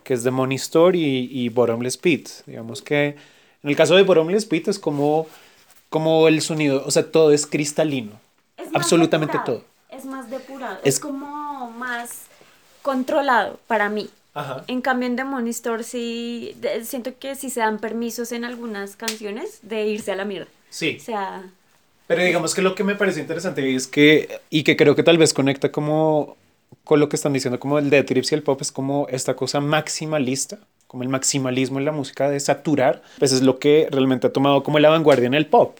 que 0.04 0.14
es 0.14 0.22
The 0.22 0.30
Money 0.30 0.56
Store 0.56 0.98
y, 0.98 1.28
y 1.30 1.48
Bottomless 1.48 1.96
Pit. 1.96 2.28
Digamos 2.46 2.82
que 2.82 3.16
en 3.62 3.70
el 3.70 3.76
caso 3.76 3.94
de 3.94 4.02
Bottomless 4.02 4.46
Pit 4.46 4.68
es 4.68 4.78
como, 4.78 5.26
como 5.88 6.28
el 6.28 6.42
sonido, 6.42 6.82
o 6.84 6.90
sea, 6.90 7.10
todo 7.10 7.32
es 7.32 7.46
cristalino. 7.46 8.20
Es 8.58 8.68
Absolutamente 8.74 9.38
todo. 9.44 9.64
Es 9.92 10.04
más 10.04 10.30
depurado. 10.30 10.78
Es- 10.84 10.94
Es, 10.94 11.00
como 11.00 11.70
más 11.72 12.22
controlado 12.82 13.58
para 13.66 13.88
mí. 13.88 14.08
Ajá. 14.34 14.64
En 14.66 14.80
cambio, 14.80 15.06
en 15.06 15.16
Demon 15.16 15.46
Store 15.48 15.82
sí 15.82 16.56
de- 16.60 16.84
siento 16.84 17.12
que 17.18 17.34
sí 17.34 17.50
se 17.50 17.60
dan 17.60 17.78
permisos 17.78 18.32
en 18.32 18.44
algunas 18.44 18.96
canciones 18.96 19.58
de 19.62 19.86
irse 19.86 20.10
a 20.12 20.16
la 20.16 20.24
mierda. 20.24 20.48
Sí. 20.70 20.96
O 21.00 21.04
sea, 21.04 21.42
Pero 22.06 22.24
digamos 22.24 22.54
que 22.54 22.62
lo 22.62 22.74
que 22.74 22.82
me 22.84 22.94
parece 22.94 23.20
interesante 23.20 23.74
es 23.74 23.86
que, 23.86 24.40
y 24.50 24.64
que 24.64 24.76
creo 24.76 24.94
que 24.96 25.02
tal 25.02 25.18
vez 25.18 25.32
conecta 25.34 25.70
como 25.70 26.36
con 26.84 26.98
lo 26.98 27.08
que 27.08 27.16
están 27.16 27.32
diciendo 27.34 27.60
como 27.60 27.78
el 27.78 27.90
Dead 27.90 28.04
Trips 28.04 28.32
y 28.32 28.34
el 28.34 28.42
pop, 28.42 28.60
es 28.60 28.72
como 28.72 29.06
esta 29.10 29.34
cosa 29.36 29.60
maximalista, 29.60 30.58
como 30.88 31.02
el 31.04 31.08
maximalismo 31.10 31.78
en 31.78 31.84
la 31.84 31.92
música 31.92 32.28
de 32.28 32.40
saturar, 32.40 33.02
pues 33.18 33.32
es 33.32 33.42
lo 33.42 33.58
que 33.58 33.86
realmente 33.90 34.26
ha 34.26 34.32
tomado 34.32 34.62
como 34.62 34.78
la 34.78 34.88
vanguardia 34.90 35.26
en 35.26 35.34
el 35.34 35.46
pop. 35.46 35.76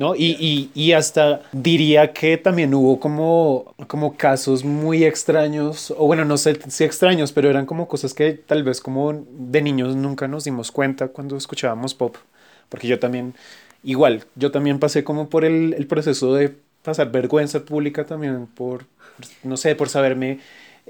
¿No? 0.00 0.14
Y, 0.16 0.34
y, 0.40 0.70
y 0.74 0.92
hasta 0.92 1.42
diría 1.52 2.14
que 2.14 2.38
también 2.38 2.72
hubo 2.72 2.98
como, 2.98 3.74
como 3.86 4.16
casos 4.16 4.64
muy 4.64 5.04
extraños, 5.04 5.90
o 5.90 6.06
bueno, 6.06 6.24
no 6.24 6.38
sé 6.38 6.58
si 6.70 6.84
extraños, 6.84 7.32
pero 7.32 7.50
eran 7.50 7.66
como 7.66 7.86
cosas 7.86 8.14
que 8.14 8.32
tal 8.32 8.62
vez 8.62 8.80
como 8.80 9.26
de 9.30 9.60
niños 9.60 9.94
nunca 9.96 10.26
nos 10.26 10.44
dimos 10.44 10.72
cuenta 10.72 11.08
cuando 11.08 11.36
escuchábamos 11.36 11.92
pop. 11.92 12.16
Porque 12.70 12.88
yo 12.88 12.98
también, 12.98 13.34
igual, 13.84 14.24
yo 14.36 14.50
también 14.50 14.78
pasé 14.78 15.04
como 15.04 15.28
por 15.28 15.44
el, 15.44 15.74
el 15.74 15.86
proceso 15.86 16.34
de 16.34 16.56
pasar 16.82 17.12
vergüenza 17.12 17.60
pública 17.66 18.06
también 18.06 18.46
por, 18.46 18.86
no 19.42 19.58
sé, 19.58 19.74
por 19.74 19.90
saberme 19.90 20.38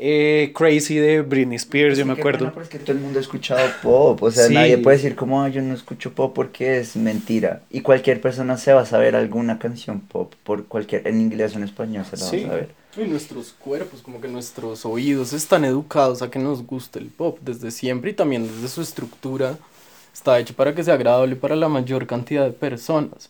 eh, 0.03 0.53
crazy 0.55 0.95
de 0.97 1.21
Britney 1.23 1.57
Spears, 1.57 1.99
yo 1.99 2.05
Sí, 2.05 2.09
me 2.09 2.15
acuerdo. 2.19 2.39
bueno, 2.47 2.53
pero 2.55 2.65
es 2.65 2.71
que 2.71 2.79
todo 2.79 2.93
el 2.93 3.01
mundo 3.01 3.19
ha 3.19 3.23
escuchado 3.23 3.61
pop, 3.83 4.23
o 4.23 4.31
sea, 4.31 4.47
Sí. 4.47 4.55
nadie 4.55 4.79
puede 4.79 4.97
decir 4.97 5.15
como, 5.15 5.43
"Ah, 5.43 5.49
yo 5.51 5.61
no 5.61 5.75
escucho 5.75 6.13
pop 6.13 6.33
porque 6.35 6.79
es 6.79 6.97
mentira. 6.97 7.61
Y 7.71 7.83
cualquier 7.83 8.21
persona 8.21 8.57
se 8.57 8.73
va 8.73 8.81
a 8.83 8.87
saber 8.87 9.15
alguna 9.15 9.59
canción 9.59 10.01
pop, 10.01 10.33
por 10.43 10.65
cualquier, 10.65 11.07
en 11.07 11.21
inglés 11.21 11.55
o 11.55 11.59
en 11.59 11.65
español 11.65 12.05
se 12.07 12.17
la 12.17 12.25
Sí. 12.25 12.37
va 12.41 12.47
a 12.47 12.51
saber. 12.51 12.69
Y 12.97 13.05
nuestros 13.09 13.53
cuerpos, 13.53 14.01
como 14.03 14.21
que 14.21 14.29
nuestros 14.29 14.85
oídos 14.87 15.33
están 15.33 15.65
educados 15.65 16.23
a 16.23 16.31
que 16.31 16.39
nos 16.39 16.67
guste 16.67 16.99
el 16.99 17.07
pop 17.07 17.39
desde 17.43 17.71
siempre 17.71 18.11
y 18.11 18.15
también 18.15 18.49
desde 18.49 18.69
su 18.69 18.81
estructura 18.81 19.59
está 20.15 20.39
hecho 20.41 20.55
para 20.55 20.75
que 20.75 20.83
sea 20.83 20.95
agradable 20.95 21.37
para 21.37 21.55
la 21.57 21.69
mayor 21.69 22.07
cantidad 22.07 22.45
de 22.47 22.53
personas. 22.53 23.29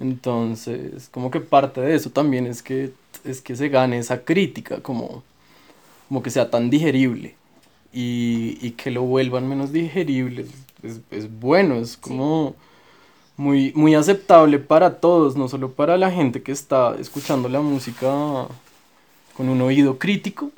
Entonces, 0.00 1.08
como 1.10 1.30
que 1.30 1.40
parte 1.40 1.80
de 1.80 1.94
eso 1.94 2.10
también 2.10 2.46
es 2.46 2.62
que, 2.62 2.90
es 3.24 3.40
que 3.40 3.54
se 3.56 3.68
gane 3.68 3.98
esa 3.98 4.20
crítica, 4.22 4.80
como, 4.80 5.22
como 6.08 6.22
que 6.22 6.30
sea 6.30 6.50
tan 6.50 6.70
digerible 6.70 7.36
y, 7.92 8.58
y 8.60 8.72
que 8.72 8.90
lo 8.90 9.02
vuelvan 9.02 9.48
menos 9.48 9.72
digerible. 9.72 10.46
Es, 10.82 11.00
es 11.10 11.40
bueno, 11.40 11.76
es 11.76 11.96
como 11.96 12.54
muy, 13.36 13.72
muy 13.74 13.94
aceptable 13.94 14.58
para 14.58 15.00
todos, 15.00 15.36
no 15.36 15.48
solo 15.48 15.72
para 15.72 15.96
la 15.96 16.10
gente 16.10 16.42
que 16.42 16.52
está 16.52 16.96
escuchando 16.98 17.48
la 17.48 17.60
música 17.60 18.48
con 19.36 19.48
un 19.48 19.60
oído 19.62 19.98
crítico, 19.98 20.50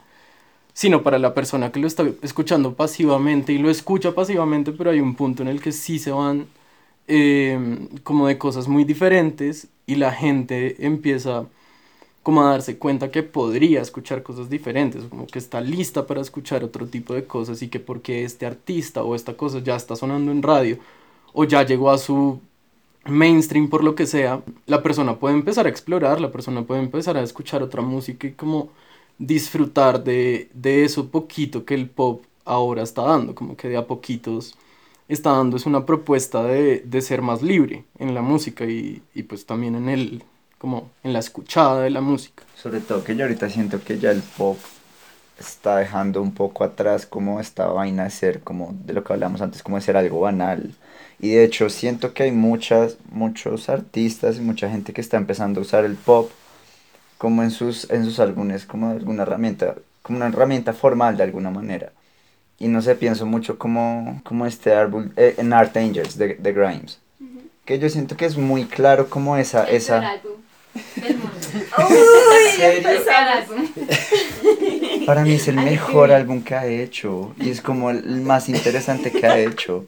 sino 0.72 1.02
para 1.02 1.18
la 1.18 1.34
persona 1.34 1.72
que 1.72 1.80
lo 1.80 1.86
está 1.86 2.06
escuchando 2.22 2.74
pasivamente 2.74 3.52
y 3.52 3.58
lo 3.58 3.70
escucha 3.70 4.14
pasivamente, 4.14 4.72
pero 4.72 4.90
hay 4.90 5.00
un 5.00 5.14
punto 5.14 5.42
en 5.42 5.48
el 5.48 5.60
que 5.60 5.72
sí 5.72 5.98
se 5.98 6.10
van 6.10 6.46
eh, 7.08 7.88
como 8.04 8.28
de 8.28 8.38
cosas 8.38 8.68
muy 8.68 8.84
diferentes 8.84 9.68
y 9.86 9.96
la 9.96 10.12
gente 10.12 10.86
empieza 10.86 11.46
como 12.30 12.42
a 12.42 12.50
darse 12.52 12.78
cuenta 12.78 13.10
que 13.10 13.22
podría 13.24 13.82
escuchar 13.82 14.22
cosas 14.22 14.48
diferentes, 14.48 15.04
como 15.06 15.26
que 15.26 15.38
está 15.40 15.60
lista 15.60 16.06
para 16.06 16.20
escuchar 16.20 16.62
otro 16.64 16.86
tipo 16.86 17.14
de 17.14 17.26
cosas 17.26 17.60
y 17.62 17.68
que 17.68 17.80
porque 17.80 18.24
este 18.24 18.46
artista 18.46 19.02
o 19.02 19.14
esta 19.16 19.36
cosa 19.36 19.58
ya 19.60 19.76
está 19.76 19.96
sonando 19.96 20.30
en 20.32 20.42
radio 20.42 20.78
o 21.32 21.44
ya 21.44 21.64
llegó 21.64 21.90
a 21.90 21.98
su 21.98 22.40
mainstream 23.06 23.68
por 23.68 23.82
lo 23.84 23.94
que 23.94 24.06
sea, 24.06 24.42
la 24.66 24.82
persona 24.82 25.18
puede 25.18 25.34
empezar 25.34 25.66
a 25.66 25.70
explorar, 25.70 26.20
la 26.20 26.30
persona 26.32 26.62
puede 26.64 26.80
empezar 26.82 27.16
a 27.16 27.22
escuchar 27.22 27.62
otra 27.62 27.82
música 27.82 28.26
y 28.26 28.32
como 28.32 28.70
disfrutar 29.18 30.04
de, 30.04 30.50
de 30.54 30.84
eso 30.84 31.08
poquito 31.10 31.64
que 31.64 31.74
el 31.74 31.88
pop 31.90 32.24
ahora 32.44 32.82
está 32.82 33.02
dando, 33.02 33.34
como 33.34 33.56
que 33.56 33.68
de 33.68 33.76
a 33.76 33.86
poquitos 33.86 34.56
está 35.08 35.32
dando 35.32 35.56
es 35.56 35.66
una 35.66 35.86
propuesta 35.86 36.44
de, 36.44 36.80
de 36.80 37.02
ser 37.02 37.22
más 37.22 37.42
libre 37.42 37.84
en 37.98 38.14
la 38.14 38.22
música 38.22 38.64
y, 38.66 39.02
y 39.14 39.24
pues 39.24 39.46
también 39.46 39.74
en 39.74 39.88
el 39.88 40.24
como 40.60 40.90
en 41.02 41.14
la 41.14 41.20
escuchada 41.20 41.80
de 41.80 41.88
la 41.88 42.02
música. 42.02 42.42
Sobre 42.54 42.80
todo 42.80 43.02
que 43.02 43.16
yo 43.16 43.24
ahorita 43.24 43.48
siento 43.48 43.82
que 43.82 43.98
ya 43.98 44.10
el 44.10 44.20
pop 44.20 44.58
está 45.38 45.78
dejando 45.78 46.20
un 46.20 46.32
poco 46.32 46.64
atrás 46.64 47.06
como 47.06 47.40
esta 47.40 47.66
vaina 47.68 48.04
de 48.04 48.10
ser, 48.10 48.40
como 48.40 48.74
de 48.84 48.92
lo 48.92 49.02
que 49.02 49.14
hablamos 49.14 49.40
antes, 49.40 49.62
como 49.62 49.76
de 49.76 49.82
ser 49.82 49.96
algo 49.96 50.20
banal. 50.20 50.74
Y 51.18 51.30
de 51.30 51.44
hecho 51.44 51.70
siento 51.70 52.12
que 52.12 52.24
hay 52.24 52.32
muchas, 52.32 52.98
muchos 53.10 53.70
artistas 53.70 54.36
y 54.36 54.40
mucha 54.42 54.68
gente 54.68 54.92
que 54.92 55.00
está 55.00 55.16
empezando 55.16 55.60
a 55.60 55.62
usar 55.62 55.86
el 55.86 55.94
pop 55.94 56.30
como 57.16 57.42
en 57.42 57.50
sus, 57.50 57.88
en 57.90 58.04
sus 58.04 58.20
álbumes, 58.20 58.66
como 58.66 58.90
alguna 58.90 59.22
herramienta, 59.22 59.76
como 60.02 60.18
una 60.18 60.26
herramienta 60.26 60.74
formal 60.74 61.16
de 61.16 61.22
alguna 61.22 61.50
manera. 61.50 61.90
Y 62.58 62.68
no 62.68 62.82
sé, 62.82 62.96
pienso 62.96 63.24
mucho 63.24 63.58
como, 63.58 64.20
como 64.24 64.44
este 64.44 64.74
árbol, 64.74 65.10
eh, 65.16 65.36
en 65.38 65.54
Art 65.54 65.74
Angels 65.78 66.18
de, 66.18 66.34
de 66.34 66.52
Grimes. 66.52 66.98
Que 67.64 67.78
yo 67.78 67.88
siento 67.88 68.18
que 68.18 68.26
es 68.26 68.36
muy 68.36 68.66
claro 68.66 69.08
como 69.08 69.38
esa... 69.38 69.64
esa 69.64 70.20
Para 75.06 75.22
mí 75.22 75.32
es 75.32 75.48
el 75.48 75.56
mejor 75.56 76.12
álbum 76.12 76.42
que 76.42 76.54
ha 76.54 76.66
hecho 76.66 77.34
y 77.40 77.50
es 77.50 77.60
como 77.60 77.90
el 77.90 78.20
más 78.20 78.48
interesante 78.48 79.10
que 79.10 79.26
ha 79.26 79.38
hecho. 79.38 79.86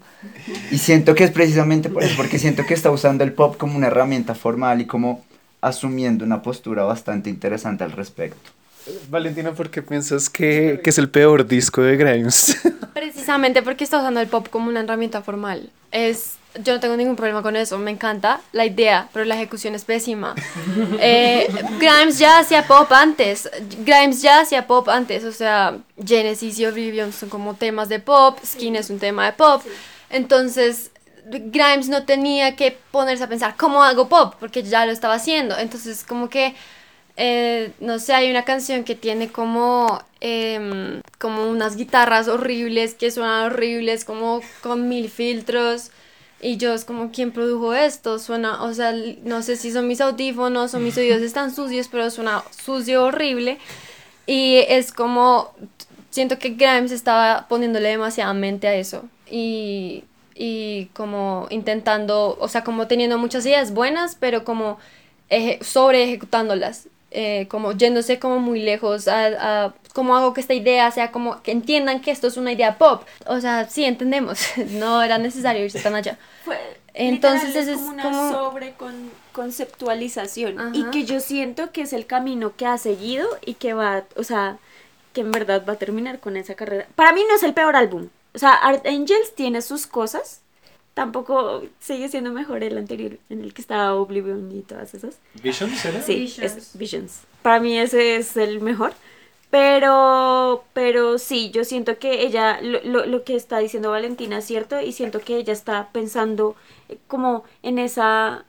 Y 0.70 0.78
siento 0.78 1.14
que 1.14 1.24
es 1.24 1.30
precisamente 1.30 1.88
por 1.88 2.02
eso, 2.02 2.14
porque 2.16 2.38
siento 2.38 2.64
que 2.66 2.74
está 2.74 2.90
usando 2.90 3.24
el 3.24 3.32
pop 3.32 3.56
como 3.56 3.76
una 3.76 3.86
herramienta 3.86 4.34
formal 4.34 4.80
y 4.80 4.86
como 4.86 5.24
asumiendo 5.60 6.24
una 6.24 6.42
postura 6.42 6.82
bastante 6.82 7.30
interesante 7.30 7.84
al 7.84 7.92
respecto. 7.92 8.50
Valentina, 9.08 9.52
¿por 9.52 9.70
qué 9.70 9.80
piensas 9.80 10.28
que, 10.28 10.80
que 10.82 10.90
es 10.90 10.98
el 10.98 11.08
peor 11.08 11.46
disco 11.46 11.82
de 11.82 11.96
Grimes? 11.96 12.58
Precisamente 12.92 13.62
porque 13.62 13.84
está 13.84 13.98
usando 13.98 14.20
el 14.20 14.26
pop 14.26 14.48
como 14.50 14.68
una 14.68 14.80
herramienta 14.80 15.22
formal. 15.22 15.70
Es, 15.92 16.32
yo 16.62 16.74
no 16.74 16.80
tengo 16.80 16.96
ningún 16.96 17.16
problema 17.16 17.42
con 17.42 17.56
eso, 17.56 17.78
me 17.78 17.90
encanta 17.90 18.40
la 18.52 18.66
idea, 18.66 19.08
pero 19.12 19.24
la 19.24 19.36
ejecución 19.36 19.74
es 19.74 19.84
pésima. 19.84 20.34
Eh, 21.00 21.48
Grimes 21.78 22.18
ya 22.18 22.38
hacía 22.38 22.66
pop 22.66 22.90
antes, 22.92 23.50
Grimes 23.84 24.22
ya 24.22 24.40
hacía 24.40 24.66
pop 24.66 24.88
antes, 24.88 25.24
o 25.24 25.32
sea, 25.32 25.78
Genesis 26.04 26.58
y 26.58 26.66
Oblivion 26.66 27.12
son 27.12 27.28
como 27.28 27.54
temas 27.54 27.88
de 27.88 27.98
pop, 27.98 28.38
Skin 28.44 28.76
es 28.76 28.90
un 28.90 28.98
tema 28.98 29.26
de 29.26 29.32
pop, 29.32 29.62
entonces 30.10 30.90
Grimes 31.24 31.88
no 31.88 32.04
tenía 32.04 32.56
que 32.56 32.78
ponerse 32.90 33.24
a 33.24 33.28
pensar, 33.28 33.56
¿cómo 33.56 33.82
hago 33.82 34.08
pop? 34.08 34.34
Porque 34.38 34.62
ya 34.62 34.86
lo 34.86 34.92
estaba 34.92 35.14
haciendo, 35.14 35.58
entonces 35.58 36.04
como 36.04 36.28
que 36.28 36.54
eh, 37.16 37.72
no 37.80 37.98
sé, 37.98 38.14
hay 38.14 38.30
una 38.30 38.44
canción 38.44 38.84
que 38.84 38.94
tiene 38.94 39.30
como, 39.30 40.02
em, 40.20 41.02
como 41.18 41.48
unas 41.48 41.76
guitarras 41.76 42.28
horribles 42.28 42.94
que 42.94 43.10
suenan 43.10 43.44
horribles, 43.46 44.04
como 44.04 44.40
con 44.62 44.88
mil 44.88 45.10
filtros. 45.10 45.90
Y 46.42 46.56
yo 46.56 46.74
es 46.74 46.84
como, 46.84 47.12
¿quién 47.12 47.30
produjo 47.30 47.72
esto? 47.72 48.18
Suena, 48.18 48.64
o 48.64 48.74
sea, 48.74 48.92
no 49.24 49.42
sé 49.42 49.56
si 49.56 49.70
son 49.70 49.86
mis 49.86 50.00
audífonos 50.00 50.74
o 50.74 50.80
mis 50.80 50.98
oídos 50.98 51.22
están 51.22 51.54
sucios, 51.54 51.88
pero 51.88 52.10
suena 52.10 52.42
sucio, 52.64 53.04
horrible. 53.04 53.58
Y 54.26 54.56
es 54.68 54.92
como, 54.92 55.52
siento 56.10 56.38
que 56.38 56.50
Grimes 56.50 56.90
estaba 56.90 57.46
poniéndole 57.48 57.90
demasiada 57.90 58.34
mente 58.34 58.66
a 58.66 58.74
eso. 58.74 59.04
Y, 59.30 60.04
y 60.34 60.86
como 60.94 61.46
intentando, 61.50 62.36
o 62.40 62.48
sea, 62.48 62.64
como 62.64 62.88
teniendo 62.88 63.18
muchas 63.18 63.46
ideas 63.46 63.72
buenas, 63.72 64.16
pero 64.18 64.44
como 64.44 64.78
sobre 65.62 66.04
ejecutándolas. 66.04 66.88
eh, 67.12 67.46
como 67.48 67.72
yéndose 67.72 68.18
como 68.18 68.38
muy 68.40 68.60
lejos 68.62 69.06
a 69.08 69.74
cómo 69.92 70.16
hago 70.16 70.32
que 70.34 70.40
esta 70.40 70.54
idea 70.54 70.90
sea 70.90 71.12
como 71.12 71.42
que 71.42 71.52
entiendan 71.52 72.00
que 72.00 72.10
esto 72.10 72.26
es 72.28 72.36
una 72.36 72.52
idea 72.52 72.78
pop. 72.78 73.02
O 73.26 73.40
sea, 73.40 73.68
sí 73.68 73.84
entendemos, 73.84 74.40
no 74.70 75.02
era 75.02 75.18
necesario 75.18 75.64
irse 75.64 75.80
tan 75.80 75.94
allá. 75.94 76.18
Fue, 76.44 76.58
Entonces, 76.94 77.48
literal, 77.54 77.68
es 77.68 77.74
es 77.74 77.76
como 77.78 77.88
una 77.90 78.02
como- 78.02 78.30
sobre 78.32 78.72
con, 78.74 79.10
conceptualización 79.32 80.58
Ajá. 80.58 80.70
y 80.74 80.84
que 80.90 81.04
yo 81.04 81.20
siento 81.20 81.72
que 81.72 81.82
es 81.82 81.92
el 81.92 82.06
camino 82.06 82.54
que 82.56 82.66
ha 82.66 82.78
seguido 82.78 83.26
y 83.44 83.54
que 83.54 83.74
va, 83.74 84.04
o 84.16 84.24
sea, 84.24 84.58
que 85.12 85.20
en 85.22 85.30
verdad 85.30 85.64
va 85.68 85.74
a 85.74 85.78
terminar 85.78 86.20
con 86.20 86.36
esa 86.36 86.54
carrera. 86.54 86.86
Para 86.94 87.12
mí 87.12 87.22
no 87.28 87.34
es 87.36 87.42
el 87.42 87.54
peor 87.54 87.76
álbum. 87.76 88.08
O 88.34 88.38
sea, 88.38 88.52
Art 88.52 88.86
Angels 88.86 89.34
tiene 89.34 89.60
sus 89.62 89.86
cosas. 89.86 90.40
Tampoco 90.94 91.62
sigue 91.80 92.08
siendo 92.08 92.32
mejor 92.32 92.62
el 92.62 92.76
anterior, 92.76 93.18
en 93.30 93.42
el 93.42 93.54
que 93.54 93.62
estaba 93.62 93.94
Oblivion 93.94 94.52
y 94.52 94.60
todas 94.60 94.92
esas. 94.94 95.16
¿Visions 95.42 95.82
era? 95.86 96.02
Sí, 96.02 96.14
Visions. 96.16 96.56
es 96.56 96.76
Visions. 96.76 97.20
Para 97.42 97.60
mí 97.60 97.78
ese 97.78 98.16
es 98.16 98.36
el 98.36 98.60
mejor. 98.60 98.92
Pero, 99.52 100.64
pero 100.72 101.18
sí, 101.18 101.50
yo 101.50 101.64
siento 101.64 101.98
que 101.98 102.22
ella, 102.22 102.58
lo, 102.62 102.82
lo, 102.84 103.04
lo 103.04 103.22
que 103.22 103.36
está 103.36 103.58
diciendo 103.58 103.90
Valentina 103.90 104.38
es 104.38 104.46
cierto 104.46 104.80
y 104.80 104.92
siento 104.92 105.20
que 105.20 105.36
ella 105.36 105.52
está 105.52 105.90
pensando 105.92 106.56
eh, 106.88 106.96
como 107.06 107.44
en 107.62 107.78
esa... 107.78 108.46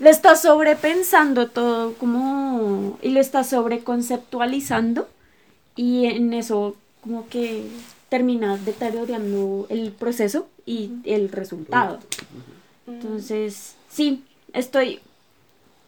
Lo 0.00 0.10
está 0.10 0.34
sobrepensando 0.34 1.46
todo 1.46 1.94
como... 1.94 2.98
y 3.00 3.10
lo 3.10 3.20
está 3.20 3.44
sobreconceptualizando 3.44 5.08
y 5.76 6.06
en 6.06 6.32
eso 6.32 6.74
como 7.00 7.28
que 7.28 7.68
termina 8.08 8.56
deteriorando 8.56 9.68
el 9.68 9.92
proceso 9.92 10.48
y 10.66 10.90
el 11.04 11.28
resultado. 11.28 12.00
Entonces, 12.88 13.76
sí, 13.88 14.24
estoy 14.52 14.98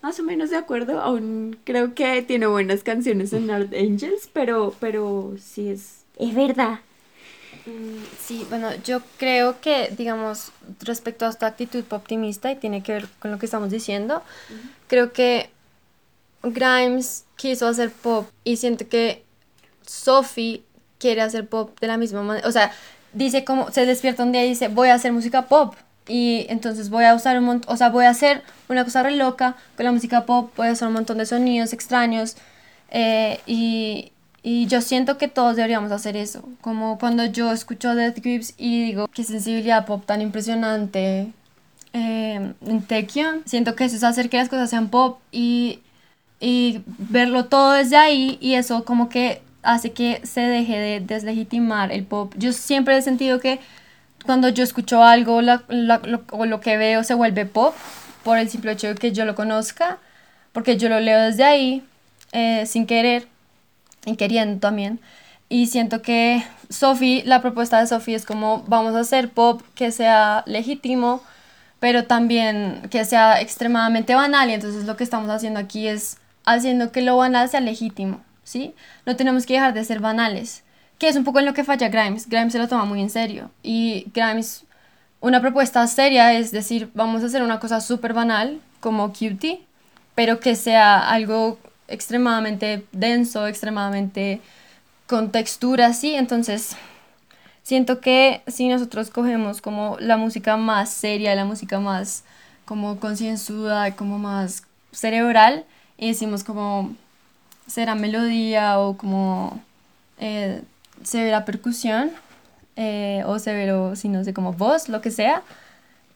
más 0.03 0.19
o 0.21 0.23
menos 0.25 0.51
de 0.51 0.57
acuerdo. 0.57 1.01
Aún 1.01 1.59
creo 1.65 1.95
que 1.95 2.23
tiene 2.23 2.47
buenas 2.47 2.83
canciones 2.83 3.33
en 3.33 3.51
Art 3.51 3.73
Angels, 3.75 4.29
pero, 4.33 4.75
pero 4.81 5.35
sí 5.39 5.69
es, 5.71 6.05
es 6.19 6.35
verdad. 6.35 6.81
Mm, 7.67 8.05
Sí, 8.21 8.47
bueno, 8.49 8.71
yo 8.85 9.03
creo 9.19 9.61
que, 9.61 9.93
digamos, 9.97 10.53
respecto 10.81 11.27
a 11.27 11.31
esta 11.31 11.47
actitud 11.47 11.85
optimista 11.91 12.51
y 12.53 12.57
tiene 12.57 12.83
que 12.83 12.93
ver 12.95 13.09
con 13.21 13.31
lo 13.31 13.39
que 13.39 13.47
estamos 13.47 13.71
diciendo, 13.71 14.23
creo 14.89 15.13
que 15.13 15.51
Grimes 16.43 17.25
quiso 17.37 17.67
hacer 17.69 17.91
pop 17.93 18.29
y 18.45 18.57
siento 18.57 18.89
que 18.89 19.25
Sophie 19.87 20.63
quiere 20.99 21.23
hacer 21.23 21.49
pop 21.49 21.79
de 21.81 21.87
la 21.89 21.97
misma 21.99 22.23
manera. 22.23 22.49
O 22.49 22.53
sea, 22.53 22.73
dice 23.13 23.45
como, 23.45 23.71
se 23.71 23.87
despierta 23.87 24.23
un 24.25 24.33
día 24.33 24.45
y 24.45 24.51
dice, 24.51 24.69
voy 24.69 24.89
a 24.89 24.95
hacer 24.95 25.13
música 25.13 25.43
pop. 25.49 25.75
Y 26.09 26.47
entonces 26.49 26.91
voy 26.91 27.05
a 27.05 27.15
usar 27.15 27.39
un 27.39 27.45
montón, 27.45 27.73
o 27.73 27.77
sea, 27.77 27.91
voy 27.91 28.05
a 28.07 28.11
hacer 28.11 28.43
una 28.69 28.85
cosa 28.85 29.03
re 29.03 29.13
loca 29.17 29.57
con 29.77 29.87
la 29.87 29.93
música 29.93 30.27
pop, 30.27 30.53
voy 30.57 30.69
a 30.69 30.73
usar 30.73 30.89
un 30.89 30.95
montón 30.95 31.19
de 31.19 31.27
sonidos 31.27 31.73
extraños. 31.73 32.37
eh, 32.91 33.41
y, 33.47 34.13
y 34.43 34.67
yo 34.67 34.81
siento 34.81 35.19
que 35.19 35.29
todos 35.29 35.55
deberíamos 35.57 35.93
hacer 35.93 36.17
eso. 36.17 36.43
Como 36.61 36.99
cuando 36.99 37.25
yo 37.27 37.53
escucho 37.53 37.95
Death 37.95 38.19
Grips 38.19 38.55
y 38.59 38.85
digo, 38.87 39.07
qué 39.09 39.23
sensibilidad 39.25 39.87
pop 39.87 40.05
tan 40.05 40.21
impresionante 40.21 41.33
eh, 41.93 42.53
en 42.67 42.83
Taekyon. 42.83 43.43
Siento 43.47 43.77
que 43.77 43.85
eso 43.85 43.97
es 43.97 44.03
hacer 44.05 44.29
que 44.29 44.39
las 44.39 44.49
cosas 44.49 44.69
sean 44.71 44.89
pop 44.89 45.21
y, 45.31 45.79
y 46.41 46.83
verlo 46.87 47.45
todo 47.47 47.73
desde 47.73 47.97
ahí 47.97 48.39
y 48.41 48.55
eso 48.55 48.85
como 48.85 49.09
que 49.09 49.43
hace 49.63 49.93
que 49.93 50.21
se 50.27 50.41
deje 50.41 50.77
de 50.77 51.01
deslegitimar 51.01 51.93
el 51.93 52.05
pop. 52.05 52.35
Yo 52.37 52.53
siempre 52.53 52.97
he 52.97 53.03
sentido 53.03 53.39
que 53.39 53.61
cuando 54.25 54.49
yo 54.49 54.63
escucho 54.65 55.03
algo 55.03 55.43
la- 55.43 55.65
la- 55.69 56.01
lo, 56.05 56.23
o 56.31 56.47
lo 56.47 56.61
que 56.61 56.77
veo 56.77 57.05
se 57.05 57.15
vuelve 57.15 57.47
pop 57.47 57.75
por 58.25 58.39
el 58.39 58.49
simple 58.49 58.73
hecho 58.73 58.89
de 58.89 58.95
que 58.95 59.13
yo 59.13 59.25
lo 59.25 59.35
conozca, 59.35 59.99
porque 60.53 60.77
yo 60.77 60.89
lo 60.89 61.01
leo 61.01 61.21
desde 61.21 61.45
ahí 61.45 61.85
eh, 62.33 62.65
sin 62.67 62.87
querer 62.87 63.27
y 64.07 64.17
queriendo 64.17 64.61
también. 64.61 65.01
Y 65.49 65.67
siento 65.67 66.03
que 66.03 66.45
Sophie, 66.71 67.23
la 67.27 67.41
propuesta 67.43 67.81
de 67.81 67.87
Sophie 67.87 68.15
es 68.15 68.25
como 68.25 68.65
vamos 68.69 68.95
a 68.95 69.01
hacer 69.01 69.29
pop 69.31 69.63
que 69.75 69.91
sea 69.93 70.45
legítimo, 70.47 71.23
pero 71.81 72.05
también 72.05 72.83
que 72.91 73.05
sea 73.05 73.41
extremadamente 73.41 74.15
banal. 74.15 74.49
Y 74.51 74.55
entonces 74.55 74.85
lo 74.85 74.97
que 74.97 75.05
estamos 75.05 75.29
haciendo 75.31 75.61
aquí 75.61 75.89
es 75.89 76.17
haciendo 76.45 76.91
que 76.93 77.03
lo 77.03 77.17
banal 77.17 77.49
sea 77.49 77.61
legítimo, 77.61 78.21
¿sí? 78.45 78.75
No 79.07 79.17
tenemos 79.17 79.47
que 79.47 79.55
dejar 79.55 79.75
de 79.75 79.85
ser 79.85 80.01
banales, 80.01 80.63
que 81.03 81.09
es 81.09 81.17
un 81.17 81.25
poco 81.25 81.41
en 81.41 81.47
lo 81.47 81.53
que 81.53 81.65
falla 81.65 81.89
Grimes. 81.89 82.29
Grimes 82.29 82.53
se 82.53 82.61
lo 82.61 82.69
toma 82.69 82.85
muy 82.85 83.01
en 83.01 83.11
serio. 83.11 83.51
Y 83.61 84.07
Grimes, 84.15 84.63
una 85.19 85.41
propuesta 85.41 85.85
seria 85.89 86.33
es 86.35 86.53
decir, 86.53 86.93
vamos 86.95 87.25
a 87.25 87.27
hacer 87.27 87.43
una 87.43 87.59
cosa 87.59 87.81
súper 87.81 88.15
banal, 88.15 88.61
como 88.79 89.09
Cutie, 89.09 89.63
pero 90.15 90.39
que 90.39 90.55
sea 90.55 91.11
algo 91.11 91.59
extremadamente 91.89 92.87
denso, 92.93 93.49
extremadamente 93.49 94.41
con 95.09 95.33
textura, 95.33 95.93
¿sí? 95.93 96.15
Entonces, 96.15 96.77
siento 97.65 98.01
que 98.01 98.43
si 98.47 98.69
nosotros 98.69 99.11
cogemos 99.11 99.61
como 99.61 99.97
la 99.99 100.17
música 100.17 100.57
más 100.57 100.89
seria, 100.89 101.35
la 101.35 101.45
música 101.45 101.81
más 101.81 102.23
como 102.65 103.01
concienzuda, 103.01 103.97
como 103.97 104.21
más 104.21 104.63
cerebral, 104.93 105.65
y 105.99 106.11
decimos 106.11 106.45
como 106.45 106.95
será 107.67 107.97
melodía 107.97 108.79
o 108.79 108.97
como 108.97 109.61
eh, 110.21 110.63
severa 111.05 111.45
percusión, 111.45 112.11
eh, 112.77 113.23
o 113.27 113.39
severo, 113.39 113.97
si 113.97 114.09
no 114.09 114.25
sé, 114.25 114.33
como 114.33 114.53
voz, 114.53 114.89
lo 114.89 115.01
que 115.01 115.11
sea, 115.11 115.43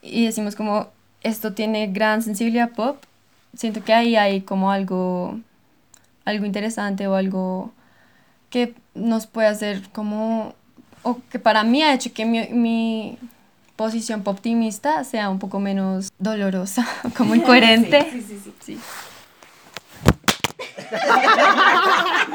y 0.02 0.26
decimos 0.26 0.56
como 0.56 0.88
esto 1.22 1.52
tiene 1.52 1.88
gran 1.88 2.22
sensibilidad 2.22 2.70
pop, 2.70 3.02
siento 3.56 3.82
que 3.84 3.92
ahí 3.92 4.16
hay 4.16 4.42
como 4.42 4.70
algo, 4.70 5.38
algo 6.24 6.46
interesante 6.46 7.06
o 7.06 7.14
algo 7.14 7.72
que 8.50 8.74
nos 8.94 9.26
puede 9.26 9.48
hacer 9.48 9.82
como, 9.90 10.54
o 11.02 11.20
que 11.30 11.38
para 11.38 11.64
mí 11.64 11.82
ha 11.82 11.92
hecho 11.92 12.12
que 12.12 12.24
mi, 12.24 12.46
mi 12.48 13.18
posición 13.76 14.22
optimista 14.24 15.04
sea 15.04 15.28
un 15.28 15.38
poco 15.38 15.60
menos 15.60 16.10
dolorosa, 16.18 16.86
como 17.16 17.34
incoherente. 17.34 18.08
Sí, 18.10 18.22
sí, 18.22 18.40
sí. 18.42 18.52
Sí. 18.60 18.78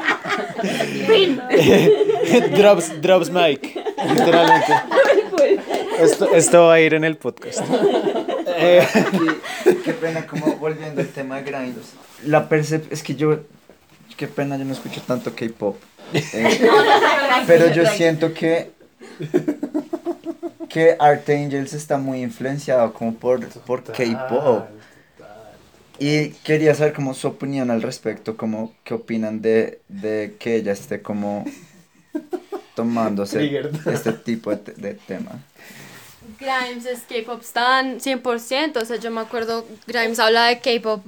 drops, 2.56 3.00
drops 3.00 3.30
mic, 3.30 3.74
literalmente. 4.08 4.72
Esto, 5.98 6.34
esto 6.34 6.66
va 6.66 6.74
a 6.74 6.80
ir 6.80 6.94
en 6.94 7.04
el 7.04 7.16
podcast. 7.16 7.60
Eh, 8.56 8.86
Qué, 9.64 9.76
qué 9.78 9.92
pena, 9.92 10.26
como 10.26 10.56
volviendo 10.56 11.00
al 11.00 11.08
tema 11.08 11.40
de 11.40 11.50
Grimes. 11.50 11.92
La 12.24 12.48
percep 12.48 12.92
es 12.92 13.02
que 13.02 13.14
yo, 13.14 13.40
qué 14.16 14.28
pena, 14.28 14.56
yo 14.56 14.64
no 14.64 14.72
escucho 14.72 15.00
tanto 15.02 15.34
K-pop. 15.34 15.76
Eh, 16.12 16.60
pero 17.46 17.72
yo 17.72 17.86
siento 17.86 18.34
que 18.34 18.70
que 20.68 20.96
Art 20.98 21.28
Angels 21.28 21.74
está 21.74 21.98
muy 21.98 22.22
influenciado 22.22 22.92
como 22.94 23.14
por, 23.14 23.46
por 23.46 23.84
K-pop. 23.84 24.64
Y 25.98 26.30
quería 26.44 26.74
saber 26.74 26.92
como 26.94 27.14
su 27.14 27.28
opinión 27.28 27.70
al 27.70 27.82
respecto, 27.82 28.36
como 28.36 28.74
qué 28.84 28.94
opinan 28.94 29.40
de, 29.42 29.82
de 29.88 30.36
que 30.38 30.56
ella 30.56 30.72
esté 30.72 31.02
como 31.02 31.44
tomándose 32.74 33.38
Triggered. 33.38 33.74
este 33.86 34.12
tipo 34.12 34.50
de, 34.50 34.56
te- 34.58 34.72
de 34.72 34.94
tema. 34.94 35.40
Grimes 36.38 36.86
es 36.86 37.02
K-pop 37.02 37.40
stan 37.42 38.00
100%, 38.00 38.76
o 38.80 38.84
sea, 38.84 38.96
yo 38.96 39.10
me 39.10 39.20
acuerdo, 39.20 39.66
Grimes 39.86 40.18
habla 40.20 40.46
de 40.46 40.60
K-pop 40.60 41.04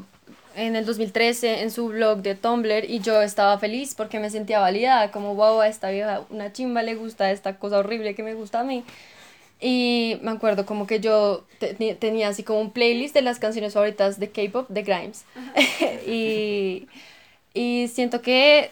en 0.56 0.76
el 0.76 0.84
2013 0.86 1.62
en 1.62 1.70
su 1.70 1.88
blog 1.88 2.22
de 2.22 2.34
Tumblr 2.34 2.84
y 2.88 3.00
yo 3.00 3.22
estaba 3.22 3.58
feliz 3.58 3.94
porque 3.94 4.18
me 4.20 4.30
sentía 4.30 4.60
validada, 4.60 5.10
como 5.10 5.34
wow, 5.34 5.60
a 5.60 5.68
esta 5.68 5.90
vieja 5.90 6.22
una 6.30 6.52
chimba 6.52 6.82
le 6.82 6.94
gusta 6.94 7.30
esta 7.30 7.58
cosa 7.58 7.78
horrible 7.78 8.14
que 8.14 8.22
me 8.22 8.34
gusta 8.34 8.60
a 8.60 8.64
mí. 8.64 8.84
Y 9.60 10.18
me 10.22 10.32
acuerdo 10.32 10.66
como 10.66 10.86
que 10.86 11.00
yo 11.00 11.44
te- 11.58 11.74
te- 11.74 11.94
tenía 11.94 12.28
así 12.28 12.42
como 12.42 12.60
un 12.60 12.70
playlist 12.70 13.14
de 13.14 13.22
las 13.22 13.38
canciones 13.38 13.72
favoritas 13.74 14.18
de 14.20 14.28
K-pop 14.30 14.68
de 14.68 14.82
Grimes. 14.82 15.24
y, 16.06 16.86
y 17.54 17.88
siento 17.88 18.20
que 18.20 18.70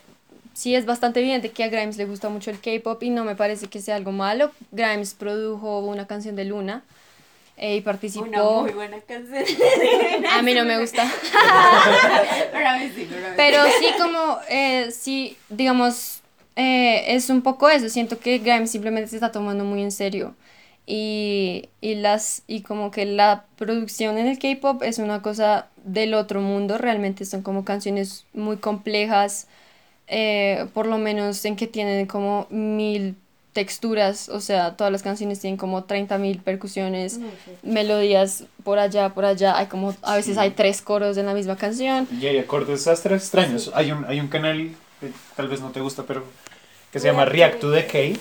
sí 0.55 0.74
es 0.74 0.85
bastante 0.85 1.20
evidente 1.20 1.51
que 1.51 1.64
a 1.64 1.68
Grimes 1.68 1.97
le 1.97 2.05
gusta 2.05 2.28
mucho 2.28 2.51
el 2.51 2.61
K-pop 2.61 3.03
y 3.03 3.11
no 3.11 3.24
me 3.24 3.37
parece 3.37 3.68
que 3.68 3.80
sea 3.80 3.97
algo 3.97 4.12
malo. 4.12 4.51
Grimes 4.70 5.14
produjo 5.14 5.80
una 5.80 6.07
canción 6.07 6.37
de 6.37 6.45
Luna 6.45 6.83
eh, 7.57 7.76
y 7.76 7.80
participó. 7.80 8.26
Una 8.26 8.43
muy 8.62 8.72
buena 8.72 9.01
canción. 9.01 9.45
A 10.30 10.43
mí 10.43 10.53
no 10.53 10.64
me 10.64 10.78
gusta. 10.78 11.05
Pero 12.53 12.68
a 12.68 12.76
mí 12.78 12.91
sí, 12.95 13.07
pero 13.09 13.26
a 13.26 13.30
mí. 13.30 13.35
Pero 13.37 13.59
sí 13.78 13.87
como, 13.99 14.39
eh, 14.51 14.91
sí, 14.91 15.37
digamos, 15.49 16.20
eh, 16.57 17.05
es 17.14 17.30
un 17.30 17.41
poco 17.43 17.68
eso. 17.70 17.89
Siento 17.89 18.18
que 18.18 18.39
Grimes 18.39 18.70
simplemente 18.70 19.09
se 19.09 19.16
está 19.16 19.33
tomando 19.33 19.64
muy 19.64 19.83
en 19.83 19.93
serio. 19.93 20.35
Y, 20.87 21.68
y 21.80 21.95
las 21.95 22.43
y 22.47 22.62
como 22.62 22.91
que 22.91 23.07
la 23.07 23.45
producción 23.57 24.18
en 24.18 24.26
el 24.26 24.39
K-pop 24.39 24.83
es 24.83 24.99
una 24.99 25.22
cosa 25.22 25.68
del 25.85 26.14
otro 26.14 26.41
mundo, 26.41 26.78
realmente 26.78 27.24
son 27.24 27.43
como 27.43 27.64
canciones 27.64 28.26
muy 28.33 28.57
complejas, 28.57 29.47
eh, 30.09 30.66
por 30.74 30.87
lo 30.87 30.99
menos 30.99 31.45
en 31.45 31.57
que 31.57 31.66
tienen 31.66 32.07
como 32.07 32.47
mil 32.51 33.16
texturas, 33.53 34.28
o 34.28 34.41
sea, 34.41 34.76
todas 34.76 34.91
las 34.91 35.03
canciones 35.03 35.41
tienen 35.41 35.59
como 35.59 35.85
30 35.85 36.16
mil 36.18 36.39
percusiones, 36.39 37.20
melodías 37.62 38.45
por 38.64 38.78
allá, 38.78 39.11
por 39.11 39.24
allá, 39.24 39.57
hay 39.57 39.66
como, 39.66 39.95
a 40.03 40.16
veces 40.16 40.39
hay 40.39 40.51
tres 40.51 40.80
coros 40.80 41.16
en 41.18 41.26
la 41.26 41.35
misma 41.35 41.57
canción. 41.57 42.09
Y 42.18 42.26
hay 42.26 42.39
acordes 42.39 42.87
hasta 42.89 43.14
extraños. 43.14 43.70
Hay, 43.74 43.93
un, 43.93 44.07
hay 44.07 44.20
un 44.20 44.28
canal 44.28 44.70
que 45.01 45.11
tal 45.37 45.49
vez 45.49 45.61
no 45.61 45.70
te 45.70 45.80
gusta, 45.80 46.05
pero 46.05 46.24
que 46.91 46.99
se 46.99 47.09
llama 47.09 47.26
React 47.26 47.61
to 47.61 47.70
Decay. 47.70 48.18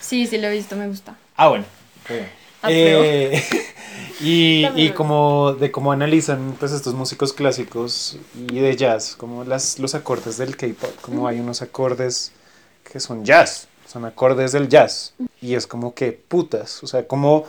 Sí, 0.00 0.26
sí 0.26 0.38
lo 0.38 0.48
he 0.48 0.52
visto, 0.52 0.74
me 0.74 0.88
gusta. 0.88 1.16
Ah, 1.36 1.48
bueno. 1.48 1.64
Apruebo. 2.04 2.26
Eh, 2.68 3.42
y, 4.20 4.66
y 4.76 4.90
como 4.90 5.54
de 5.54 5.70
cómo 5.70 5.92
analizan 5.92 6.56
pues 6.58 6.72
estos 6.72 6.94
músicos 6.94 7.32
clásicos 7.32 8.18
y 8.34 8.58
de 8.60 8.76
jazz, 8.76 9.16
como 9.16 9.44
las, 9.44 9.78
los 9.78 9.94
acordes 9.94 10.36
del 10.36 10.56
K-pop, 10.56 10.94
como 11.00 11.26
hay 11.26 11.40
unos 11.40 11.62
acordes 11.62 12.32
que 12.90 13.00
son 13.00 13.24
jazz, 13.24 13.68
son 13.86 14.04
acordes 14.04 14.52
del 14.52 14.68
jazz. 14.68 15.14
Y 15.40 15.54
es 15.54 15.66
como 15.66 15.94
que 15.94 16.12
putas, 16.12 16.82
o 16.82 16.86
sea, 16.86 17.06
como 17.06 17.46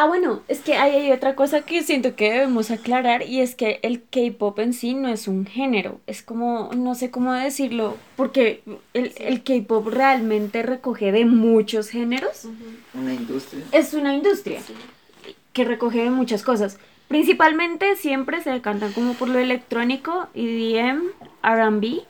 Ah, 0.00 0.06
bueno, 0.06 0.42
es 0.46 0.60
que 0.60 0.74
ahí 0.76 0.94
hay 0.94 1.10
otra 1.10 1.34
cosa 1.34 1.62
que 1.62 1.82
siento 1.82 2.14
que 2.14 2.30
debemos 2.30 2.70
aclarar 2.70 3.24
y 3.24 3.40
es 3.40 3.56
que 3.56 3.80
el 3.82 4.00
K-pop 4.00 4.56
en 4.60 4.72
sí 4.72 4.94
no 4.94 5.08
es 5.08 5.26
un 5.26 5.44
género, 5.44 5.98
es 6.06 6.22
como, 6.22 6.70
no 6.72 6.94
sé 6.94 7.10
cómo 7.10 7.32
decirlo, 7.32 7.96
porque 8.14 8.62
el, 8.94 9.12
el 9.16 9.42
K-pop 9.42 9.88
realmente 9.88 10.62
recoge 10.62 11.10
de 11.10 11.24
muchos 11.24 11.88
géneros, 11.88 12.46
Una 12.94 13.12
industria. 13.12 13.64
es 13.72 13.92
una 13.92 14.14
industria 14.14 14.60
que 15.52 15.64
recoge 15.64 16.04
de 16.04 16.10
muchas 16.10 16.44
cosas. 16.44 16.78
Principalmente 17.08 17.96
siempre 17.96 18.40
se 18.40 18.60
cantan 18.60 18.92
como 18.92 19.14
por 19.14 19.28
lo 19.28 19.40
electrónico, 19.40 20.28
EDM, 20.32 21.08
RB, 21.42 22.02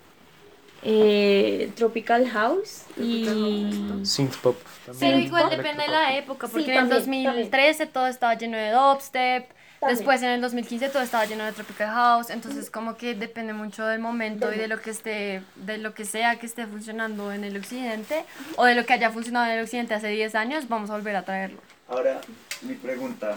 eh, 0.82 1.72
Tropical 1.74 2.28
House 2.28 2.84
y... 2.96 4.00
synth 4.04 4.36
pop. 4.36 4.56
también. 4.86 5.12
Pero 5.12 5.18
igual 5.18 5.50
depende 5.50 5.82
de 5.84 5.88
la 5.90 6.16
época, 6.16 6.46
Sí, 6.46 6.52
porque 6.52 6.72
en 6.74 6.84
el 6.84 6.88
también, 6.88 7.24
2013 7.24 7.86
todo 7.86 8.06
estaba 8.06 8.34
lleno 8.34 8.56
de 8.56 8.70
dubstep, 8.70 9.48
También. 9.80 9.96
después 9.98 10.22
en 10.22 10.30
el 10.30 10.40
2015 10.40 10.88
todo 10.90 11.02
estaba 11.02 11.24
lleno 11.26 11.44
de 11.44 11.52
tropical 11.52 11.88
house, 11.88 12.30
entonces 12.30 12.70
como 12.70 12.96
que 12.96 13.14
depende 13.14 13.52
mucho 13.52 13.84
del 13.86 13.98
momento 14.00 14.52
y 14.52 14.58
de 14.58 14.68
lo 14.68 14.80
que 14.80 14.90
esté, 14.90 15.42
de 15.56 15.78
lo 15.78 15.94
que 15.94 16.04
sea 16.04 16.36
que 16.36 16.46
esté 16.46 16.66
funcionando 16.66 17.32
en 17.32 17.44
el 17.44 17.56
occidente 17.56 18.24
o 18.56 18.64
de 18.64 18.74
lo 18.74 18.86
que 18.86 18.92
haya 18.92 19.10
funcionado 19.10 19.46
en 19.46 19.58
el 19.58 19.64
occidente 19.64 19.94
hace 19.94 20.08
10 20.08 20.34
años, 20.36 20.68
vamos 20.68 20.90
a 20.90 20.94
volver 20.94 21.16
a 21.16 21.22
traerlo. 21.24 21.60
Ahora, 21.88 22.20
mi 22.62 22.74
pregunta, 22.74 23.36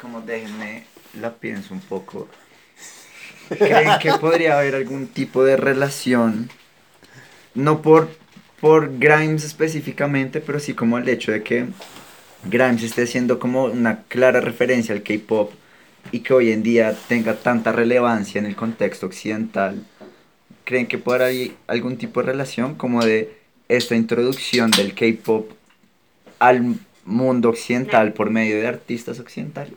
como 0.00 0.20
déjenme, 0.20 0.84
la 1.20 1.32
pienso 1.32 1.74
un 1.74 1.80
poco. 1.80 2.28
¿Creen 3.48 3.98
que 4.00 4.12
podría 4.12 4.58
haber 4.58 4.74
algún 4.74 5.06
tipo 5.06 5.44
de 5.44 5.56
relación, 5.56 6.50
no 7.54 7.82
por, 7.82 8.08
por 8.60 8.98
Grimes 8.98 9.44
específicamente, 9.44 10.40
pero 10.40 10.58
sí 10.60 10.74
como 10.74 10.98
el 10.98 11.08
hecho 11.08 11.32
de 11.32 11.42
que 11.42 11.66
Grimes 12.44 12.82
esté 12.82 13.06
siendo 13.06 13.38
como 13.38 13.64
una 13.64 14.02
clara 14.04 14.40
referencia 14.40 14.94
al 14.94 15.02
K-pop 15.02 15.52
y 16.12 16.20
que 16.20 16.34
hoy 16.34 16.52
en 16.52 16.62
día 16.62 16.96
tenga 17.08 17.34
tanta 17.34 17.72
relevancia 17.72 18.38
en 18.38 18.46
el 18.46 18.56
contexto 18.56 19.06
occidental? 19.06 19.84
¿Creen 20.64 20.86
que 20.86 20.98
puede 20.98 21.24
haber 21.24 21.50
algún 21.66 21.96
tipo 21.96 22.20
de 22.20 22.26
relación 22.26 22.74
como 22.74 23.04
de 23.04 23.38
esta 23.68 23.96
introducción 23.96 24.70
del 24.70 24.94
K-pop 24.94 25.50
al 26.38 26.76
mundo 27.04 27.50
occidental 27.50 28.12
por 28.12 28.30
medio 28.30 28.56
de 28.56 28.66
artistas 28.66 29.18
occidentales? 29.20 29.74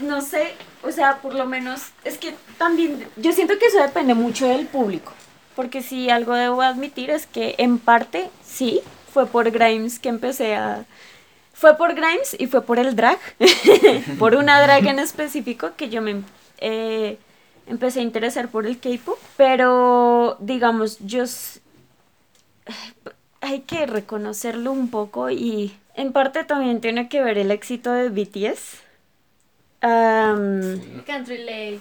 No 0.00 0.22
sé, 0.22 0.54
o 0.82 0.92
sea, 0.92 1.18
por 1.18 1.34
lo 1.34 1.46
menos 1.46 1.82
es 2.04 2.18
que 2.18 2.34
también 2.58 3.06
yo 3.16 3.32
siento 3.32 3.58
que 3.58 3.66
eso 3.66 3.80
depende 3.80 4.14
mucho 4.14 4.46
del 4.46 4.66
público, 4.66 5.12
porque 5.56 5.82
si 5.82 6.10
algo 6.10 6.34
debo 6.34 6.62
admitir 6.62 7.10
es 7.10 7.26
que 7.26 7.54
en 7.58 7.78
parte 7.78 8.30
sí, 8.44 8.80
fue 9.12 9.26
por 9.26 9.50
Grimes 9.50 9.98
que 9.98 10.08
empecé 10.08 10.54
a 10.54 10.84
fue 11.52 11.76
por 11.76 11.94
Grimes 11.94 12.36
y 12.38 12.46
fue 12.46 12.62
por 12.62 12.78
el 12.78 12.94
drag, 12.94 13.18
por 14.20 14.36
una 14.36 14.62
drag 14.62 14.86
en 14.86 15.00
específico 15.00 15.72
que 15.76 15.88
yo 15.88 16.00
me 16.00 16.22
eh, 16.58 17.18
empecé 17.66 17.98
a 17.98 18.04
interesar 18.04 18.48
por 18.48 18.64
el 18.64 18.78
K-pop, 18.78 19.18
pero 19.36 20.36
digamos, 20.38 20.98
yo 21.00 21.24
hay 23.40 23.60
que 23.60 23.86
reconocerlo 23.86 24.70
un 24.70 24.88
poco 24.88 25.30
y 25.30 25.76
en 25.94 26.12
parte 26.12 26.44
también 26.44 26.80
tiene 26.80 27.08
que 27.08 27.22
ver 27.22 27.38
el 27.38 27.50
éxito 27.50 27.92
de 27.92 28.08
BTS. 28.08 28.87
Am, 29.80 31.02
Can't 31.06 31.28
relate. 31.28 31.80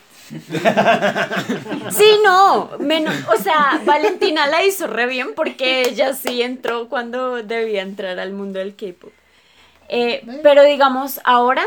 sí, 1.89 2.05
no, 2.23 2.77
menos, 2.79 3.15
o 3.33 3.41
sea, 3.41 3.81
Valentina 3.85 4.45
la 4.47 4.63
hizo 4.63 4.87
re 4.87 5.07
bien 5.07 5.33
porque 5.35 5.81
ella 5.81 6.13
sí 6.13 6.41
entró 6.41 6.89
cuando 6.89 7.41
debía 7.41 7.81
entrar 7.81 8.19
al 8.19 8.33
mundo 8.33 8.59
del 8.59 8.75
K-pop. 8.75 9.11
Eh, 9.89 10.25
pero 10.43 10.63
digamos, 10.63 11.19
ahora, 11.23 11.63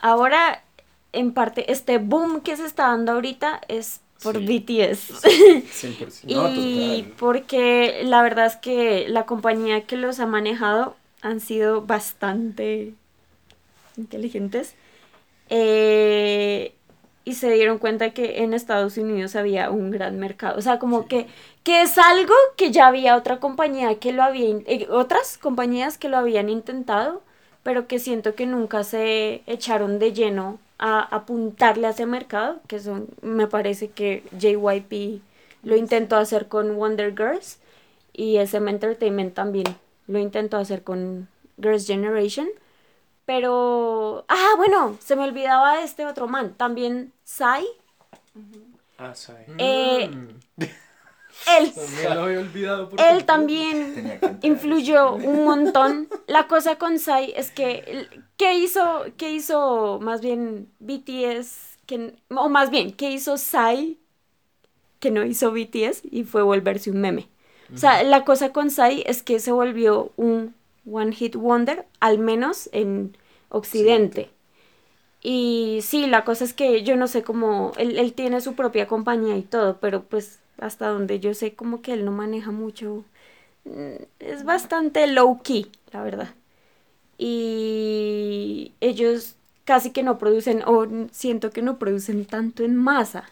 ahora, 0.00 0.62
en 1.12 1.32
parte, 1.32 1.70
este 1.70 1.98
boom 1.98 2.40
que 2.40 2.56
se 2.56 2.64
está 2.64 2.88
dando 2.88 3.12
ahorita 3.12 3.60
es 3.68 4.00
por 4.22 4.38
BTS. 4.40 5.22
100%. 5.22 6.22
y 6.26 7.12
porque 7.18 8.00
la 8.04 8.22
verdad 8.22 8.46
es 8.46 8.56
que 8.56 9.06
la 9.08 9.26
compañía 9.26 9.82
que 9.82 9.96
los 9.96 10.18
ha 10.20 10.26
manejado 10.26 10.96
han 11.20 11.40
sido 11.40 11.82
bastante 11.82 12.94
inteligentes 13.96 14.74
eh, 15.48 16.74
y 17.24 17.34
se 17.34 17.50
dieron 17.52 17.78
cuenta 17.78 18.10
que 18.10 18.42
en 18.42 18.54
Estados 18.54 18.96
Unidos 18.96 19.36
había 19.36 19.70
un 19.70 19.90
gran 19.90 20.18
mercado. 20.18 20.58
O 20.58 20.62
sea, 20.62 20.78
como 20.78 21.06
que, 21.06 21.26
que 21.62 21.82
es 21.82 21.98
algo 21.98 22.34
que 22.56 22.70
ya 22.70 22.86
había 22.86 23.16
otra 23.16 23.38
compañía 23.38 23.94
que 23.96 24.12
lo 24.12 24.22
había, 24.22 24.56
eh, 24.66 24.86
otras 24.90 25.36
compañías 25.38 25.98
que 25.98 26.08
lo 26.08 26.16
habían 26.16 26.48
intentado, 26.48 27.22
pero 27.62 27.86
que 27.86 27.98
siento 27.98 28.34
que 28.34 28.46
nunca 28.46 28.82
se 28.84 29.42
echaron 29.46 29.98
de 29.98 30.12
lleno 30.12 30.58
a 30.78 31.00
apuntarle 31.14 31.86
a 31.86 31.90
ese 31.90 32.06
mercado, 32.06 32.60
que 32.66 32.80
son, 32.80 33.08
me 33.20 33.46
parece 33.46 33.90
que 33.90 34.22
JYP 34.38 35.20
lo 35.62 35.76
intentó 35.76 36.16
hacer 36.16 36.48
con 36.48 36.76
Wonder 36.76 37.14
Girls 37.16 37.58
y 38.12 38.38
SM 38.38 38.70
Entertainment 38.70 39.34
también 39.34 39.66
lo 40.06 40.18
intentó 40.18 40.56
hacer 40.56 40.82
con 40.82 41.28
Girls' 41.60 41.86
Generation. 41.86 42.48
Pero, 43.28 44.24
ah, 44.26 44.52
bueno, 44.56 44.96
se 45.00 45.14
me 45.14 45.24
olvidaba 45.24 45.76
de 45.76 45.82
este 45.84 46.06
otro 46.06 46.28
man, 46.28 46.54
también 46.56 47.12
Psy. 47.24 47.62
Ah, 48.96 49.14
sí. 49.14 49.32
Eh, 49.58 50.08
Mm, 50.10 50.62
Él, 51.58 51.72
también 51.74 52.14
lo 52.14 52.22
había 52.22 52.38
olvidado. 52.40 52.88
por 52.88 52.98
él 52.98 53.26
también 53.26 54.18
influyó 54.42 55.12
un 55.12 55.44
montón. 55.44 56.08
La 56.26 56.48
cosa 56.48 56.76
con 56.76 56.98
Psy 56.98 57.34
es 57.36 57.50
que, 57.50 58.08
¿qué 58.38 58.54
hizo, 58.54 59.04
qué 59.18 59.30
hizo 59.32 59.98
más 60.00 60.22
bien 60.22 60.72
BTS? 60.78 61.76
Que, 61.84 62.14
o 62.34 62.48
más 62.48 62.70
bien, 62.70 62.92
¿qué 62.92 63.10
hizo 63.10 63.36
Psy 63.36 63.98
que 65.00 65.10
no 65.10 65.22
hizo 65.22 65.52
BTS? 65.52 66.00
Y 66.10 66.24
fue 66.24 66.40
volverse 66.40 66.90
un 66.90 67.02
meme. 67.02 67.28
O 67.74 67.76
sea, 67.76 68.02
la 68.04 68.24
cosa 68.24 68.54
con 68.54 68.70
Psy 68.70 69.02
es 69.04 69.22
que 69.22 69.38
se 69.38 69.52
volvió 69.52 70.12
un 70.16 70.54
One 70.90 71.12
Hit 71.12 71.36
Wonder, 71.36 71.86
al 72.00 72.18
menos 72.18 72.68
en 72.72 73.16
Occidente. 73.48 74.30
Y 75.22 75.80
sí, 75.82 76.06
la 76.06 76.24
cosa 76.24 76.44
es 76.44 76.52
que 76.52 76.82
yo 76.82 76.96
no 76.96 77.08
sé 77.08 77.22
cómo, 77.22 77.72
él, 77.76 77.98
él 77.98 78.12
tiene 78.12 78.40
su 78.40 78.54
propia 78.54 78.86
compañía 78.86 79.36
y 79.36 79.42
todo, 79.42 79.78
pero 79.80 80.04
pues 80.04 80.38
hasta 80.58 80.88
donde 80.88 81.20
yo 81.20 81.34
sé 81.34 81.54
como 81.54 81.82
que 81.82 81.92
él 81.92 82.04
no 82.04 82.12
maneja 82.12 82.50
mucho, 82.50 83.04
mm, 83.64 84.02
es 84.20 84.44
bastante 84.44 85.06
low 85.06 85.40
key, 85.42 85.70
la 85.92 86.02
verdad. 86.02 86.34
Y 87.16 88.72
ellos 88.80 89.34
casi 89.64 89.90
que 89.90 90.02
no 90.02 90.18
producen, 90.18 90.62
o 90.66 90.86
siento 91.10 91.50
que 91.50 91.62
no 91.62 91.78
producen 91.78 92.24
tanto 92.24 92.64
en 92.64 92.76
masa. 92.76 93.28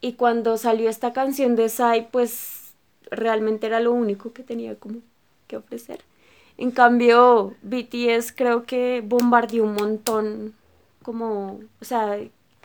Y 0.00 0.14
cuando 0.14 0.58
salió 0.58 0.88
esta 0.88 1.12
canción 1.12 1.56
de 1.56 1.68
Psy, 1.68 2.06
pues 2.10 2.74
realmente 3.10 3.66
era 3.66 3.80
lo 3.80 3.92
único 3.92 4.32
que 4.32 4.42
tenía 4.42 4.76
como 4.76 5.00
que 5.46 5.56
ofrecer. 5.56 6.00
En 6.56 6.70
cambio, 6.70 7.54
BTS 7.62 8.32
creo 8.34 8.64
que 8.64 9.02
bombardeó 9.04 9.64
un 9.64 9.74
montón, 9.74 10.54
como, 11.02 11.60
o 11.80 11.84
sea, 11.84 12.18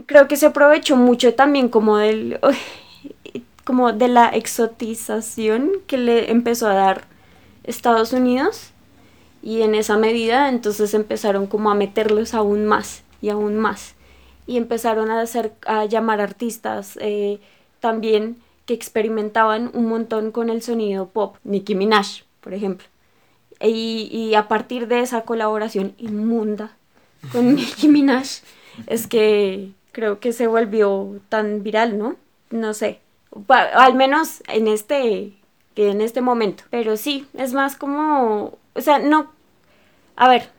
creo 0.06 0.28
que 0.28 0.38
se 0.38 0.48
aprovechó 0.48 0.96
mucho 0.96 1.34
también 1.34 1.70
como 1.70 1.98
del, 1.98 2.40
como 3.64 3.92
de 3.92 4.08
la 4.08 4.30
exotización 4.30 5.72
que 5.88 5.98
le 5.98 6.32
empezó 6.32 6.68
a 6.68 6.74
dar 6.74 7.08
Estados 7.64 8.14
Unidos. 8.14 8.72
Y 9.42 9.62
en 9.62 9.74
esa 9.74 9.98
medida 9.98 10.50
entonces 10.50 10.94
empezaron 10.94 11.48
como 11.48 11.72
a 11.72 11.76
meterlos 11.76 12.34
aún 12.34 12.66
más 12.66 13.04
y 13.22 13.30
aún 13.30 13.58
más. 13.58 13.96
Y 14.48 14.58
empezaron 14.58 15.12
a 15.12 15.22
hacer 15.22 15.54
a 15.66 15.86
llamar 15.86 16.20
artistas 16.20 16.98
eh, 17.02 17.40
también 17.80 18.38
que 18.66 18.74
experimentaban 18.74 19.72
un 19.74 19.86
montón 19.88 20.32
con 20.32 20.50
el 20.50 20.62
sonido 20.62 21.08
pop. 21.08 21.38
Nicki 21.44 21.76
Minaj 21.76 22.24
por 22.42 22.54
ejemplo 22.54 22.88
y, 23.62 24.10
y 24.12 24.36
a 24.36 24.48
partir 24.48 24.88
de 24.88 25.02
esa 25.02 25.22
colaboración 25.22 25.94
inmunda 25.98 26.76
con 27.32 27.56
Nicki 27.56 27.88
Minaj, 27.88 28.42
es 28.88 29.08
que 29.08 29.72
creo 29.92 30.20
que 30.20 30.32
se 30.32 30.48
volvió 30.48 31.20
tan 31.30 31.64
viral, 31.64 31.98
¿no? 31.98 32.16
No 32.52 32.74
sé, 32.74 33.00
al 33.48 33.96
menos 33.96 34.42
en 34.48 34.68
este, 34.68 35.34
que 35.76 35.92
en 35.92 36.02
este 36.02 36.22
momento. 36.22 36.64
Pero 36.70 36.98
sí, 36.98 37.28
es 37.34 37.54
más 37.54 37.76
como, 37.76 38.58
o 38.74 38.82
sea, 38.82 39.00
no, 39.00 39.32
a 40.16 40.30
ver, 40.30 40.50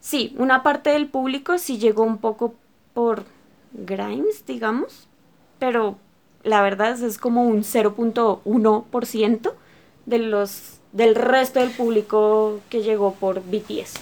sí, 0.00 0.34
una 0.38 0.62
parte 0.62 0.90
del 0.90 1.08
público 1.08 1.58
sí 1.58 1.78
llegó 1.78 2.02
un 2.02 2.18
poco 2.18 2.54
por 2.94 3.24
Grimes, 3.72 4.44
digamos, 4.46 5.08
pero 5.58 5.96
la 6.42 6.62
verdad 6.62 6.92
es, 6.92 7.02
es 7.02 7.18
como 7.18 7.44
un 7.44 7.62
0.1% 7.62 9.52
de 10.06 10.18
los 10.18 10.79
del 10.92 11.14
resto 11.14 11.60
del 11.60 11.70
público 11.70 12.60
que 12.68 12.82
llegó 12.82 13.14
por 13.14 13.42
BTS. 13.42 13.94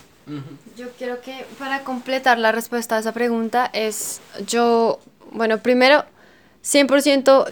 Yo 0.76 0.90
quiero 0.98 1.22
que 1.22 1.46
para 1.58 1.84
completar 1.84 2.38
la 2.38 2.52
respuesta 2.52 2.96
a 2.96 2.98
esa 2.98 3.12
pregunta 3.12 3.70
es 3.72 4.20
yo, 4.46 5.00
bueno, 5.32 5.58
primero, 5.62 6.04
100% 6.62 7.50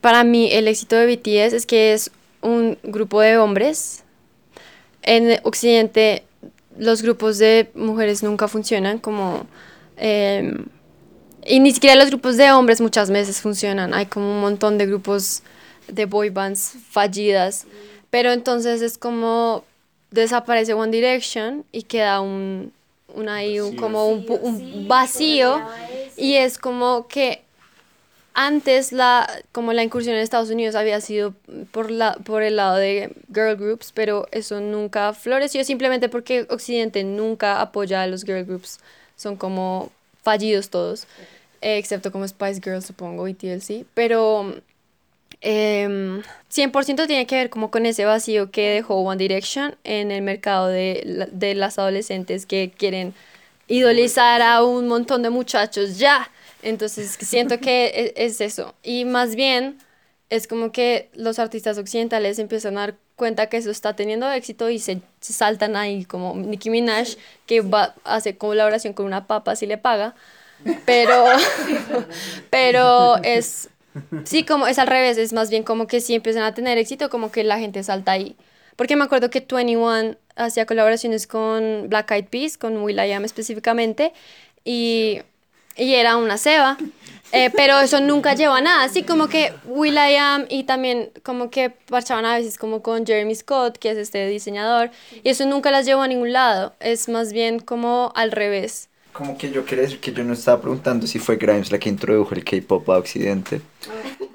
para 0.00 0.22
mí 0.22 0.48
el 0.52 0.68
éxito 0.68 0.94
de 0.96 1.06
BTS 1.16 1.52
es 1.54 1.66
que 1.66 1.92
es 1.92 2.12
un 2.40 2.78
grupo 2.84 3.20
de 3.20 3.38
hombres. 3.38 4.04
En 5.02 5.40
Occidente 5.42 6.24
los 6.78 7.02
grupos 7.02 7.38
de 7.38 7.70
mujeres 7.74 8.22
nunca 8.22 8.48
funcionan 8.48 8.98
como... 8.98 9.46
eh, 9.96 10.64
y 11.44 11.58
ni 11.58 11.72
siquiera 11.72 11.96
los 11.96 12.08
grupos 12.08 12.36
de 12.36 12.52
hombres 12.52 12.80
muchas 12.80 13.10
veces 13.10 13.40
funcionan. 13.40 13.94
Hay 13.94 14.06
como 14.06 14.30
un 14.30 14.40
montón 14.40 14.78
de 14.78 14.86
grupos 14.86 15.42
de 15.88 16.06
boy 16.06 16.30
bands 16.30 16.74
fallidas. 16.88 17.66
Pero 18.12 18.30
entonces 18.30 18.82
es 18.82 18.98
como 18.98 19.64
desaparece 20.10 20.74
One 20.74 20.92
Direction 20.92 21.64
y 21.72 21.84
queda 21.84 22.20
un, 22.20 22.70
un 23.14 23.28
ahí, 23.30 23.58
un, 23.58 23.74
como 23.76 24.06
un, 24.06 24.26
pu- 24.26 24.38
un 24.42 24.86
vacío. 24.86 25.56
Y 26.18 26.34
es 26.34 26.58
como 26.58 27.08
que 27.08 27.42
antes 28.34 28.92
la, 28.92 29.28
como 29.52 29.72
la 29.72 29.82
incursión 29.82 30.14
en 30.14 30.20
Estados 30.20 30.50
Unidos 30.50 30.74
había 30.74 31.00
sido 31.00 31.34
por, 31.70 31.90
la, 31.90 32.14
por 32.16 32.42
el 32.42 32.56
lado 32.56 32.76
de 32.76 33.14
girl 33.32 33.56
groups, 33.56 33.92
pero 33.92 34.26
eso 34.30 34.60
nunca 34.60 35.12
floreció 35.14 35.64
simplemente 35.64 36.08
porque 36.10 36.46
Occidente 36.50 37.04
nunca 37.04 37.60
apoya 37.62 38.02
a 38.02 38.06
los 38.06 38.24
girl 38.24 38.44
groups. 38.44 38.78
Son 39.16 39.36
como 39.36 39.90
fallidos 40.22 40.68
todos, 40.68 41.06
eh, 41.62 41.78
excepto 41.78 42.12
como 42.12 42.28
Spice 42.28 42.60
Girls, 42.62 42.84
supongo, 42.86 43.26
y 43.28 43.34
TLC. 43.34 43.84
Pero 43.94 44.54
em, 45.42 46.22
100% 46.48 47.06
tiene 47.06 47.26
que 47.26 47.36
ver 47.36 47.50
como 47.50 47.70
con 47.70 47.86
ese 47.86 48.04
vacío 48.04 48.50
que 48.50 48.70
dejó 48.70 48.96
One 48.96 49.18
Direction 49.18 49.76
en 49.84 50.10
el 50.10 50.22
mercado 50.22 50.68
de, 50.68 51.28
de 51.32 51.54
las 51.54 51.78
adolescentes 51.78 52.46
que 52.46 52.72
quieren 52.76 53.14
idolizar 53.68 54.42
a 54.42 54.64
un 54.64 54.88
montón 54.88 55.22
de 55.22 55.30
muchachos 55.30 55.98
ya. 55.98 56.30
Entonces 56.62 57.18
siento 57.20 57.60
que 57.60 57.86
e- 58.16 58.24
es 58.24 58.40
eso. 58.40 58.74
Y 58.82 59.04
más 59.04 59.34
bien 59.36 59.78
es 60.30 60.46
como 60.46 60.72
que 60.72 61.10
los 61.14 61.38
artistas 61.38 61.78
occidentales 61.78 62.38
empiezan 62.38 62.78
a 62.78 62.82
dar 62.82 62.94
cuenta 63.16 63.48
que 63.48 63.58
eso 63.58 63.70
está 63.70 63.94
teniendo 63.96 64.30
éxito 64.32 64.70
y 64.70 64.78
se, 64.78 65.00
se 65.20 65.32
saltan 65.32 65.76
ahí 65.76 66.04
como 66.04 66.34
Nicki 66.34 66.70
Minaj 66.70 67.08
que 67.46 67.60
va 67.60 67.94
hace 68.04 68.36
colaboración 68.36 68.94
con 68.94 69.06
una 69.06 69.26
papa 69.26 69.56
si 69.56 69.66
le 69.66 69.78
paga. 69.78 70.14
Pero, 70.86 71.24
pero 72.50 73.16
es, 73.22 73.68
sí, 74.24 74.44
como 74.44 74.66
es 74.66 74.78
al 74.78 74.86
revés, 74.86 75.18
es 75.18 75.32
más 75.32 75.50
bien 75.50 75.62
como 75.62 75.86
que 75.86 76.00
si 76.00 76.14
empiezan 76.14 76.42
a 76.42 76.54
tener 76.54 76.78
éxito, 76.78 77.10
como 77.10 77.30
que 77.30 77.44
la 77.44 77.58
gente 77.58 77.82
salta 77.82 78.12
ahí. 78.12 78.36
Porque 78.76 78.96
me 78.96 79.04
acuerdo 79.04 79.30
que 79.30 79.40
21 79.40 80.16
hacía 80.36 80.66
colaboraciones 80.66 81.26
con 81.26 81.88
Black 81.88 82.10
Eyed 82.10 82.26
Peas, 82.26 82.56
con 82.56 82.78
Will.i.am 82.78 83.24
específicamente, 83.24 84.12
y, 84.64 85.20
y 85.76 85.94
era 85.94 86.16
una 86.16 86.38
ceba. 86.38 86.78
Eh, 87.34 87.50
pero 87.56 87.80
eso 87.80 87.98
nunca 88.00 88.34
lleva 88.34 88.58
a 88.58 88.60
nada, 88.60 88.84
así 88.84 89.04
como 89.04 89.28
que 89.28 89.54
Will.i.am 89.64 90.44
y 90.50 90.64
también 90.64 91.10
como 91.22 91.48
que 91.48 91.70
parchaban 91.70 92.26
a 92.26 92.36
veces 92.36 92.58
como 92.58 92.82
con 92.82 93.06
Jeremy 93.06 93.34
Scott, 93.34 93.78
que 93.78 93.90
es 93.90 93.96
este 93.96 94.26
diseñador, 94.26 94.90
y 95.22 95.30
eso 95.30 95.46
nunca 95.46 95.70
las 95.70 95.86
llevó 95.86 96.02
a 96.02 96.08
ningún 96.08 96.34
lado, 96.34 96.74
es 96.78 97.08
más 97.08 97.32
bien 97.32 97.58
como 97.58 98.12
al 98.14 98.32
revés. 98.32 98.90
Como 99.12 99.36
que 99.36 99.50
yo 99.50 99.64
quería 99.64 99.84
decir 99.84 100.00
que 100.00 100.12
yo 100.12 100.24
no 100.24 100.32
estaba 100.32 100.60
preguntando 100.60 101.06
si 101.06 101.18
fue 101.18 101.36
Grimes 101.36 101.70
la 101.70 101.78
que 101.78 101.88
introdujo 101.88 102.34
el 102.34 102.44
K-pop 102.44 102.88
a 102.90 102.98
Occidente. 102.98 103.60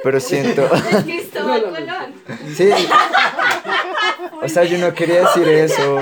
Pero 0.03 0.19
siento. 0.19 0.69
Cristóbal 1.03 1.63
Colón. 1.63 2.13
Sí. 2.55 2.69
O 4.41 4.47
sea, 4.47 4.63
yo 4.65 4.78
no 4.78 4.93
quería 4.93 5.21
decir 5.21 5.47
eso. 5.47 5.99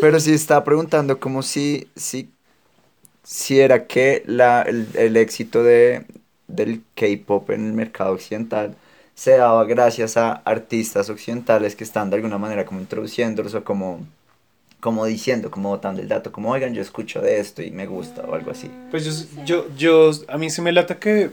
Pero 0.00 0.18
sí 0.18 0.32
estaba 0.32 0.64
preguntando 0.64 1.18
como 1.20 1.42
si, 1.42 1.88
si, 1.94 2.30
si 3.22 3.60
era 3.60 3.86
que 3.86 4.22
la, 4.26 4.62
el, 4.62 4.88
el 4.94 5.16
éxito 5.16 5.62
de, 5.62 6.06
del 6.46 6.82
K-pop 6.94 7.50
en 7.50 7.66
el 7.66 7.72
mercado 7.72 8.12
occidental 8.12 8.76
se 9.14 9.36
daba 9.36 9.64
gracias 9.64 10.16
a 10.16 10.32
artistas 10.32 11.10
occidentales 11.10 11.76
que 11.76 11.84
están 11.84 12.08
de 12.08 12.16
alguna 12.16 12.38
manera 12.38 12.64
como 12.64 12.80
introduciéndolos 12.80 13.54
o 13.54 13.62
como, 13.64 14.00
como 14.80 15.06
diciendo, 15.06 15.50
como 15.50 15.70
botando 15.70 16.00
el 16.02 16.08
dato, 16.08 16.32
como 16.32 16.50
oigan, 16.50 16.74
yo 16.74 16.82
escucho 16.82 17.20
de 17.20 17.40
esto 17.40 17.62
y 17.62 17.70
me 17.70 17.86
gusta 17.86 18.22
o 18.22 18.34
algo 18.34 18.50
así. 18.50 18.70
Pues 18.90 19.04
yo, 19.04 19.12
yo, 19.44 19.66
yo, 19.76 20.10
a 20.28 20.38
mí 20.38 20.50
sí 20.50 20.62
me 20.62 20.72
lata 20.72 20.98
que, 20.98 21.30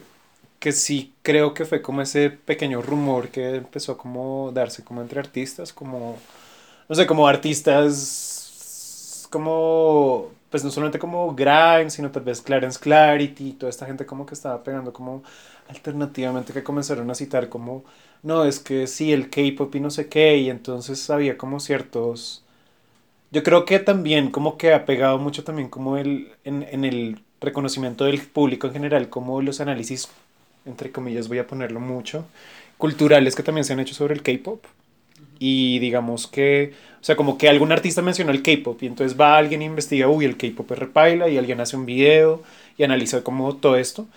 que 0.60 0.72
sí 0.72 1.14
creo 1.24 1.54
que 1.54 1.66
fue 1.66 1.82
como 1.82 2.02
ese 2.02 2.30
pequeño 2.30 2.82
rumor 2.82 3.30
que 3.30 3.56
empezó 3.56 3.94
a 3.94 3.98
como 3.98 4.52
darse 4.54 4.84
como 4.84 5.02
entre 5.02 5.20
artistas, 5.20 5.74
como, 5.74 6.18
no 6.90 6.96
sé, 6.96 7.06
como 7.08 7.28
artistas, 7.28 9.28
como, 9.32 10.32
pues 10.50 10.64
no 10.64 10.72
solamente 10.72 11.00
como 11.00 11.34
Grimes, 11.36 11.94
sino 11.94 12.12
tal 12.12 12.24
vez 12.24 12.42
Clarence 12.42 12.80
Clarity, 12.80 13.54
toda 13.54 13.70
esta 13.70 13.86
gente 13.86 14.06
como 14.06 14.26
que 14.26 14.34
estaba 14.36 14.64
pegando 14.64 14.94
como 14.94 15.24
alternativamente 15.70 16.54
que 16.54 16.64
comenzaron 16.64 17.10
a 17.12 17.16
citar 17.16 17.50
como, 17.50 17.84
no, 18.24 18.46
es 18.46 18.60
que 18.60 18.88
sí, 18.88 19.12
el 19.14 19.30
K-pop 19.30 19.74
y 19.76 19.80
no 19.80 19.92
sé 19.92 20.08
qué, 20.10 20.38
y 20.38 20.50
entonces 20.50 21.10
había 21.10 21.38
como 21.38 21.60
ciertos... 21.60 22.44
Yo 23.32 23.44
creo 23.44 23.66
que 23.66 23.80
también 23.80 24.32
como 24.32 24.58
que 24.58 24.74
ha 24.74 24.86
pegado 24.86 25.18
mucho 25.18 25.44
también 25.44 25.70
como 25.70 25.98
el, 25.98 26.30
en, 26.44 26.66
en 26.72 26.86
el 26.86 27.20
reconocimiento 27.42 28.06
del 28.06 28.22
público 28.22 28.68
en 28.68 28.74
general, 28.74 29.10
como 29.10 29.42
los 29.42 29.60
análisis, 29.60 30.10
entre 30.66 30.92
comillas 30.92 31.28
voy 31.28 31.40
a 31.40 31.48
ponerlo 31.48 31.80
mucho, 31.80 32.26
culturales 32.78 33.36
que 33.36 33.44
también 33.44 33.66
se 33.66 33.74
han 33.74 33.80
hecho 33.80 33.94
sobre 33.96 34.14
el 34.14 34.22
K-pop. 34.24 34.64
Y 35.40 35.80
digamos 35.80 36.26
que, 36.26 36.74
o 37.00 37.04
sea, 37.04 37.16
como 37.16 37.38
que 37.38 37.48
algún 37.50 37.72
artista 37.72 38.02
mencionó 38.02 38.32
el 38.32 38.42
K-pop 38.42 38.82
y 38.82 38.88
entonces 38.88 39.20
va 39.20 39.38
alguien 39.38 39.62
e 39.62 39.66
investiga, 39.66 40.08
uy, 40.08 40.26
el 40.26 40.38
K-pop 40.38 40.72
es 40.72 40.80
repaila 40.80 41.30
y 41.30 41.38
alguien 41.38 41.60
hace 41.60 41.76
un 41.76 41.86
video 41.86 42.42
y 42.78 42.84
analiza 42.84 43.24
como 43.24 43.56
todo 43.56 43.78
esto. 43.78 44.08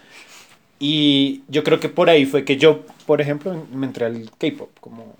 Y 0.78 1.42
yo 1.48 1.62
creo 1.62 1.78
que 1.78 1.90
por 1.90 2.08
ahí 2.08 2.24
fue 2.24 2.44
que 2.44 2.56
yo, 2.56 2.80
por 3.06 3.20
ejemplo, 3.20 3.66
me 3.72 3.86
entré 3.86 4.06
al 4.06 4.30
K-pop, 4.38 4.70
como 4.80 5.14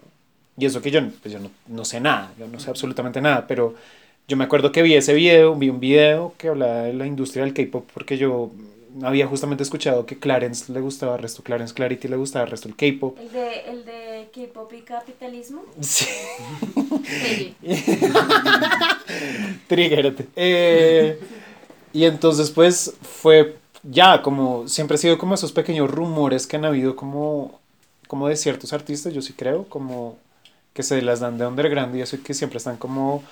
y 0.61 0.67
eso 0.67 0.83
que 0.83 0.91
yo, 0.91 1.01
pues 1.23 1.33
yo 1.33 1.41
no, 1.41 1.51
no, 1.69 1.85
sé 1.85 2.01
nada, 2.01 2.33
yo 2.39 2.47
no 2.47 2.61
sé 2.61 2.69
absolutamente 2.69 3.21
nada, 3.21 3.47
pero 3.47 3.75
yo 4.29 4.37
me 4.37 4.45
acuerdo 4.45 4.71
que 4.71 4.83
vi 4.83 4.95
ese 4.95 5.15
video, 5.15 5.55
vi 5.55 5.71
un 5.71 5.81
video 5.81 6.35
que 6.37 6.49
hablaba 6.49 6.83
de 6.83 6.93
la 6.93 7.07
industria 7.07 7.45
del 7.45 7.55
K-pop 7.55 7.89
porque 7.95 8.19
yo 8.19 8.51
había 9.03 9.27
justamente 9.27 9.63
escuchado 9.63 10.05
que 10.05 10.19
Clarence 10.19 10.71
le 10.71 10.81
gustaba 10.81 11.17
el 11.17 11.23
resto, 11.23 11.43
Clarence 11.43 11.73
Clarity 11.73 12.09
le 12.09 12.17
gustaba 12.17 12.45
el 12.45 12.51
resto 12.51 12.69
el 12.69 12.77
K-pop. 12.77 13.19
¿El 13.19 13.33
de, 13.33 13.61
el 13.71 13.85
de 13.87 14.29
K-pop 14.35 14.71
y 14.75 14.83
capitalismo? 14.83 15.63
Sí. 15.81 16.07
Triggerate. 19.67 20.27
Eh, 20.37 21.19
y 21.93 22.05
entonces 22.05 22.51
pues 22.51 22.95
fue 23.03 23.57
ya 23.83 24.21
como 24.21 24.69
siempre 24.69 24.97
ha 24.97 24.99
sido 24.99 25.17
como 25.17 25.35
esos 25.35 25.53
pequeños 25.53 25.91
rumores 25.91 26.47
que 26.47 26.57
han 26.57 26.67
habido 26.67 26.95
como 26.95 27.61
como 28.11 28.27
de 28.27 28.35
ciertos 28.35 28.73
artistas, 28.73 29.15
yo 29.15 29.23
sí 29.23 29.35
creo, 29.35 29.67
como 29.69 30.19
que 30.81 30.85
se 30.85 31.03
las 31.03 31.21
dan 31.21 31.37
de 31.37 31.47
underground 31.47 31.95
y 31.95 32.01
eso 32.01 32.17
y 32.17 32.21
que 32.21 32.33
siempre 32.33 32.57
están 32.57 32.79
como, 32.79 33.23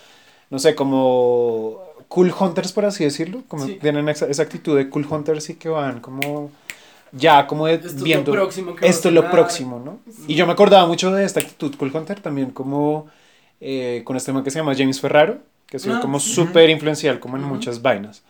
no 0.51 0.59
sé, 0.59 0.75
como 0.75 1.81
cool 2.09 2.33
hunters, 2.39 2.73
por 2.73 2.85
así 2.85 3.05
decirlo, 3.05 3.43
como 3.49 3.65
Sí. 3.67 3.79
tienen 3.81 4.07
esa, 4.11 4.27
esa 4.27 4.43
actitud 4.43 4.77
de 4.77 4.91
cool 4.91 5.07
hunters 5.09 5.49
y 5.49 5.55
que 5.55 5.71
van 5.71 6.01
como 6.01 6.51
ya 7.13 7.47
como 7.47 7.65
de- 7.67 7.75
Esto 7.75 7.87
es 7.89 7.95
lo 7.95 8.05
viendo 8.05 8.33
próximo 8.33 8.75
que 8.77 8.83
va 8.83 8.87
a 8.87 8.91
esto 8.91 9.09
es 9.09 9.15
lo 9.15 9.31
próximo, 9.31 9.81
¿no? 9.83 9.99
Y 10.27 10.35
yo 10.35 10.47
me 10.47 10.53
acordaba 10.53 10.87
mucho 10.87 11.11
de 11.11 11.25
esta 11.25 11.41
actitud 11.41 11.75
cool 11.79 11.91
hunter 11.95 12.21
también 12.21 12.51
como 12.51 13.07
eh, 13.61 14.03
con 14.05 14.15
este 14.17 14.31
man 14.33 14.45
que 14.45 14.51
se 14.51 14.59
llama 14.59 14.75
James 14.77 15.01
Ferraro, 15.01 15.39
que 15.67 15.79
ha 15.79 15.81
sido 15.81 15.97
Ah, 15.97 16.01
como 16.01 16.21
sí. 16.21 16.33
súper 16.35 16.69
influencial 16.71 17.19
como 17.19 17.37
en 17.39 17.45
Ujú. 17.45 17.55
muchas 17.55 17.81
vainas. 17.81 18.23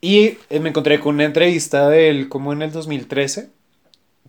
Y 0.00 0.36
eh, 0.50 0.58
me 0.60 0.70
encontré 0.70 0.98
con 0.98 1.14
una 1.14 1.24
entrevista 1.24 1.88
de 1.88 2.10
él 2.10 2.28
como 2.28 2.52
en 2.52 2.60
el 2.62 2.72
2013 2.72 3.50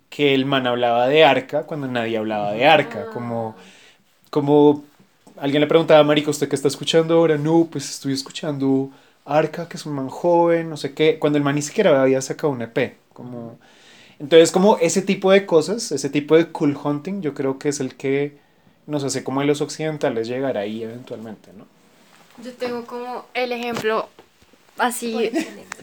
que 0.09 0.35
el 0.35 0.45
man 0.45 0.67
hablaba 0.67 1.07
de 1.07 1.23
Arca 1.25 1.63
cuando 1.63 1.87
nadie 1.87 2.17
hablaba 2.17 2.51
de 2.53 2.67
Arca, 2.67 3.07
como, 3.11 3.55
como 4.33 4.83
alguien 5.37 5.61
le 5.61 5.67
preguntaba, 5.67 6.03
Marico, 6.03 6.31
¿usted 6.31 6.49
qué 6.49 6.55
está 6.55 6.67
escuchando 6.67 7.13
ahora? 7.15 7.37
No, 7.37 7.67
pues 7.71 7.87
estoy 7.89 8.13
escuchando 8.13 8.89
Arca, 9.25 9.69
que 9.69 9.77
es 9.77 9.85
un 9.85 9.93
man 9.93 10.09
joven, 10.09 10.69
no 10.69 10.75
sé 10.77 10.93
qué, 10.95 11.19
cuando 11.19 11.37
el 11.37 11.43
man 11.43 11.55
ni 11.55 11.61
siquiera 11.61 12.01
había 12.01 12.21
sacado 12.21 12.51
un 12.51 12.63
EP, 12.63 12.97
como... 13.13 13.57
Entonces, 14.19 14.51
como 14.51 14.77
ese 14.77 15.01
tipo 15.01 15.31
de 15.31 15.45
cosas, 15.45 15.91
ese 15.91 16.09
tipo 16.09 16.35
de 16.37 16.47
cool 16.47 16.77
hunting, 16.81 17.21
yo 17.21 17.33
creo 17.33 17.59
que 17.59 17.69
es 17.69 17.79
el 17.79 17.95
que 17.95 18.37
nos 18.87 19.03
hace 19.03 19.23
como 19.23 19.41
a 19.41 19.45
los 19.45 19.61
occidentales 19.61 20.27
llegar 20.27 20.57
ahí 20.57 20.83
eventualmente, 20.83 21.51
¿no? 21.57 21.65
Yo 22.43 22.53
tengo 22.53 22.85
como 22.85 23.25
el 23.33 23.51
ejemplo 23.51 24.09
así 24.77 25.31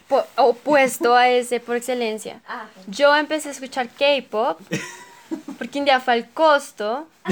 po- 0.09 0.27
opuesto 0.37 1.15
a 1.15 1.29
ese 1.29 1.61
por 1.61 1.77
excelencia. 1.77 2.41
Yo 2.89 3.15
empecé 3.17 3.49
a 3.49 3.53
escuchar 3.53 3.89
K-pop 3.89 4.61
porque 5.59 5.79
un 5.79 5.85
día 5.85 6.01
fue 6.01 6.15
al 6.15 6.31
costo. 6.31 7.07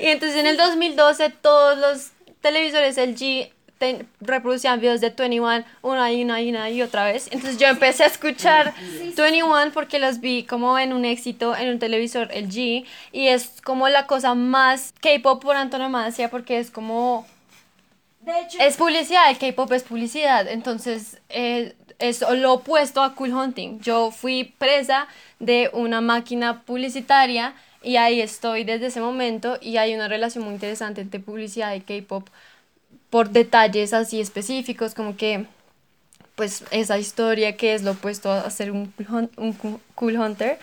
Y 0.00 0.06
entonces 0.06 0.38
en 0.38 0.46
el 0.46 0.56
2012 0.56 1.30
todos 1.30 1.78
los 1.78 2.10
televisores 2.40 2.96
LG 2.98 3.50
te- 3.78 4.06
reproducían 4.20 4.80
videos 4.80 5.00
de 5.00 5.10
21 5.10 5.64
una 5.82 6.12
y 6.12 6.22
una 6.24 6.40
y 6.40 6.50
una 6.50 6.70
y 6.70 6.82
otra 6.82 7.04
vez. 7.04 7.28
Entonces 7.30 7.58
yo 7.58 7.66
empecé 7.68 8.04
a 8.04 8.06
escuchar 8.06 8.74
21 9.16 9.70
porque 9.72 9.98
los 9.98 10.20
vi 10.20 10.44
como 10.44 10.78
en 10.78 10.92
un 10.92 11.04
éxito 11.04 11.56
en 11.56 11.70
un 11.70 11.78
televisor 11.78 12.28
LG 12.34 12.84
y 13.12 13.28
es 13.28 13.60
como 13.62 13.88
la 13.88 14.06
cosa 14.06 14.34
más 14.34 14.92
K-pop 15.00 15.42
por 15.42 15.56
antonomasia 15.56 16.30
porque 16.30 16.58
es 16.58 16.70
como 16.70 17.26
De 18.20 18.32
hecho, 18.40 18.58
es 18.60 18.76
publicidad, 18.76 19.30
el 19.30 19.38
K-pop 19.38 19.70
es 19.72 19.82
publicidad, 19.84 20.48
entonces 20.48 21.18
eh, 21.28 21.74
es 21.98 22.20
lo 22.20 22.54
opuesto 22.54 23.02
a 23.02 23.14
Cool 23.14 23.34
Hunting. 23.34 23.80
Yo 23.80 24.10
fui 24.10 24.54
presa 24.58 25.08
de 25.38 25.70
una 25.72 26.00
máquina 26.00 26.62
publicitaria 26.62 27.54
y 27.82 27.96
ahí 27.96 28.20
estoy 28.20 28.64
desde 28.64 28.86
ese 28.86 29.00
momento 29.00 29.58
y 29.60 29.76
hay 29.76 29.94
una 29.94 30.08
relación 30.08 30.44
muy 30.44 30.54
interesante 30.54 31.00
entre 31.00 31.20
publicidad 31.20 31.74
y 31.74 31.80
K-pop 31.80 32.28
por 33.10 33.30
detalles 33.30 33.92
así 33.92 34.20
específicos 34.20 34.94
como 34.94 35.16
que 35.16 35.46
pues 36.34 36.64
esa 36.70 36.98
historia 36.98 37.56
que 37.56 37.74
es 37.74 37.82
lo 37.82 37.92
opuesto 37.92 38.32
a 38.32 38.50
ser 38.50 38.72
un 38.72 38.92
un 39.36 39.52
cool 39.94 40.18
hunter 40.18 40.58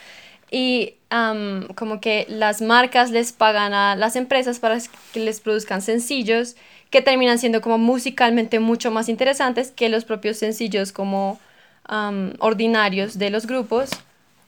y 0.52 0.96
am, 1.10 1.68
como 1.76 2.02
que 2.02 2.26
las 2.28 2.62
marcas 2.62 3.10
les 3.10 3.32
pagan 3.32 3.74
a 3.74 3.96
las 3.96 4.18
empresas 4.18 4.60
para 4.60 4.78
que 5.14 5.20
les 5.22 5.40
produzcan 5.40 5.82
sencillos 5.82 6.58
que 6.92 7.02
terminan 7.02 7.39
siendo 7.39 7.62
como 7.62 7.80
musicalmente 7.80 8.60
mucho 8.60 8.92
más 8.92 9.10
interesantes 9.10 9.72
que 9.72 9.89
los 9.89 10.06
propios 10.06 10.38
sencillos 10.38 10.92
como 10.92 11.39
am, 11.86 12.34
ordinarios 12.39 13.18
de 13.18 13.32
los 13.32 13.48
grupos 13.48 13.89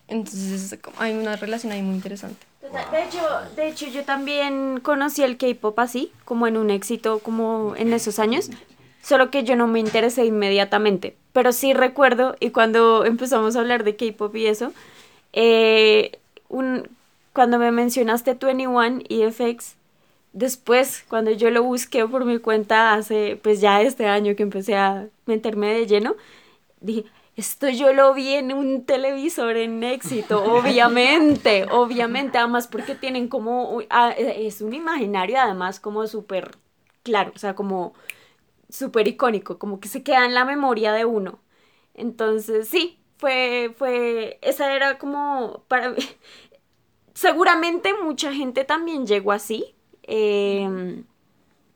entonces 0.07 0.77
hay 0.99 1.13
una 1.13 1.35
relación 1.37 1.71
ahí 1.71 1.81
muy 1.81 1.95
interesante 1.95 2.45
De 2.61 3.03
hecho, 3.03 3.19
de 3.55 3.67
hecho, 3.67 3.87
yo 3.87 4.03
también 4.03 4.79
conocí 4.81 5.23
el 5.23 5.37
K-pop 5.37 5.77
así, 5.79 6.11
como 6.25 6.47
en 6.47 6.57
un 6.57 6.69
éxito, 6.69 7.19
como 7.19 7.73
en 7.77 7.93
esos 7.93 8.19
años, 8.19 8.49
solo 9.01 9.29
que 9.31 9.43
yo 9.43 9.55
no 9.55 9.67
me 9.67 9.79
interesé 9.79 10.25
inmediatamente. 10.25 11.15
Pero 11.33 11.51
sí 11.51 11.73
recuerdo, 11.73 12.35
y 12.39 12.51
cuando 12.51 13.05
empezamos 13.05 13.55
a 13.55 13.59
hablar 13.59 13.83
de 13.83 13.95
K-pop 13.95 14.35
y 14.35 14.47
eso, 14.47 14.73
eh, 15.33 16.19
un, 16.49 16.87
cuando 17.33 17.57
me 17.59 17.71
mencionaste 17.71 18.35
21 18.35 19.01
y 19.09 19.23
FX, 19.23 19.75
después, 20.33 21.05
cuando 21.09 21.31
yo 21.31 21.49
lo 21.51 21.63
busqué 21.63 22.05
por 22.07 22.25
mi 22.25 22.39
cuenta 22.39 22.93
hace, 22.93 23.39
pues 23.41 23.61
ya 23.61 23.81
este 23.81 24.07
año 24.07 24.35
que 24.35 24.43
empecé 24.43 24.75
a 24.75 25.07
meterme 25.25 25.73
de 25.73 25.87
lleno, 25.87 26.15
dije, 26.81 27.05
esto 27.35 27.69
yo 27.69 27.93
lo 27.93 28.13
vi 28.13 28.33
en 28.35 28.53
un 28.53 28.85
televisor 28.85 29.57
en 29.57 29.83
éxito, 29.83 30.43
obviamente, 30.53 31.67
obviamente, 31.71 32.37
además 32.37 32.67
porque 32.67 32.95
tienen 32.95 33.27
como, 33.27 33.79
ah, 33.89 34.13
eh, 34.17 34.47
es 34.47 34.61
un 34.61 34.73
imaginario 34.73 35.39
además 35.39 35.79
como 35.79 36.05
súper 36.07 36.57
claro, 37.03 37.31
o 37.35 37.39
sea, 37.39 37.55
como 37.55 37.93
súper 38.69 39.07
icónico, 39.07 39.59
como 39.59 39.79
que 39.79 39.87
se 39.89 40.03
queda 40.03 40.25
en 40.25 40.33
la 40.33 40.45
memoria 40.45 40.93
de 40.93 41.05
uno. 41.05 41.39
Entonces, 41.93 42.67
sí, 42.69 42.99
fue, 43.17 43.73
fue, 43.77 44.39
esa 44.41 44.73
era 44.75 44.97
como, 44.97 45.63
para 45.67 45.89
mí, 45.91 45.97
seguramente 47.13 47.93
mucha 48.03 48.33
gente 48.33 48.65
también 48.65 49.05
llegó 49.07 49.31
así. 49.31 49.72
Em, 50.03 51.03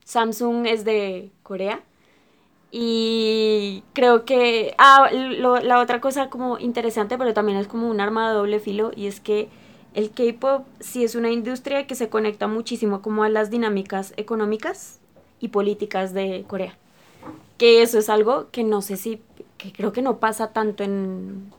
Samsung 0.04 0.66
es 0.66 0.84
de 0.84 1.30
Corea. 1.42 1.80
Y 2.70 3.82
creo 3.94 4.24
que, 4.24 4.74
ah, 4.78 5.08
lo- 5.12 5.58
la 5.60 5.80
otra 5.80 6.00
cosa 6.00 6.28
como 6.28 6.58
interesante, 6.58 7.16
pero 7.16 7.32
también 7.32 7.56
es 7.58 7.66
como 7.66 7.88
un 7.88 8.00
arma 8.00 8.28
de 8.28 8.34
doble 8.36 8.60
filo, 8.60 8.90
y 8.94 9.06
es 9.06 9.20
que 9.20 9.48
el 9.94 10.10
K-pop 10.10 10.66
sí 10.80 11.02
es 11.02 11.14
una 11.14 11.30
industria 11.30 11.86
que 11.86 11.94
se 11.94 12.10
conecta 12.10 12.46
muchísimo 12.46 13.00
como 13.00 13.24
a 13.24 13.30
las 13.30 13.50
dinámicas 13.50 14.12
económicas 14.18 14.98
y 15.40 15.48
políticas 15.48 16.12
de 16.12 16.44
Corea. 16.46 16.76
Que 17.56 17.80
eso 17.82 17.98
es 17.98 18.10
algo 18.10 18.48
que 18.52 18.64
no 18.64 18.82
sé 18.82 18.96
si, 18.98 19.20
que 19.56 19.72
creo 19.72 19.92
que 19.92 20.02
no 20.02 20.18
pasa 20.18 20.52
tanto 20.52 20.84
en, 20.84 21.50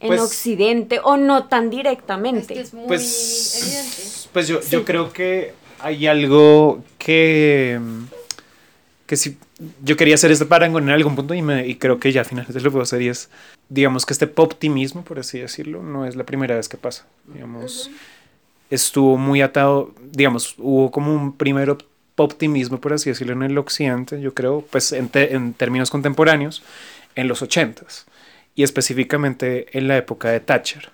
en 0.00 0.08
Pues- 0.08 0.20
Occidente 0.20 1.00
o 1.04 1.16
no 1.16 1.44
tan 1.46 1.70
directamente. 1.70 2.64
muy 2.72 2.86
Pues, 2.88 4.28
pues 4.32 4.48
yo, 4.48 4.60
yo 4.62 4.84
creo 4.84 5.12
que 5.12 5.54
hay 5.82 6.06
algo 6.06 6.82
que, 6.98 7.80
que 9.06 9.16
sí, 9.16 9.38
yo 9.82 9.96
quería 9.96 10.14
hacer 10.14 10.30
este 10.30 10.46
parangón 10.46 10.84
en 10.84 10.90
algún 10.90 11.16
punto 11.16 11.34
y, 11.34 11.42
me, 11.42 11.66
y 11.66 11.76
creo 11.76 11.98
que 11.98 12.12
ya 12.12 12.24
finalmente 12.24 12.60
lo 12.60 12.70
puedo 12.70 12.82
hacer 12.82 13.02
y 13.02 13.08
es, 13.08 13.28
digamos 13.68 14.06
que 14.06 14.12
este 14.12 14.26
poptimismo, 14.26 15.02
por 15.04 15.18
así 15.18 15.38
decirlo, 15.38 15.82
no 15.82 16.06
es 16.06 16.16
la 16.16 16.24
primera 16.24 16.56
vez 16.56 16.68
que 16.68 16.76
pasa. 16.76 17.06
Digamos, 17.26 17.90
estuvo 18.70 19.16
muy 19.16 19.42
atado, 19.42 19.94
digamos, 20.12 20.54
hubo 20.58 20.90
como 20.90 21.14
un 21.14 21.36
primero 21.36 21.78
optimismo, 22.16 22.80
por 22.80 22.92
así 22.92 23.10
decirlo, 23.10 23.32
en 23.32 23.42
el 23.42 23.58
occidente, 23.58 24.20
yo 24.20 24.34
creo, 24.34 24.64
pues 24.70 24.92
en, 24.92 25.10
en 25.14 25.54
términos 25.54 25.90
contemporáneos, 25.90 26.62
en 27.14 27.28
los 27.28 27.42
ochentas 27.42 28.06
y 28.54 28.62
específicamente 28.62 29.76
en 29.76 29.88
la 29.88 29.96
época 29.96 30.30
de 30.30 30.40
Thatcher 30.40 30.90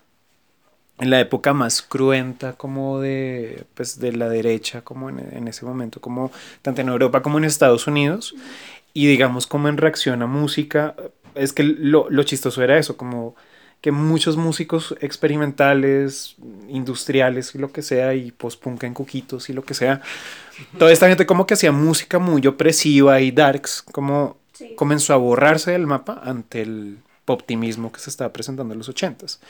en 0.99 1.11
la 1.11 1.21
época 1.21 1.53
más 1.53 1.83
cruenta 1.83 2.55
como 2.55 3.01
de, 3.01 3.65
pues, 3.75 3.99
de 3.99 4.13
la 4.13 4.29
derecha, 4.29 4.83
como 4.83 5.11
en, 5.11 5.19
en 5.33 5.49
ese 5.49 5.65
momento, 5.65 6.01
como 6.01 6.33
tanto 6.63 6.81
en 6.81 6.89
Europa 6.89 7.23
como 7.23 7.39
en 7.39 7.45
Estados 7.45 7.87
Unidos, 7.87 8.35
y 8.95 9.07
digamos 9.07 9.47
como 9.47 9.69
en 9.69 9.77
reacción 9.77 10.23
a 10.23 10.27
música, 10.27 10.95
es 11.35 11.53
que 11.53 11.63
lo, 11.63 12.09
lo 12.09 12.23
chistoso 12.23 12.63
era 12.63 12.79
eso, 12.79 12.97
como 12.97 13.37
que 13.83 13.93
muchos 13.93 14.39
músicos 14.39 14.97
experimentales, 15.01 16.37
industriales 16.69 17.55
y 17.55 17.59
lo 17.59 17.73
que 17.73 17.83
sea, 17.83 18.15
y 18.15 18.33
post-punk 18.33 18.85
en 18.85 18.95
cuquitos 18.95 19.51
y 19.51 19.53
lo 19.53 19.63
que 19.63 19.75
sea, 19.75 20.01
toda 20.79 20.93
esta 20.93 21.09
gente 21.09 21.27
como 21.27 21.47
que 21.47 21.55
hacía 21.55 21.73
música 21.73 22.19
muy 22.19 22.47
opresiva 22.47 23.21
y 23.21 23.31
darks, 23.33 23.83
como 23.83 24.39
comenzó 24.77 25.13
a 25.13 25.19
borrarse 25.19 25.73
del 25.73 25.87
mapa 25.87 26.21
ante 26.25 26.63
el 26.63 26.99
optimismo 27.27 27.93
que 27.93 28.01
se 28.01 28.11
estaba 28.11 28.33
presentando 28.33 28.72
en 28.72 28.79
los 28.79 28.89
ochentas. 28.89 29.41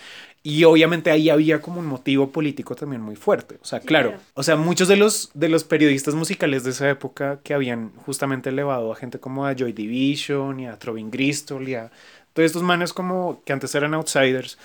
Y 0.42 0.64
obviamente 0.64 1.10
ahí 1.10 1.28
había 1.28 1.60
como 1.60 1.80
un 1.80 1.86
motivo 1.86 2.30
político 2.30 2.74
también 2.74 3.02
muy 3.02 3.16
fuerte. 3.16 3.58
O 3.60 3.64
sea, 3.64 3.80
claro, 3.80 4.10
claro. 4.10 4.24
o 4.34 4.42
sea, 4.42 4.56
muchos 4.56 4.88
de 4.88 4.96
los, 4.96 5.30
de 5.34 5.48
los 5.48 5.64
periodistas 5.64 6.14
musicales 6.14 6.64
de 6.64 6.70
esa 6.70 6.88
época 6.88 7.40
que 7.42 7.54
habían 7.54 7.92
justamente 8.04 8.50
elevado 8.50 8.92
a 8.92 8.96
gente 8.96 9.18
como 9.18 9.46
a 9.46 9.54
Joy 9.54 9.72
Division 9.72 10.60
y 10.60 10.66
a 10.66 10.78
Trovin 10.78 11.10
Gristol 11.10 11.68
y 11.68 11.74
a 11.74 11.90
todos 12.32 12.46
estos 12.46 12.62
manes 12.62 12.92
como 12.92 13.42
que 13.44 13.52
antes 13.52 13.74
eran 13.74 13.94
outsiders, 13.94 14.58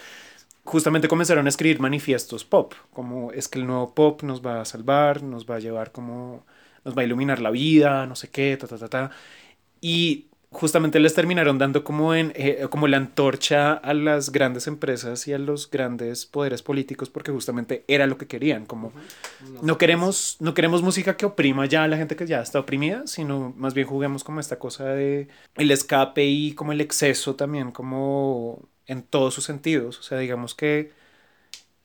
justamente 0.64 1.08
comenzaron 1.08 1.46
a 1.46 1.50
escribir 1.50 1.80
manifiestos 1.80 2.44
pop, 2.44 2.74
como 2.94 3.32
es 3.32 3.48
que 3.48 3.60
el 3.60 3.66
nuevo 3.66 3.94
pop 3.94 4.24
nos 4.24 4.46
va 4.46 4.62
a 4.62 4.66
salvar, 4.66 5.24
nos 5.24 5.46
va 5.46 5.56
a 5.56 5.60
llevar 5.60 5.92
como, 5.92 6.46
nos 6.84 6.98
va 6.98 7.02
a 7.02 7.06
iluminar 7.06 7.40
la 7.42 7.50
vida, 7.50 8.06
no 8.08 8.16
sé 8.16 8.30
qué, 8.30 8.58
ta, 8.58 8.68
ta, 8.68 8.78
ta, 8.78 8.90
ta. 8.90 9.12
Y 9.80 10.28
justamente 10.52 11.00
les 11.00 11.14
terminaron 11.14 11.58
dando 11.58 11.84
como, 11.84 12.14
en, 12.14 12.34
eh, 12.36 12.68
como 12.70 12.88
la 12.88 12.98
antorcha 12.98 13.74
a 13.74 13.94
las 13.94 14.34
grandes 14.34 14.68
empresas 14.68 15.26
y 15.28 15.34
a 15.34 15.38
los 15.38 15.72
grandes 15.72 16.26
poderes 16.26 16.62
políticos 16.62 17.10
porque 17.10 17.32
justamente 17.32 17.86
era 17.88 18.06
lo 18.06 18.18
que 18.18 18.28
querían, 18.28 18.66
como 18.66 18.92
no 19.62 19.78
queremos, 19.78 20.36
no 20.42 20.54
queremos 20.54 20.82
música 20.82 21.16
que 21.16 21.26
oprima 21.26 21.66
ya 21.68 21.86
a 21.86 21.88
la 21.88 21.96
gente 21.96 22.18
que 22.18 22.28
ya 22.28 22.42
está 22.42 22.60
oprimida, 22.60 23.08
sino 23.08 23.54
más 23.56 23.74
bien 23.74 23.88
juguemos 23.88 24.26
como 24.26 24.42
esta 24.42 24.60
cosa 24.60 24.86
de 24.88 25.30
el 25.56 25.72
escape 25.72 26.26
y 26.26 26.54
como 26.54 26.74
el 26.74 26.82
exceso 26.82 27.36
también, 27.36 27.72
como 27.72 28.68
en 28.88 29.04
todos 29.04 29.34
sus 29.34 29.46
sentidos, 29.46 30.00
o 30.00 30.04
sea, 30.04 30.18
digamos 30.18 30.54
que 30.54 30.92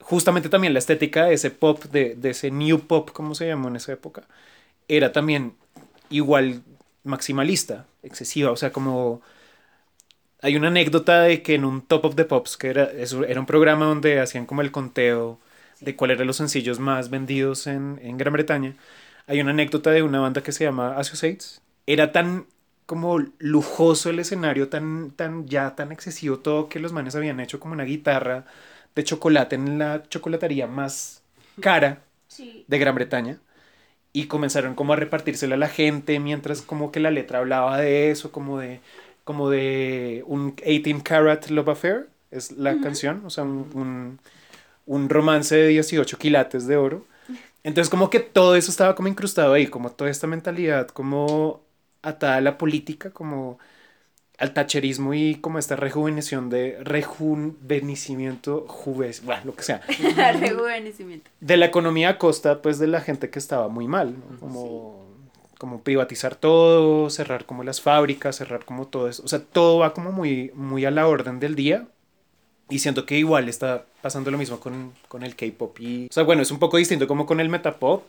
justamente 0.00 0.48
también 0.48 0.72
la 0.72 0.80
estética 0.80 1.26
de 1.26 1.34
ese 1.34 1.52
pop, 1.52 1.84
de, 1.84 2.16
de 2.16 2.30
ese 2.30 2.50
new 2.50 2.80
pop, 2.80 3.10
como 3.12 3.36
se 3.36 3.46
llamó 3.46 3.68
en 3.68 3.76
esa 3.76 3.92
época, 3.92 4.24
era 4.88 5.12
también 5.12 5.54
igual 6.10 6.62
maximalista, 7.06 7.86
excesiva, 8.02 8.50
o 8.50 8.56
sea, 8.56 8.72
como 8.72 9.22
hay 10.42 10.56
una 10.56 10.68
anécdota 10.68 11.22
de 11.22 11.42
que 11.42 11.54
en 11.54 11.64
un 11.64 11.82
Top 11.82 12.04
of 12.04 12.14
the 12.16 12.24
Pops, 12.24 12.56
que 12.56 12.68
era, 12.68 12.84
eso 12.84 13.24
era 13.24 13.40
un 13.40 13.46
programa 13.46 13.86
donde 13.86 14.20
hacían 14.20 14.46
como 14.46 14.60
el 14.62 14.70
conteo 14.72 15.40
de 15.80 15.96
cuáles 15.96 16.16
eran 16.16 16.26
los 16.26 16.36
sencillos 16.36 16.78
más 16.78 17.10
vendidos 17.10 17.66
en, 17.66 17.98
en 18.02 18.16
Gran 18.18 18.32
Bretaña, 18.32 18.74
hay 19.26 19.40
una 19.40 19.50
anécdota 19.50 19.90
de 19.90 20.02
una 20.02 20.20
banda 20.20 20.42
que 20.42 20.52
se 20.52 20.64
llama 20.64 20.96
Associates, 20.98 21.62
era 21.86 22.12
tan 22.12 22.46
como 22.86 23.18
lujoso 23.38 24.10
el 24.10 24.20
escenario, 24.20 24.68
tan, 24.68 25.10
tan 25.10 25.46
ya 25.48 25.74
tan 25.74 25.92
excesivo 25.92 26.38
todo 26.38 26.68
que 26.68 26.78
los 26.80 26.92
manes 26.92 27.16
habían 27.16 27.40
hecho 27.40 27.58
como 27.60 27.74
una 27.74 27.84
guitarra 27.84 28.46
de 28.94 29.04
chocolate 29.04 29.56
en 29.56 29.78
la 29.78 30.04
chocolatería 30.08 30.66
más 30.68 31.22
cara 31.60 32.02
de 32.68 32.78
Gran 32.78 32.94
Bretaña 32.94 33.40
y 34.16 34.28
comenzaron 34.28 34.74
como 34.74 34.94
a 34.94 34.96
repartírsela 34.96 35.56
a 35.56 35.58
la 35.58 35.68
gente 35.68 36.18
mientras 36.20 36.62
como 36.62 36.90
que 36.90 37.00
la 37.00 37.10
letra 37.10 37.40
hablaba 37.40 37.78
de 37.78 38.10
eso, 38.10 38.32
como 38.32 38.58
de 38.58 38.80
como 39.24 39.50
de 39.50 40.24
un 40.26 40.56
18 40.56 41.02
Karat 41.04 41.48
Love 41.50 41.68
Affair, 41.68 42.08
es 42.30 42.52
la 42.52 42.80
canción, 42.80 43.22
o 43.26 43.30
sea, 43.30 43.44
un, 43.44 43.70
un, 43.74 44.20
un 44.86 45.08
romance 45.10 45.54
de 45.56 45.68
18 45.68 46.18
quilates 46.18 46.66
de 46.66 46.76
oro. 46.78 47.06
Entonces 47.64 47.90
como 47.90 48.10
que 48.10 48.20
todo 48.20 48.56
eso 48.56 48.70
estaba 48.70 48.94
como 48.96 49.08
incrustado 49.08 49.54
ahí, 49.54 49.66
como 49.68 49.92
toda 49.92 50.10
esta 50.10 50.26
mentalidad 50.28 50.88
como 50.88 51.62
atada 52.02 52.36
a 52.38 52.40
la 52.42 52.58
política, 52.58 53.10
como 53.10 53.58
al 54.38 54.52
tacherismo 54.52 55.14
y 55.14 55.36
como 55.36 55.58
esta 55.58 55.76
rejuvenecición 55.76 56.50
de 56.50 56.78
rejuvenecimiento, 56.82 58.66
juves, 58.68 59.24
bueno, 59.24 59.42
lo 59.46 59.54
que 59.54 59.62
sea, 59.62 59.80
Rejuvenecimiento. 60.40 61.30
de 61.40 61.56
la 61.56 61.66
economía 61.66 62.10
a 62.10 62.18
costa 62.18 62.60
pues 62.60 62.78
de 62.78 62.86
la 62.86 63.00
gente 63.00 63.30
que 63.30 63.38
estaba 63.38 63.68
muy 63.68 63.88
mal, 63.88 64.14
¿no? 64.18 64.38
Como, 64.38 65.06
como 65.58 65.80
privatizar 65.80 66.34
todo, 66.34 67.08
cerrar 67.08 67.46
como 67.46 67.64
las 67.64 67.80
fábricas, 67.80 68.36
cerrar 68.36 68.64
como 68.64 68.86
todo 68.86 69.08
eso, 69.08 69.22
o 69.24 69.28
sea, 69.28 69.40
todo 69.40 69.78
va 69.78 69.94
como 69.94 70.12
muy, 70.12 70.50
muy 70.54 70.84
a 70.84 70.90
la 70.90 71.06
orden 71.06 71.40
del 71.40 71.54
día. 71.54 71.86
Y 72.68 72.80
siento 72.80 73.06
que 73.06 73.16
igual 73.16 73.48
está 73.48 73.86
pasando 74.02 74.32
lo 74.32 74.38
mismo 74.38 74.58
con, 74.58 74.92
con 75.06 75.22
el 75.22 75.36
K-pop 75.36 75.78
y, 75.78 76.06
o 76.10 76.12
sea, 76.12 76.24
bueno, 76.24 76.42
es 76.42 76.50
un 76.50 76.58
poco 76.58 76.78
distinto 76.78 77.06
como 77.06 77.24
con 77.24 77.38
el 77.38 77.48
metapop, 77.48 78.02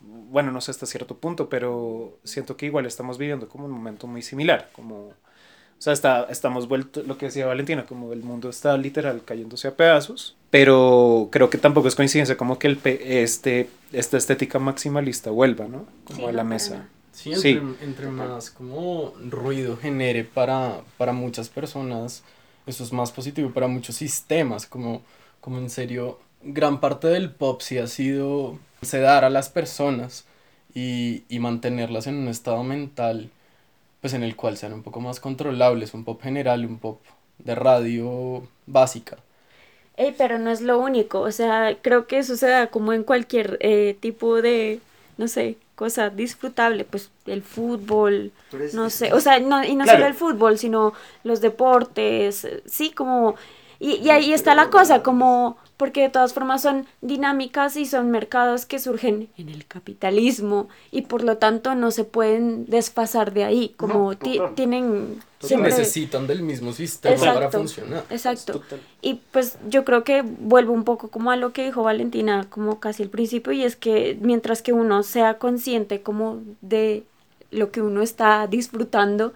bueno, 0.00 0.52
no 0.52 0.60
sé 0.60 0.70
hasta 0.70 0.86
cierto 0.86 1.16
punto, 1.16 1.48
pero 1.48 2.18
siento 2.22 2.56
que 2.56 2.66
igual 2.66 2.86
estamos 2.86 3.18
viviendo 3.18 3.48
como 3.48 3.64
un 3.66 3.72
momento 3.72 4.06
muy 4.06 4.22
similar, 4.22 4.70
como... 4.72 5.12
O 5.78 5.82
sea, 5.84 5.92
está, 5.92 6.26
estamos 6.30 6.66
vuelto, 6.68 7.02
lo 7.02 7.18
que 7.18 7.26
decía 7.26 7.46
Valentina, 7.46 7.84
como 7.86 8.12
el 8.12 8.22
mundo 8.22 8.48
está 8.48 8.76
literal 8.78 9.22
cayéndose 9.24 9.68
a 9.68 9.76
pedazos, 9.76 10.36
pero 10.50 11.28
creo 11.30 11.50
que 11.50 11.58
tampoco 11.58 11.88
es 11.88 11.94
coincidencia 11.96 12.36
como 12.36 12.58
que 12.58 12.68
el 12.68 12.80
este, 12.84 13.68
esta 13.92 14.16
estética 14.16 14.58
maximalista 14.58 15.30
vuelva, 15.30 15.66
¿no? 15.66 15.86
Como 16.04 16.20
Sí, 16.20 16.24
a 16.28 16.32
la 16.32 16.44
no, 16.44 16.48
mesa. 16.50 16.88
Sí, 17.12 17.32
entre, 17.32 17.60
Sí. 17.60 17.60
entre 17.80 18.08
más 18.08 18.50
como 18.50 19.12
ruido 19.30 19.76
genere 19.76 20.24
para, 20.24 20.80
para 20.96 21.12
muchas 21.12 21.48
personas, 21.48 22.24
eso 22.66 22.82
es 22.84 22.92
más 22.92 23.12
positivo 23.12 23.52
para 23.52 23.68
muchos 23.68 23.96
sistemas, 23.96 24.66
como, 24.66 25.02
como 25.40 25.58
en 25.58 25.70
serio, 25.70 26.18
gran 26.42 26.80
parte 26.80 27.08
del 27.08 27.30
pop 27.30 27.60
sí 27.60 27.78
ha 27.78 27.86
sido 27.86 28.58
sedar 28.82 29.24
a 29.24 29.30
las 29.30 29.48
personas 29.50 30.24
y, 30.74 31.24
y 31.28 31.38
mantenerlas 31.40 32.06
en 32.06 32.16
un 32.16 32.28
estado 32.28 32.62
mental 32.64 33.30
pues 34.04 34.12
en 34.12 34.22
el 34.22 34.36
cual 34.36 34.58
sean 34.58 34.74
un 34.74 34.82
poco 34.82 35.00
más 35.00 35.18
controlables, 35.18 35.94
un 35.94 36.04
pop 36.04 36.20
general, 36.20 36.66
un 36.66 36.76
pop 36.76 37.00
de 37.38 37.54
radio 37.54 38.46
básica. 38.66 39.16
Ey, 39.96 40.14
pero 40.18 40.38
no 40.38 40.50
es 40.50 40.60
lo 40.60 40.78
único, 40.78 41.20
o 41.20 41.32
sea, 41.32 41.74
creo 41.80 42.06
que 42.06 42.18
eso 42.18 42.36
se 42.36 42.48
da 42.48 42.66
como 42.66 42.92
en 42.92 43.02
cualquier 43.02 43.56
eh, 43.62 43.96
tipo 44.00 44.42
de, 44.42 44.80
no 45.16 45.26
sé, 45.26 45.56
cosa 45.74 46.10
disfrutable, 46.10 46.84
pues 46.84 47.10
el 47.24 47.40
fútbol, 47.42 48.30
no 48.74 48.90
sé, 48.90 49.14
o 49.14 49.20
sea, 49.20 49.38
no, 49.40 49.64
y 49.64 49.74
no 49.74 49.84
Claro. 49.84 50.00
solo 50.00 50.06
el 50.08 50.14
fútbol, 50.14 50.58
sino 50.58 50.92
los 51.22 51.40
deportes, 51.40 52.46
sí, 52.66 52.90
como, 52.90 53.36
y, 53.80 53.94
y 53.96 54.10
ahí 54.10 54.32
está 54.32 54.54
la 54.54 54.70
cosa, 54.70 55.02
como, 55.02 55.56
porque 55.76 56.02
de 56.02 56.08
todas 56.08 56.32
formas 56.32 56.62
son 56.62 56.86
dinámicas 57.00 57.76
y 57.76 57.86
son 57.86 58.10
mercados 58.10 58.66
que 58.66 58.78
surgen 58.78 59.28
en 59.36 59.48
el 59.48 59.66
capitalismo 59.66 60.68
y 60.90 61.02
por 61.02 61.22
lo 61.24 61.38
tanto 61.38 61.74
no 61.74 61.90
se 61.90 62.04
pueden 62.04 62.66
desfasar 62.66 63.32
de 63.32 63.44
ahí, 63.44 63.74
como 63.76 64.12
No, 64.12 64.16
ti- 64.18 64.38
total. 64.38 64.54
tienen... 64.54 65.20
Siempre- 65.40 65.70
necesitan 65.70 66.26
del 66.26 66.40
mismo 66.42 66.72
sistema 66.72 67.16
para 67.34 67.50
funcionar. 67.50 68.04
Exacto. 68.08 68.54
Total. 68.54 68.80
Y 69.02 69.20
pues 69.30 69.58
yo 69.68 69.84
creo 69.84 70.02
que 70.02 70.22
vuelvo 70.22 70.72
un 70.72 70.84
poco 70.84 71.08
como 71.08 71.30
a 71.30 71.36
lo 71.36 71.52
que 71.52 71.64
dijo 71.66 71.82
Valentina 71.82 72.46
como 72.48 72.80
casi 72.80 73.02
al 73.02 73.10
principio 73.10 73.52
y 73.52 73.62
es 73.62 73.76
que 73.76 74.16
mientras 74.22 74.62
que 74.62 74.72
uno 74.72 75.02
sea 75.02 75.36
consciente 75.38 76.00
como 76.00 76.40
de 76.62 77.02
lo 77.50 77.70
que 77.70 77.82
uno 77.82 78.00
está 78.00 78.46
disfrutando 78.46 79.34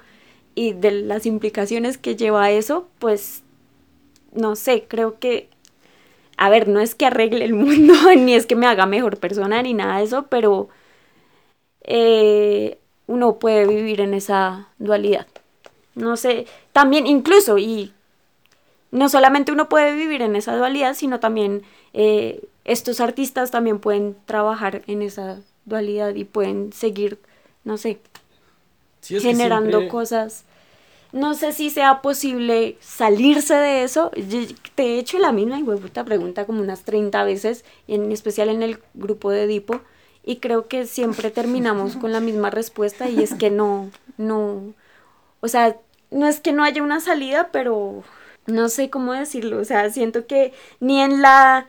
y 0.55 0.72
de 0.72 0.93
las 0.93 1.26
implicaciones 1.26 1.99
que 1.99 2.16
lleva 2.16 2.45
a 2.45 2.51
eso, 2.53 2.89
pues 2.99 3.43
no 4.33 4.57
sé, 4.57 4.85
creo 4.89 5.18
que 5.18 5.49
a 6.37 6.51
ver, 6.51 6.68
no 6.68 6.81
es 6.81 6.95
que 6.95 7.07
arregle 7.07 7.45
el 7.45 7.55
mundo 7.62 7.95
ni 8.16 8.35
es 8.35 8.47
que 8.47 8.55
me 8.57 8.66
haga 8.66 8.87
mejor 8.87 9.16
persona 9.18 9.61
ni 9.62 9.74
nada 9.74 9.99
de 9.99 10.05
eso, 10.05 10.26
pero 10.29 10.68
eh, 11.83 12.79
uno 13.07 13.39
puede 13.39 13.66
vivir 13.66 14.01
en 14.01 14.14
esa 14.14 14.68
dualidad. 14.79 15.26
No 15.95 16.16
sé, 16.16 16.47
también 16.72 17.07
incluso 17.07 17.59
y 17.59 17.93
no 18.91 19.09
solamente 19.09 19.53
uno 19.53 19.68
puede 19.68 19.95
vivir 19.95 20.22
en 20.22 20.37
esa 20.37 20.57
dualidad, 20.57 20.95
sino 20.95 21.18
también 21.20 21.62
eh, 21.93 22.43
estos 22.64 23.01
artistas 23.01 23.51
también 23.51 23.79
pueden 23.81 24.16
trabajar 24.26 24.83
en 24.87 25.03
esa 25.03 25.41
dualidad 25.64 26.14
y 26.14 26.24
pueden 26.24 26.72
seguir, 26.72 27.18
no 27.64 27.76
sé, 27.79 27.99
Sí, 29.01 29.18
generando 29.20 29.79
siempre- 29.79 29.89
cosas. 29.89 30.45
No 31.13 31.35
sé 31.35 31.53
si 31.53 31.71
sea 31.71 32.03
posible 32.03 32.77
salirse 32.81 33.55
de 33.55 33.83
eso. 33.83 34.11
Te 34.75 34.83
he 34.83 34.99
hecho 34.99 35.19
la 35.19 35.33
misma 35.33 35.59
huevuta 35.59 36.05
pregunta 36.05 36.45
como 36.45 36.61
unas 36.61 36.85
30 36.85 37.25
veces, 37.25 37.65
en 37.87 38.13
especial 38.13 38.51
en 38.51 38.63
el 38.63 38.79
grupo 38.95 39.31
de 39.31 39.45
Edipo, 39.45 39.81
y 40.25 40.37
creo 40.37 40.69
que 40.69 40.87
siempre 40.87 41.31
terminamos 41.31 41.97
con 41.97 42.13
la 42.13 42.21
misma 42.21 42.51
respuesta 42.51 43.09
y 43.09 43.23
es 43.23 43.33
que 43.33 43.51
no, 43.51 43.91
no, 44.19 44.75
o 45.41 45.49
sea, 45.49 45.77
no 46.11 46.27
es 46.27 46.41
que 46.41 46.53
no 46.53 46.65
haya 46.65 46.83
una 46.83 47.01
salida, 47.01 47.49
pero 47.51 48.03
no 48.47 48.69
sé 48.69 48.91
cómo 48.91 49.15
decirlo, 49.15 49.59
o 49.59 49.65
sea, 49.65 49.89
siento 49.89 50.27
que 50.27 50.53
ni 50.81 51.01
en 51.01 51.23
la 51.23 51.67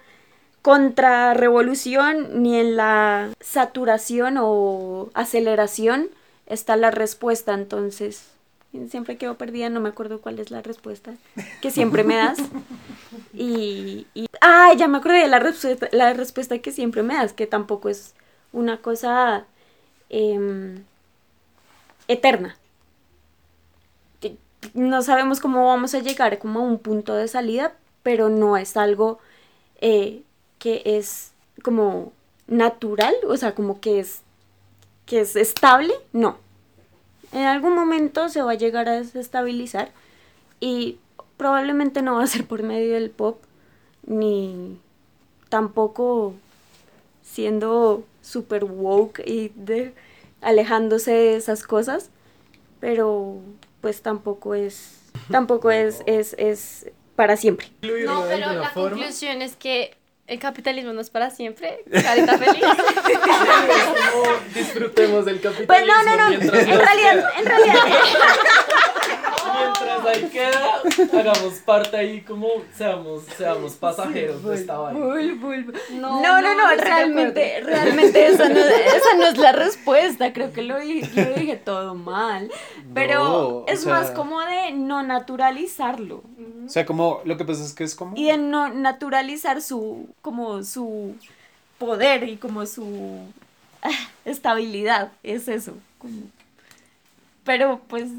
contrarrevolución 0.62 2.44
ni 2.44 2.58
en 2.60 2.76
la 2.76 3.30
saturación 3.40 4.36
o 4.38 5.10
aceleración 5.14 6.10
está 6.46 6.76
la 6.76 6.92
respuesta, 6.92 7.54
entonces 7.54 8.28
siempre 8.90 9.18
quedo 9.18 9.36
perdida, 9.38 9.70
no 9.70 9.80
me 9.80 9.90
acuerdo 9.90 10.22
cuál 10.22 10.40
es 10.40 10.52
la 10.52 10.62
respuesta 10.62 11.14
que 11.62 11.72
siempre 11.72 12.04
me 12.04 12.16
das. 12.16 12.40
Y, 13.34 14.06
y 14.14 14.28
ah, 14.42 14.74
ya 14.78 14.88
me 14.88 14.98
acordé 14.98 15.20
de 15.20 15.28
la 15.28 15.40
respuesta, 15.40 15.88
la 15.92 16.14
respuesta 16.14 16.60
que 16.60 16.72
siempre 16.72 17.04
me 17.04 17.16
das, 17.16 17.34
que 17.34 17.48
tampoco 17.48 17.90
es 17.90 18.14
una 18.52 18.82
cosa 18.82 19.46
em, 20.10 20.84
eterna. 22.08 22.58
No 24.74 25.02
sabemos 25.02 25.40
cómo 25.40 25.68
vamos 25.68 25.96
a 25.96 26.00
llegar 26.00 26.38
como 26.38 26.60
a 26.60 26.64
un 26.64 26.80
punto 26.80 27.16
de 27.16 27.28
salida, 27.28 27.74
pero 28.04 28.30
no 28.30 28.58
es 28.58 28.76
algo 28.76 29.20
eh, 29.80 30.22
que 30.58 30.82
es 30.86 31.32
como 31.64 32.12
natural, 32.48 33.16
o 33.28 33.38
sea, 33.38 33.56
como 33.56 33.80
que 33.80 34.00
es 34.00 34.22
que 35.06 35.22
es 35.22 35.36
estable, 35.36 35.94
no. 36.14 36.38
En 37.32 37.44
algún 37.44 37.76
momento 37.76 38.30
se 38.30 38.42
va 38.42 38.52
a 38.52 38.56
llegar 38.56 38.90
a 38.90 38.94
desestabilizar 38.94 39.92
y 40.60 40.98
probablemente 41.38 42.02
no 42.02 42.16
va 42.16 42.24
a 42.24 42.28
ser 42.28 42.46
por 42.46 42.64
medio 42.64 42.94
del 42.94 43.10
pop 43.12 43.42
ni 44.06 44.78
tampoco 45.50 46.34
siendo 47.24 48.04
super 48.22 48.64
woke 48.66 49.22
y 49.26 49.50
de, 49.56 49.94
alejándose 50.42 51.12
de 51.12 51.36
esas 51.36 51.64
cosas, 51.64 52.10
pero 52.80 53.40
pues 53.82 54.02
tampoco 54.02 54.56
es 54.56 55.00
tampoco 55.32 55.72
es, 55.72 56.02
es, 56.06 56.36
es 56.38 56.92
para 57.16 57.38
siempre. 57.38 57.68
No, 57.82 58.24
pero 58.28 58.54
la 58.54 58.70
forma. 58.70 58.98
conclusión 58.98 59.42
es 59.42 59.56
que 59.56 59.98
el 60.30 60.40
capitalismo 60.40 60.94
no 60.94 61.02
es 61.02 61.10
para 61.10 61.32
siempre. 61.32 61.84
Carita 61.92 62.38
feliz. 62.38 62.64
Disfrutemos 64.54 65.26
del 65.26 65.42
capitalismo 65.42 65.68
Pues 65.68 65.86
no, 65.86 66.04
no, 66.04 66.16
no, 66.16 66.32
en 66.32 66.50
realidad, 66.52 67.32
en 67.38 67.46
realidad, 67.46 67.76
Mientras 69.60 70.06
ahí 70.06 70.30
queda, 70.30 70.82
hagamos 71.20 71.54
parte 71.66 71.98
ahí 71.98 72.22
como 72.22 72.48
seamos, 72.76 73.24
seamos 73.38 73.74
pasajeros 73.74 74.44
de 74.44 74.56
esta 74.56 74.78
vaina. 74.78 75.00
No, 75.92 76.42
no, 76.42 76.54
no, 76.56 76.70
realmente, 76.76 77.62
realmente 77.62 78.28
esa 78.28 78.48
no, 78.50 78.60
esa 78.60 79.16
no 79.18 79.28
es 79.28 79.38
la 79.38 79.52
respuesta, 79.52 80.32
creo 80.34 80.54
que 80.54 80.62
lo 80.62 80.80
dije, 80.80 81.26
lo 81.26 81.36
dije 81.36 81.56
todo 81.58 81.96
mal, 81.96 82.52
pero 82.94 83.24
No, 83.24 83.66
es 83.68 83.82
sea- 83.82 83.94
más 83.94 84.12
como 84.12 84.40
de 84.42 84.72
no 84.72 85.04
naturalizarlo. 85.04 86.24
O 86.66 86.70
sea, 86.70 86.86
como 86.86 87.22
lo 87.26 87.36
que 87.38 87.46
pasa 87.46 87.64
es 87.64 87.74
que 87.74 87.84
es 87.84 87.96
como... 87.96 88.16
y 88.16 88.26
de 88.26 88.38
no 88.38 88.70
naturalizar 88.70 89.62
su, 89.62 90.08
como 90.22 90.64
su 90.64 91.16
poder 91.80 92.28
y 92.30 92.38
como 92.38 92.66
su 92.66 93.20
ah, 93.82 93.90
estabilidad, 94.26 95.12
es 95.24 95.48
eso, 95.48 95.74
como- 95.98 96.24
pero 97.44 97.82
pues 97.88 98.10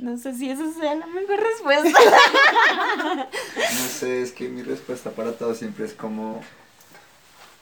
no 0.00 0.16
sé 0.18 0.34
si 0.34 0.50
esa 0.50 0.72
sea 0.72 0.94
la 0.94 1.06
mejor 1.06 1.38
respuesta. 1.40 1.98
No 3.56 3.88
sé, 3.88 4.22
es 4.22 4.32
que 4.32 4.48
mi 4.48 4.62
respuesta 4.62 5.10
para 5.10 5.32
todo 5.32 5.54
siempre 5.54 5.84
es 5.84 5.92
como 5.92 6.42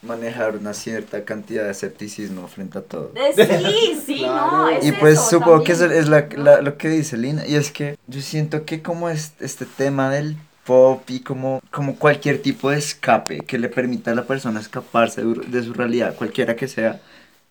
manejar 0.03 0.57
una 0.57 0.74
cierta 0.74 1.24
cantidad 1.24 1.64
de 1.64 1.70
escepticismo 1.70 2.49
frente 2.49 2.78
a 2.78 2.83
todo. 2.83 3.12
Eh, 3.14 3.33
sí, 3.37 4.01
sí, 4.05 4.22
no, 4.26 4.68
es 4.68 4.85
Y 4.85 4.93
pues 4.93 5.14
eso 5.14 5.30
supongo 5.30 5.62
que 5.62 5.72
eso 5.72 5.87
es 5.87 6.09
la- 6.09 6.61
lo 6.61 6.76
que 6.76 6.89
dice 6.89 7.16
Lina. 7.16 7.47
Y 7.47 7.55
es 7.55 7.70
que 7.70 7.97
yo 8.09 8.20
siento 8.20 8.64
que 8.64 8.83
como 8.83 9.09
es 9.09 9.33
este 9.41 9.64
tema 9.64 10.11
del 10.11 10.37
pop 10.64 11.03
y 11.09 11.20
como, 11.20 11.61
como 11.70 11.97
cualquier 11.97 12.41
tipo 12.43 12.70
de 12.70 12.78
escape 12.78 13.41
que 13.41 13.59
le 13.59 13.68
permita 13.68 14.11
a 14.11 14.14
la 14.14 14.24
persona 14.24 14.61
escaparse 14.61 15.22
de, 15.24 15.35
de 15.47 15.62
su 15.62 15.72
realidad, 15.72 16.14
cualquiera 16.16 16.57
que 16.57 16.68
sea, 16.68 17.01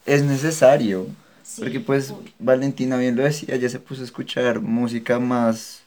es 0.05 0.23
necesario. 0.23 1.07
Sí, 1.51 1.61
Porque 1.61 1.79
pues 1.81 2.11
uy. 2.11 2.31
Valentina 2.39 2.95
bien 2.97 3.15
lo 3.17 3.23
decía, 3.23 3.55
ya 3.57 3.67
se 3.67 3.79
puso 3.79 4.01
a 4.01 4.05
escuchar 4.05 4.61
música 4.61 5.19
más 5.19 5.81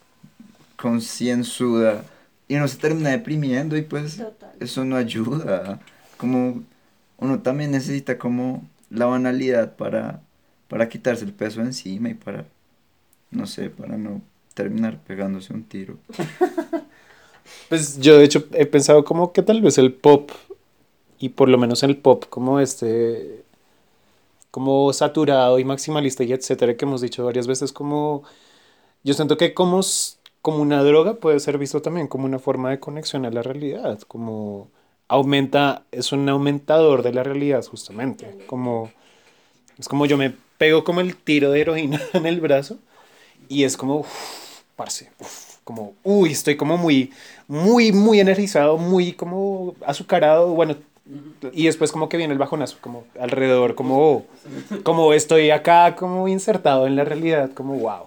concienzuda 0.77 2.05
y 2.49 2.57
uno 2.57 2.69
se 2.69 2.77
termina 2.77 3.11
deprimiendo 3.11 3.75
y 3.77 3.83
pues 3.83 4.19
Total. 4.19 4.53
eso 4.61 4.85
no 4.85 4.97
ayuda. 4.97 5.81
Como 6.19 6.63
uno 7.17 7.41
también 7.41 7.71
necesita 7.71 8.19
como 8.19 8.63
la 8.91 9.07
banalidad 9.07 9.75
para, 9.77 10.21
para 10.69 10.89
quitarse 10.91 11.25
el 11.25 11.33
peso 11.33 11.63
encima 11.63 12.11
y 12.11 12.15
para, 12.15 12.45
no 13.31 13.47
sé, 13.47 13.71
para 13.71 13.97
no 13.97 14.21
terminar 14.53 14.99
pegándose 14.99 15.53
un 15.55 15.65
tiro. 15.65 15.97
Pues 17.69 17.99
yo 18.01 18.19
de 18.19 18.25
hecho 18.25 18.47
he 18.53 18.67
pensado 18.67 19.05
como 19.05 19.33
que 19.33 19.43
tal 19.43 19.61
vez 19.61 19.77
el 19.79 19.93
pop, 19.93 20.31
y 21.19 21.31
por 21.31 21.49
lo 21.49 21.59
menos 21.59 21.83
el 21.83 21.97
pop 21.97 22.25
como 22.29 22.61
este, 22.61 23.44
como 24.55 24.93
saturado 24.93 25.59
y 25.59 25.65
maximalista 25.65 26.23
y 26.23 26.33
etcétera, 26.33 26.77
que 26.77 26.85
hemos 26.85 27.01
dicho 27.01 27.25
varias 27.25 27.49
veces, 27.49 27.73
como 27.73 28.23
yo 29.03 29.13
siento 29.13 29.37
que 29.37 29.53
como, 29.53 29.81
como 30.43 30.59
una 30.59 30.85
droga 30.85 31.15
puede 31.15 31.41
ser 31.41 31.59
visto 31.59 31.83
también 31.83 32.07
como 32.07 32.27
una 32.27 32.39
forma 32.39 32.71
de 32.71 32.79
conexión 32.79 33.27
a 33.27 33.33
la 33.33 33.43
realidad, 33.43 33.99
como 34.07 34.69
aumenta, 35.09 35.83
es 35.91 36.13
un 36.13 36.29
aumentador 36.29 37.03
de 37.03 37.13
la 37.13 37.25
realidad 37.25 37.65
justamente, 37.65 38.45
como 38.47 38.93
es 39.77 39.89
como 39.89 40.07
yo 40.07 40.17
me 40.17 40.33
pego 40.57 40.85
como 40.85 41.01
el 41.01 41.17
tiro 41.17 41.51
de 41.51 41.61
heroína 41.61 42.01
en 42.13 42.25
el 42.25 42.41
brazo 42.41 42.79
y 43.49 43.65
es 43.65 43.77
como, 43.77 43.97
uff, 44.03 44.61
parce, 44.77 45.11
uf, 45.19 45.57
como, 45.65 45.95
uy, 46.05 46.31
estoy 46.31 46.57
como 46.57 46.77
muy, 46.77 47.13
muy, 47.49 47.91
muy 47.91 48.21
energizado, 48.21 48.79
muy 48.79 49.15
como 49.15 49.75
azucarado, 49.85 50.51
bueno, 50.55 50.77
y 51.53 51.67
después 51.67 51.93
como 51.93 52.09
que 52.09 52.17
viene 52.17 52.33
el 52.33 52.39
bajonazo, 52.39 52.79
como 52.81 53.05
alrededor, 53.21 53.75
como, 53.75 54.25
como 54.83 55.13
estoy 55.13 55.51
acá 55.51 55.97
como 55.97 56.29
insertado 56.29 56.87
en 56.87 56.97
la 56.97 57.05
realidad, 57.05 57.51
como 57.53 57.75
wow, 57.79 58.07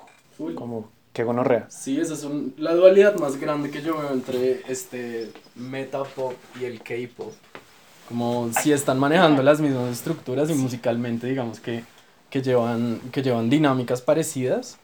como 0.55 0.89
qué 1.13 1.23
gonorrea. 1.23 1.67
Sí, 1.69 1.99
esa 1.99 2.13
es 2.15 2.23
un- 2.23 2.53
la 2.57 2.73
dualidad 2.73 3.15
más 3.17 3.39
grande 3.39 3.69
que 3.69 3.81
yo 3.81 3.97
veo 3.97 4.11
entre 4.11 4.61
este 4.67 5.31
meta 5.55 6.03
pop 6.03 6.33
y 6.59 6.65
el 6.65 6.81
K-pop. 6.81 7.33
Como 8.07 8.49
si 8.53 8.71
están 8.71 8.99
manejando 8.99 9.43
las 9.43 9.59
mismas 9.59 9.91
estructuras 9.91 10.49
y 10.49 10.53
musicalmente 10.53 11.27
digamos 11.27 11.59
que, 11.59 11.83
que, 12.29 12.41
llevan, 12.41 12.99
que 13.11 13.21
llevan 13.21 13.49
dinámicas 13.49 14.01
parecidas, 14.01 14.77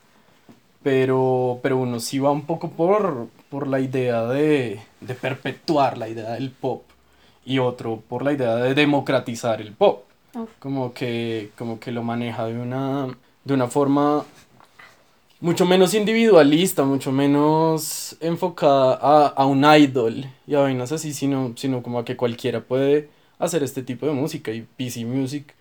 pero, 0.84 1.60
pero 1.64 1.78
uno 1.78 2.00
sí 2.00 2.20
va 2.20 2.32
un 2.32 2.46
poco 2.46 2.70
por, 2.70 3.28
por 3.50 3.68
la 3.68 3.80
idea 3.80 4.26
de, 4.26 4.82
de 5.00 5.16
perpetuar 5.16 5.98
la 5.98 6.10
idea 6.10 6.32
del 6.32 6.52
pop 6.52 6.84
y 7.46 7.60
otro 7.60 8.02
por 8.08 8.24
la 8.24 8.34
idea 8.34 8.56
de 8.56 8.74
democratizar 8.74 9.62
el 9.62 9.74
pop. 9.74 10.04
Como 10.60 10.94
que, 10.94 11.52
como 11.58 11.80
que 11.80 11.92
lo 11.92 12.02
maneja 12.04 12.46
de 12.46 12.60
una, 12.60 13.08
de 13.44 13.54
una 13.54 13.68
forma 13.68 14.26
mucho 15.40 15.66
menos 15.66 15.94
individualista, 15.94 16.84
mucho 16.86 17.12
menos 17.12 18.16
enfocada 18.22 18.98
a, 19.02 19.28
a 19.28 19.46
un 19.46 19.64
idol 19.66 20.26
y 20.48 20.56
a 20.56 20.60
vainas 20.62 20.92
así, 20.92 21.14
sino, 21.14 21.54
sino 21.56 21.84
como 21.84 22.00
a 22.00 22.06
que 22.06 22.16
cualquiera 22.16 22.62
puede 22.62 23.10
hacer 23.40 23.62
este 23.62 23.84
tipo 23.84 24.06
de 24.08 24.14
música. 24.14 24.52
Y 24.52 24.62
PC 24.78 25.06
Music 25.06 25.54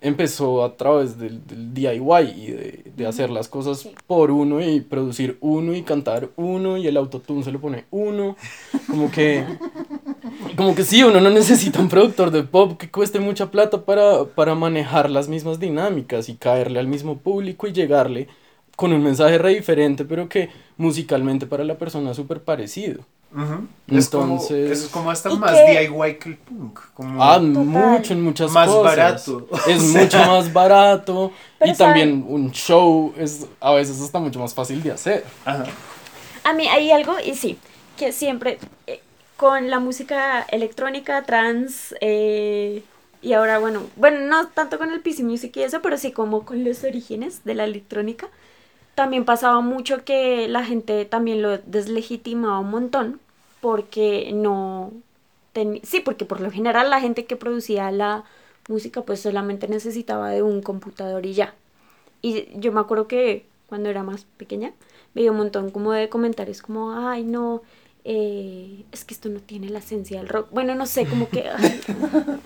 empezó 0.00 0.64
a 0.64 0.76
través 0.76 1.16
del, 1.18 1.46
del 1.46 1.72
DIY 1.72 2.34
y 2.36 2.46
de, 2.50 2.92
de 2.94 3.06
hacer 3.06 3.30
las 3.30 3.48
cosas 3.48 3.78
Sí. 3.78 3.94
por 4.06 4.30
uno 4.30 4.60
y 4.60 4.80
producir 4.80 5.38
uno 5.40 5.74
y 5.74 5.82
cantar 5.82 6.28
uno 6.36 6.76
y 6.76 6.86
el 6.88 6.96
autotune 6.98 7.42
se 7.44 7.52
lo 7.52 7.60
pone 7.60 7.84
uno. 7.90 8.36
Como 8.90 9.10
que, 9.10 9.46
como 10.56 10.74
que 10.74 10.84
sí, 10.84 11.02
uno 11.02 11.20
no 11.20 11.30
necesita 11.30 11.80
un 11.80 11.88
productor 11.88 12.30
de 12.30 12.42
pop 12.42 12.78
que 12.78 12.90
cueste 12.90 13.20
mucha 13.20 13.50
plata 13.50 13.82
para, 13.84 14.24
para 14.24 14.54
manejar 14.54 15.10
las 15.10 15.28
mismas 15.28 15.58
dinámicas 15.60 16.28
y 16.28 16.36
caerle 16.36 16.78
al 16.80 16.86
mismo 16.88 17.18
público 17.18 17.66
y 17.66 17.72
llegarle 17.72 18.28
con 18.76 18.92
un 18.92 19.02
mensaje 19.02 19.38
re 19.38 19.54
diferente, 19.54 20.04
pero 20.04 20.28
que 20.28 20.50
musicalmente 20.76 21.46
para 21.46 21.64
la 21.64 21.76
persona 21.78 22.10
es 22.10 22.16
súper 22.16 22.42
parecido. 22.42 23.02
Es 23.88 24.08
como, 24.10 24.34
Entonces- 24.34 24.70
eso 24.70 24.84
es 24.86 24.92
como 24.92 25.10
hasta 25.10 25.28
¿Y 25.32 25.36
más 25.38 25.52
qué? 25.52 25.80
DIY 25.88 26.18
que 26.20 26.28
el 26.28 26.36
punk, 26.36 26.78
como 26.94 27.20
Ah, 27.22 27.40
mucho 27.40 28.12
en 28.12 28.22
muchas 28.22 28.52
Más 28.52 28.68
cosas. 28.68 28.84
barato. 28.84 29.48
Es 29.68 29.82
O 29.82 29.86
sea. 29.92 30.02
mucho 30.02 30.18
más 30.18 30.52
barato 30.52 31.32
Pero 31.58 31.72
y 31.72 31.76
también 31.76 32.24
un 32.28 32.52
show 32.52 33.12
es 33.18 33.46
a 33.60 33.72
veces 33.72 34.00
hasta 34.00 34.20
mucho 34.20 34.38
más 34.38 34.54
fácil 34.54 34.80
de 34.84 34.92
hacer. 34.92 35.24
Ajá. 35.44 35.64
A 36.44 36.52
mí 36.52 36.68
hay 36.68 36.92
algo, 36.92 37.14
y 37.24 37.34
sí, 37.34 37.58
que 37.96 38.12
siempre 38.12 38.58
eh, 38.86 39.00
con 39.36 39.70
la 39.70 39.80
música 39.80 40.42
electrónica, 40.42 41.22
trans, 41.24 41.94
eh, 42.00 42.82
y 43.22 43.32
ahora, 43.32 43.58
bueno, 43.58 43.82
bueno, 43.96 44.20
no 44.20 44.48
tanto 44.48 44.78
con 44.78 44.90
el 44.92 45.00
PC 45.00 45.24
Music 45.24 45.56
y 45.56 45.62
eso, 45.62 45.80
pero 45.82 45.96
sí 45.96 46.12
como 46.12 46.44
con 46.44 46.62
los 46.62 46.84
orígenes 46.84 47.44
de 47.44 47.54
la 47.54 47.64
electrónica, 47.64 48.28
también 48.94 49.24
pasaba 49.24 49.60
mucho 49.60 50.04
que 50.04 50.46
la 50.48 50.64
gente 50.64 51.04
también 51.04 51.42
lo 51.42 51.58
deslegitimaba 51.58 52.60
un 52.60 52.70
montón, 52.70 53.20
porque 53.60 54.30
no... 54.34 54.92
sí, 55.82 56.00
porque 56.00 56.24
por 56.26 56.40
lo 56.40 56.50
general 56.50 56.90
la 56.90 57.00
gente 57.00 57.24
que 57.24 57.36
producía 57.36 57.90
la 57.90 58.24
música 58.68 59.02
pues 59.02 59.20
solamente 59.20 59.68
necesitaba 59.68 60.30
de 60.30 60.42
un 60.42 60.62
computador 60.62 61.26
y 61.26 61.34
ya. 61.34 61.54
Y 62.22 62.48
yo 62.58 62.72
me 62.72 62.80
acuerdo 62.80 63.08
que 63.08 63.46
cuando 63.68 63.88
era 63.90 64.02
más 64.02 64.26
pequeña 64.36 64.72
veía 65.14 65.30
un 65.30 65.38
montón 65.38 65.70
como 65.70 65.92
de 65.92 66.08
comentarios 66.08 66.62
como, 66.62 66.92
ay, 66.92 67.24
no, 67.24 67.62
eh, 68.04 68.84
es 68.92 69.04
que 69.04 69.14
esto 69.14 69.28
no 69.30 69.40
tiene 69.40 69.70
la 69.70 69.78
esencia 69.78 70.18
del 70.18 70.28
rock. 70.28 70.48
Bueno, 70.50 70.74
no 70.74 70.86
sé, 70.86 71.06
como 71.06 71.28
que, 71.30 71.44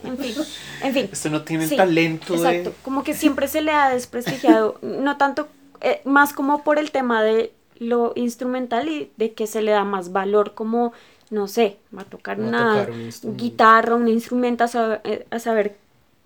en 0.05 0.19
fin, 0.19 0.35
en 0.83 0.95
fin. 0.95 1.09
Esto 1.13 1.31
no 1.31 1.43
tiene 1.43 1.65
el 1.65 1.71
Sí, 1.71 1.77
talento 1.77 2.35
Exacto, 2.35 2.71
de... 2.71 2.77
como 2.83 3.03
que 3.05 3.15
siempre 3.15 3.49
se 3.49 3.61
le 3.63 3.73
ha 3.73 3.91
desprestigiado, 3.91 4.79
no 4.83 5.17
tanto, 5.17 5.49
eh, 5.81 6.01
más 6.05 6.33
como 6.33 6.63
por 6.63 6.79
el 6.79 6.91
tema 6.91 7.23
de 7.23 7.53
lo 7.79 8.13
instrumental 8.17 8.89
y 8.89 9.11
de 9.17 9.33
que 9.35 9.47
se 9.47 9.63
le 9.63 9.71
da 9.73 9.85
más 9.85 10.13
valor 10.13 10.55
como, 10.55 10.93
no 11.31 11.47
sé, 11.49 11.79
va 11.97 12.03
a 12.03 12.05
tocar 12.05 12.41
Va 12.41 12.45
a 12.45 12.49
una 12.49 12.69
tocar 12.71 12.91
un 12.91 13.01
instrumento. 13.03 13.43
guitarra, 13.45 13.95
un 13.95 14.09
instrumento 14.09 14.65
a 14.65 14.69
saber, 14.69 15.27
a 15.31 15.39
saber 15.39 15.77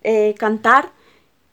eh, 0.03 0.35
cantar 0.37 0.91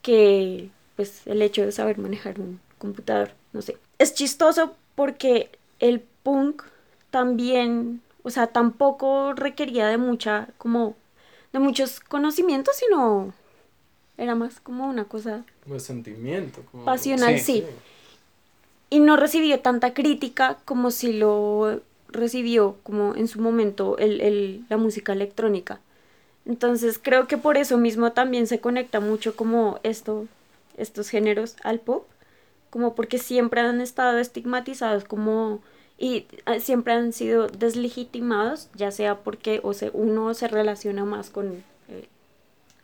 que 0.01 0.69
pues 0.95 1.25
el 1.27 1.41
hecho 1.41 1.63
de 1.65 1.71
saber 1.71 1.97
manejar 1.97 2.39
un 2.39 2.59
computador, 2.77 3.31
no 3.53 3.61
sé. 3.61 3.77
Es 3.99 4.13
chistoso 4.13 4.75
porque 4.95 5.49
el 5.79 6.01
punk 6.23 6.63
también, 7.11 8.01
o 8.23 8.29
sea, 8.31 8.47
tampoco 8.47 9.33
requería 9.33 9.87
de 9.87 9.97
mucha, 9.97 10.47
como, 10.57 10.95
de 11.53 11.59
muchos 11.59 11.99
conocimientos, 11.99 12.75
sino 12.77 13.33
era 14.17 14.35
más 14.35 14.59
como 14.59 14.87
una 14.87 15.05
cosa 15.05 15.43
Como 15.63 15.79
sentimiento. 15.79 16.63
Como... 16.71 16.85
pasional, 16.85 17.37
Sí, 17.39 17.43
sí. 17.61 17.65
Y 18.89 18.99
no 18.99 19.15
recibió 19.15 19.59
tanta 19.61 19.93
crítica 19.93 20.57
como 20.65 20.91
si 20.91 21.13
lo 21.13 21.81
recibió 22.09 22.75
como 22.83 23.15
en 23.15 23.27
su 23.29 23.39
momento 23.39 23.97
el, 23.97 24.19
el- 24.21 24.65
la 24.69 24.77
música 24.77 25.13
electrónica. 25.13 25.79
Entonces 26.45 26.99
creo 27.01 27.27
que 27.27 27.37
por 27.37 27.55
eso 27.57 27.77
mismo 27.77 28.11
también 28.11 28.47
se 28.47 28.59
conecta 28.59 28.99
mucho 28.99 29.35
como 29.35 29.79
esto, 29.83 30.27
estos 30.77 31.09
géneros 31.09 31.55
al 31.63 31.79
pop, 31.79 32.05
como 32.69 32.95
porque 32.95 33.17
siempre 33.17 33.61
han 33.61 33.79
estado 33.79 34.17
estigmatizados 34.19 35.05
como 35.05 35.61
y 36.03 36.25
eh, 36.47 36.59
siempre 36.59 36.93
han 36.93 37.13
sido 37.13 37.45
deslegitimados, 37.47 38.69
ya 38.75 38.89
sea 38.89 39.19
porque 39.19 39.59
o 39.63 39.73
se, 39.75 39.91
uno 39.93 40.33
se 40.33 40.47
relaciona 40.47 41.05
más 41.05 41.29
con, 41.29 41.63
eh, 41.89 42.07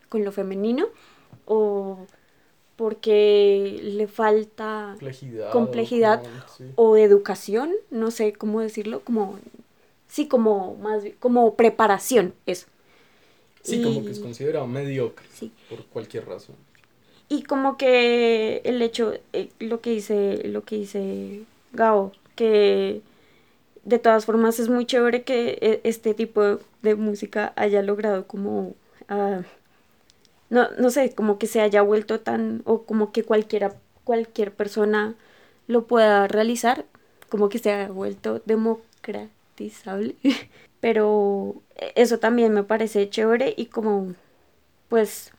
con 0.07 0.23
lo 0.23 0.31
femenino 0.31 0.85
o 1.45 1.97
porque 2.75 3.79
le 3.81 4.07
falta 4.07 4.89
Complejidad. 4.91 5.49
o 5.49 5.51
Complejidad 5.51 6.21
como- 6.21 6.35
sí. 6.57 6.63
o 6.75 6.97
educación, 6.97 7.71
no 7.89 8.11
sé 8.11 8.33
cómo 8.33 8.61
decirlo, 8.61 8.99
como 9.01 9.39
sí, 10.07 10.27
como 10.27 10.75
más 10.75 11.03
como 11.19 11.55
preparación, 11.55 12.33
eso. 12.45 12.67
Sí, 13.63 13.81
como 13.81 14.01
que 14.03 14.09
Y- 14.09 14.11
es 14.11 14.19
considerado 14.19 14.67
mediocre 14.67 15.25
Sí. 15.33 15.51
por 15.69 15.83
cualquier 15.85 16.27
razón. 16.27 16.55
Y 17.29 17.43
como 17.43 17.77
que 17.77 18.61
el 18.63 18.81
hecho, 18.81 19.13
eh, 19.33 19.49
lo 19.59 19.81
que 19.81 19.89
dice, 19.89 20.47
lo 20.47 20.63
que 20.63 20.77
dice 20.77 21.41
Gao, 21.73 22.11
que 22.37 23.01
de 23.83 23.99
todas 23.99 24.25
formas 24.25 24.59
es 24.59 24.69
muy 24.69 24.85
chévere 24.85 25.23
que 25.23 25.57
eh, 25.61 25.81
este 25.83 26.13
tipo 26.13 26.59
de, 26.81 26.95
música 26.95 27.53
haya 27.57 27.81
logrado 27.81 28.27
como, 28.27 28.75
ah, 29.09 29.41
no, 30.49 30.69
no 30.79 30.89
sé, 30.91 31.13
como 31.15 31.37
que 31.39 31.47
se 31.47 31.61
haya 31.61 31.81
vuelto 31.81 32.21
tan, 32.21 32.61
o 32.65 32.83
como 32.83 33.11
que 33.11 33.23
cualquiera, 33.23 33.73
cualquier 34.05 34.53
persona 34.53 35.15
lo 35.67 35.85
pueda 35.87 36.27
realizar, 36.27 36.85
como 37.29 37.49
que 37.49 37.59
se 37.59 37.71
ha 37.73 37.89
vuelto 37.89 38.41
democratizable. 38.45 40.15
Pero 40.81 41.55
eso 41.95 42.19
también 42.19 42.53
me 42.53 42.63
parece 42.63 43.09
chévere 43.09 43.53
y 43.57 43.67
como, 43.67 44.15
pues, 44.89 45.31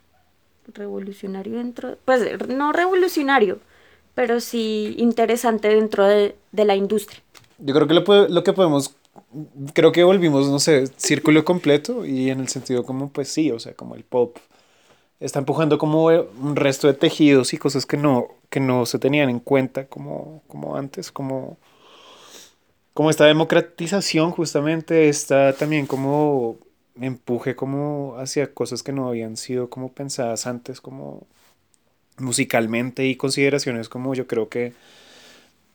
revolucionario 0.75 1.57
dentro, 1.57 1.99
pues 2.05 2.23
no 2.49 2.73
revolucionario, 2.73 3.61
pero 4.19 4.40
sí 4.40 4.97
interesante 4.99 5.69
dentro 5.69 6.05
de, 6.05 6.35
de 6.51 6.65
la 6.65 6.74
industria. 6.74 7.23
Yo 7.59 7.73
creo 7.73 7.86
que 7.86 7.95
lo, 7.95 8.28
lo 8.28 8.43
que 8.43 8.53
podemos, 8.53 8.97
creo 9.74 9.93
que 9.93 10.03
volvimos, 10.03 10.49
no 10.49 10.59
sé, 10.59 10.89
círculo 10.97 11.45
completo 11.45 12.05
y 12.05 12.28
en 12.28 12.40
el 12.40 12.49
sentido 12.49 12.82
como, 12.82 13.11
pues 13.11 13.28
sí, 13.28 13.53
o 13.53 13.61
sea, 13.61 13.74
como 13.74 13.95
el 13.95 14.03
pop 14.03 14.36
está 15.20 15.39
empujando 15.39 15.78
como 15.78 16.07
un 16.07 16.57
resto 16.57 16.89
de 16.89 16.95
tejidos 16.95 17.55
y 17.55 17.59
cosas 17.59 17.86
que 17.86 17.97
no, 17.97 18.27
que 18.51 18.59
no 18.59 18.86
se 18.86 18.99
tenían 18.99 19.31
en 19.31 19.39
cuenta 19.39 19.86
como, 19.86 20.43
como 20.49 20.74
antes, 20.74 21.12
como, 21.12 21.57
como 22.95 23.11
esta 23.11 23.24
democratización 23.24 24.32
justamente, 24.32 25.09
está 25.09 25.53
también 25.53 25.86
como 25.86 26.57
empuje 27.01 27.55
como 27.55 28.16
hacia 28.19 28.53
cosas 28.53 28.82
que 28.82 28.90
no 28.90 29.07
habían 29.07 29.36
sido 29.36 29.70
como 29.70 29.93
pensadas 29.93 30.49
antes, 30.49 30.81
como 30.81 31.23
musicalmente 32.19 33.07
y 33.07 33.16
consideraciones 33.16 33.89
como 33.89 34.15
yo 34.15 34.27
creo 34.27 34.49
que 34.49 34.74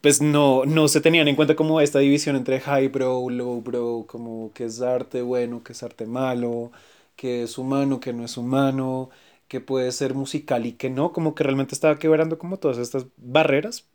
pues 0.02 0.22
no, 0.22 0.66
no 0.66 0.88
se 0.90 1.00
tenían 1.02 1.30
en 1.30 1.36
cuenta 1.38 1.56
como 1.56 1.80
esta 1.80 2.00
división 2.00 2.36
entre 2.36 2.60
high 2.60 2.90
bro, 2.90 3.30
low 3.30 3.62
bro, 3.62 4.06
como 4.08 4.52
que 4.54 4.66
es 4.66 4.82
arte 4.82 5.22
bueno, 5.22 5.64
que 5.64 5.72
es 5.74 5.82
arte 5.82 6.06
malo, 6.06 6.72
que 7.16 7.44
es 7.44 7.58
humano, 7.58 8.00
que 8.02 8.12
no 8.14 8.26
es 8.26 8.36
humano, 8.38 9.10
que 9.48 9.62
puede 9.62 9.92
ser 9.94 10.14
musical 10.14 10.66
y 10.66 10.74
que 10.74 10.90
no, 10.90 11.14
como 11.14 11.36
que 11.36 11.44
realmente 11.44 11.74
estaba 11.76 12.00
quebrando 12.00 12.38
como 12.38 12.58
todas 12.58 12.78
estas 12.80 13.06
barreras, 13.18 13.86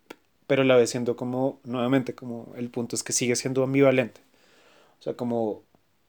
pero 0.46 0.64
la 0.64 0.76
vez 0.76 0.90
siendo 0.90 1.16
como, 1.16 1.60
nuevamente, 1.64 2.14
como 2.14 2.54
el 2.56 2.70
punto 2.70 2.96
es 2.96 3.02
que 3.02 3.12
sigue 3.12 3.36
siendo 3.36 3.62
ambivalente. 3.64 4.22
O 5.00 5.02
sea, 5.02 5.14
como 5.16 5.62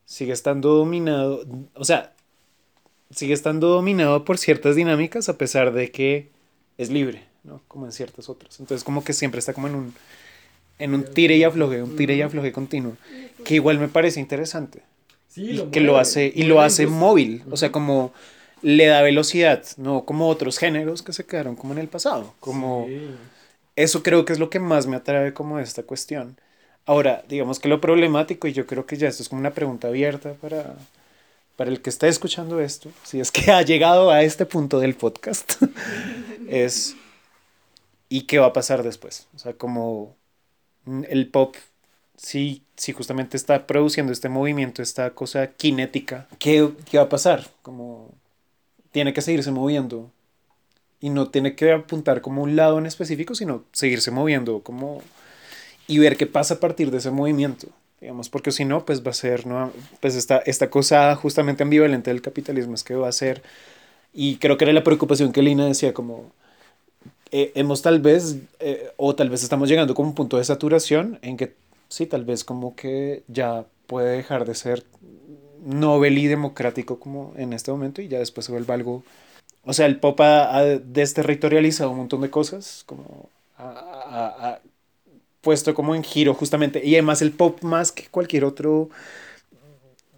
sigue 0.05 0.33
estando 0.33 0.73
dominado, 0.75 1.45
o 1.75 1.85
sea, 1.85 2.15
sigue 3.11 3.33
estando 3.33 3.69
dominado 3.69 4.25
por 4.25 4.37
ciertas 4.37 4.75
dinámicas 4.75 5.29
a 5.29 5.37
pesar 5.37 5.73
de 5.73 5.91
que 5.91 6.29
es 6.77 6.89
libre. 6.89 7.29
¿no? 7.43 7.61
Como 7.67 7.85
en 7.85 7.91
ciertas 7.91 8.29
otras. 8.29 8.59
Entonces 8.59 8.83
como 8.83 9.03
que 9.03 9.13
siempre 9.13 9.39
está 9.39 9.53
como 9.53 9.67
en 9.67 9.75
un, 9.75 9.93
en 10.77 10.93
un 10.93 11.03
tire 11.03 11.37
y 11.37 11.43
afloje, 11.43 11.81
un 11.81 11.95
tire 11.95 12.15
y 12.15 12.21
afloje 12.21 12.51
continuo, 12.51 12.97
que 13.43 13.55
igual 13.55 13.79
me 13.79 13.87
parece 13.87 14.19
interesante. 14.19 14.81
y 15.35 15.59
que 15.67 15.81
lo 15.81 15.97
hace, 15.97 16.31
y 16.33 16.43
lo 16.43 16.61
hace 16.61 16.87
móvil, 16.87 17.43
o 17.51 17.57
sea, 17.57 17.71
como 17.71 18.13
le 18.61 18.87
da 18.87 19.01
velocidad, 19.01 19.63
no 19.77 20.03
como 20.05 20.27
otros 20.27 20.57
géneros 20.57 21.01
que 21.01 21.13
se 21.13 21.25
quedaron 21.25 21.55
como 21.55 21.73
en 21.73 21.79
el 21.79 21.87
pasado, 21.87 22.33
como 22.39 22.87
eso 23.75 24.03
creo 24.03 24.25
que 24.25 24.33
es 24.33 24.39
lo 24.39 24.49
que 24.49 24.59
más 24.59 24.87
me 24.87 24.97
atrae 24.97 25.33
como 25.33 25.57
de 25.57 25.63
esta 25.63 25.83
cuestión. 25.83 26.37
Ahora, 26.85 27.23
digamos 27.29 27.59
que 27.59 27.69
lo 27.69 27.79
problemático, 27.79 28.47
y 28.47 28.53
yo 28.53 28.65
creo 28.65 28.85
que 28.85 28.97
ya 28.97 29.07
esto 29.07 29.21
es 29.23 29.29
como 29.29 29.39
una 29.39 29.53
pregunta 29.53 29.87
abierta 29.87 30.33
para, 30.33 30.75
para 31.59 31.71
el 31.71 31.81
que 31.81 31.89
está 31.89 32.07
escuchando 32.07 32.61
esto, 32.61 32.89
si 33.03 33.19
es 33.19 33.33
que 33.33 33.51
ha 33.51 33.61
llegado 33.63 34.11
a 34.11 34.23
este 34.23 34.45
punto 34.45 34.79
del 34.79 34.95
podcast, 34.95 35.61
es 36.47 36.95
y 38.07 38.21
qué 38.21 38.39
va 38.39 38.45
a 38.45 38.53
pasar 38.53 38.81
después. 38.81 39.27
O 39.35 39.39
sea, 39.39 39.51
como 39.51 40.15
el 41.09 41.27
pop 41.27 41.57
sí, 42.15 42.63
sí 42.77 42.93
justamente 42.93 43.35
está 43.35 43.67
produciendo 43.67 44.13
este 44.13 44.29
movimiento, 44.29 44.81
esta 44.81 45.09
cosa 45.09 45.49
cinética, 45.59 46.29
¿qué, 46.39 46.71
¿qué, 46.89 46.97
va 46.97 47.03
a 47.03 47.09
pasar? 47.09 47.49
Como 47.61 48.09
tiene 48.93 49.11
que 49.11 49.21
seguirse 49.21 49.51
moviendo 49.51 50.09
y 51.01 51.09
no 51.09 51.27
tiene 51.27 51.57
que 51.57 51.73
apuntar 51.73 52.21
como 52.21 52.41
un 52.41 52.55
lado 52.55 52.79
en 52.79 52.85
específico, 52.85 53.35
sino 53.35 53.65
seguirse 53.73 54.11
moviendo 54.11 54.61
como 54.63 55.03
y 55.87 55.97
ver 55.99 56.15
qué 56.15 56.25
pasa 56.25 56.53
a 56.53 56.59
partir 56.61 56.89
de 56.89 56.99
ese 56.99 57.11
movimiento. 57.11 57.67
Digamos, 58.01 58.29
porque 58.29 58.51
si 58.51 58.65
no, 58.65 58.85
pues 58.85 59.05
va 59.05 59.11
a 59.11 59.13
ser, 59.13 59.45
¿no? 59.45 59.71
Pues 59.99 60.15
esta, 60.15 60.37
esta 60.39 60.69
cosa 60.69 61.15
justamente 61.15 61.63
ambivalente 61.63 62.09
del 62.11 62.21
capitalismo 62.21 62.75
es 62.75 62.83
que 62.83 62.95
va 62.95 63.09
a 63.09 63.11
ser, 63.11 63.43
y 64.13 64.37
creo 64.37 64.57
que 64.57 64.65
era 64.65 64.73
la 64.73 64.83
preocupación 64.83 65.33
que 65.33 65.41
Lina 65.41 65.65
decía, 65.65 65.93
como, 65.93 66.31
eh, 67.31 67.51
hemos 67.55 67.81
tal 67.81 67.99
vez, 67.99 68.37
eh, 68.59 68.91
o 68.97 69.15
tal 69.15 69.29
vez 69.29 69.43
estamos 69.43 69.69
llegando 69.69 69.93
como 69.93 70.09
un 70.09 70.15
punto 70.15 70.37
de 70.37 70.43
saturación 70.45 71.19
en 71.21 71.37
que 71.37 71.53
sí, 71.89 72.05
tal 72.05 72.25
vez 72.25 72.43
como 72.43 72.75
que 72.75 73.23
ya 73.27 73.65
puede 73.87 74.17
dejar 74.17 74.45
de 74.45 74.55
ser 74.55 74.85
novel 75.65 76.17
y 76.17 76.27
democrático 76.27 76.99
como 76.99 77.33
en 77.35 77.53
este 77.53 77.71
momento 77.71 78.01
y 78.01 78.07
ya 78.07 78.19
después 78.19 78.45
se 78.45 78.51
vuelve 78.51 78.73
algo... 78.73 79.03
O 79.65 79.73
sea, 79.73 79.85
el 79.85 79.99
pop 79.99 80.19
ha, 80.21 80.63
desterritorializado 80.63 81.91
un 81.91 81.97
montón 81.97 82.21
de 82.21 82.29
cosas, 82.29 82.83
como 82.85 83.29
ha, 83.57 84.59
puesto 85.41 85.73
como 85.73 85.95
en 85.95 86.03
giro 86.03 86.33
justamente, 86.33 86.85
y 86.85 86.95
además 86.95 87.21
el 87.21 87.31
pop 87.31 87.61
más 87.63 87.91
que 87.91 88.07
cualquier 88.07 88.45
otro 88.45 88.89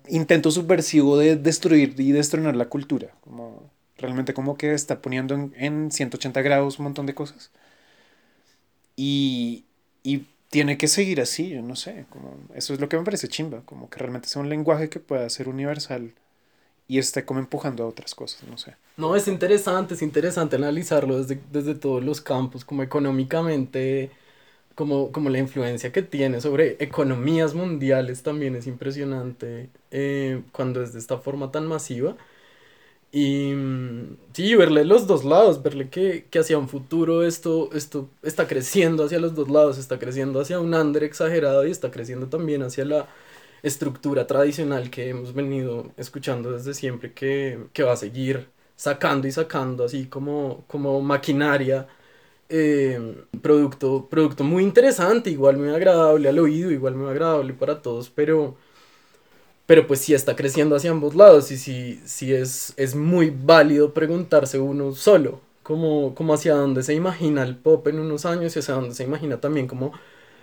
intento 0.07 0.51
subversivo 0.51 1.17
de 1.17 1.35
destruir 1.35 1.95
y 1.97 2.11
destronar 2.11 2.55
la 2.55 2.65
cultura, 2.65 3.15
como 3.21 3.71
Realmente 4.01 4.33
como 4.33 4.57
que 4.57 4.73
está 4.73 5.01
poniendo 5.01 5.51
en, 5.55 5.91
180 5.91 6.41
grados 6.41 6.79
un 6.79 6.85
montón 6.85 7.05
de 7.05 7.13
cosas. 7.13 7.51
Y, 8.95 9.65
y 10.03 10.25
tiene 10.49 10.77
que 10.77 10.87
seguir 10.87 11.21
así, 11.21 11.49
yo 11.49 11.61
no 11.61 11.75
sé. 11.75 12.05
Como, 12.09 12.35
eso 12.55 12.73
es 12.73 12.81
lo 12.81 12.89
que 12.89 12.97
me 12.97 13.03
parece 13.03 13.27
chimba, 13.27 13.61
como 13.61 13.89
que 13.89 13.99
realmente 13.99 14.27
sea 14.27 14.41
un 14.41 14.49
lenguaje 14.49 14.89
que 14.89 14.99
pueda 14.99 15.29
ser 15.29 15.47
universal 15.47 16.13
y 16.87 16.97
esté 16.97 17.23
como 17.23 17.39
empujando 17.39 17.83
a 17.83 17.87
otras 17.87 18.15
cosas, 18.15 18.43
no 18.49 18.57
sé. 18.57 18.75
No, 18.97 19.15
es 19.15 19.27
interesante, 19.27 19.93
es 19.93 20.01
interesante 20.01 20.55
analizarlo 20.55 21.19
desde, 21.21 21.39
desde 21.51 21.75
todos 21.75 22.03
los 22.03 22.21
campos, 22.21 22.65
como 22.65 22.81
económicamente, 22.81 24.09
como, 24.75 25.11
como 25.11 25.29
la 25.29 25.39
influencia 25.39 25.91
que 25.91 26.01
tiene 26.03 26.41
sobre 26.41 26.77
economías 26.83 27.53
mundiales 27.55 28.23
también 28.23 28.55
es 28.55 28.67
impresionante 28.67 29.69
eh, 29.91 30.43
cuando 30.51 30.81
es 30.83 30.93
de 30.93 30.99
esta 30.99 31.17
forma 31.19 31.51
tan 31.51 31.67
masiva. 31.67 32.17
Y 33.11 33.53
mm, 33.53 34.17
sí, 34.33 34.55
verle 34.55 34.85
los 34.85 35.05
dos 35.07 35.25
lados, 35.25 35.61
verle 35.63 35.89
que, 35.89 36.27
que 36.29 36.39
hacia 36.39 36.57
un 36.57 36.69
futuro 36.69 37.23
esto, 37.23 37.69
esto 37.73 38.09
está 38.23 38.47
creciendo 38.47 39.03
hacia 39.05 39.19
los 39.19 39.35
dos 39.35 39.49
lados, 39.49 39.77
está 39.77 39.99
creciendo 39.99 40.39
hacia 40.39 40.59
un 40.61 40.73
under 40.73 41.03
exagerado 41.03 41.67
y 41.67 41.71
está 41.71 41.91
creciendo 41.91 42.27
también 42.29 42.63
hacia 42.63 42.85
la 42.85 43.09
estructura 43.63 44.27
tradicional 44.27 44.89
que 44.89 45.09
hemos 45.09 45.33
venido 45.33 45.91
escuchando 45.97 46.51
desde 46.53 46.73
siempre, 46.73 47.13
que, 47.13 47.59
que 47.73 47.83
va 47.83 47.93
a 47.93 47.97
seguir 47.97 48.47
sacando 48.75 49.27
y 49.27 49.31
sacando 49.31 49.83
así 49.85 50.07
como, 50.07 50.63
como 50.67 51.01
maquinaria. 51.01 51.87
Eh, 52.53 53.23
producto, 53.41 54.07
producto 54.09 54.43
muy 54.43 54.63
interesante, 54.63 55.29
igual 55.29 55.57
muy 55.57 55.69
agradable 55.69 56.27
al 56.27 56.37
oído, 56.37 56.69
igual 56.69 56.95
muy 56.95 57.09
agradable 57.09 57.53
para 57.53 57.81
todos, 57.81 58.09
pero 58.09 58.57
pero 59.71 59.87
pues 59.87 60.01
sí 60.01 60.13
está 60.13 60.35
creciendo 60.35 60.75
hacia 60.75 60.91
ambos 60.91 61.15
lados 61.15 61.49
y 61.49 61.57
sí, 61.57 62.33
es, 62.33 62.73
es 62.75 62.93
muy 62.93 63.29
válido 63.29 63.93
preguntarse 63.93 64.59
uno 64.59 64.93
solo, 64.93 65.39
como, 65.63 66.13
hacia 66.33 66.55
dónde 66.55 66.83
se 66.83 66.93
imagina 66.93 67.43
el 67.43 67.55
pop 67.55 67.87
en 67.87 67.99
unos 67.99 68.25
años 68.25 68.53
y 68.53 68.59
hacia 68.59 68.73
dónde 68.73 68.95
se 68.95 69.05
imagina 69.05 69.39
también 69.39 69.67
como 69.67 69.93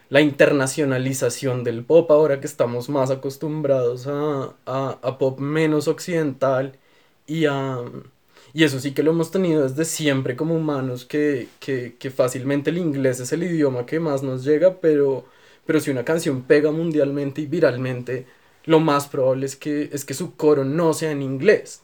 la 0.09 0.23
internacionalización 0.23 1.63
del 1.63 1.85
pop 1.85 2.11
ahora 2.11 2.41
que 2.41 2.47
estamos 2.47 2.89
más 2.89 3.11
acostumbrados 3.11 4.07
a, 4.07 4.55
a, 4.67 5.19
pop 5.19 5.39
menos 5.41 5.89
occidental 5.89 6.79
y 7.27 7.45
a... 7.47 7.81
Y 8.53 8.65
eso 8.65 8.81
sí 8.81 8.93
que 8.93 9.03
lo 9.03 9.11
hemos 9.13 9.31
tenido 9.31 9.69
desde 9.69 9.85
siempre 9.85 10.37
como 10.37 10.55
humanos, 10.57 11.05
que, 11.05 11.49
que, 11.61 11.97
que 11.99 12.11
fácilmente 12.11 12.71
el 12.71 12.79
inglés 12.79 13.21
es 13.21 13.33
el 13.33 13.43
idioma 13.43 13.87
que 13.87 14.01
más 14.01 14.23
nos 14.23 14.45
llega, 14.45 14.81
pero, 14.81 15.27
pero 15.67 15.81
si 15.81 15.91
una 15.91 16.05
canción 16.05 16.43
pega 16.43 16.71
mundialmente 16.71 17.43
y 17.43 17.47
viralmente, 17.47 18.27
lo 18.65 18.81
más 18.81 19.09
probable 19.09 19.47
es 19.47 19.57
que, 19.57 19.91
es 19.93 20.05
que 20.05 20.15
su 20.15 20.35
coro 20.37 20.65
no 20.65 20.95
sea 20.95 21.11
en 21.13 21.23
inglés. 21.23 21.83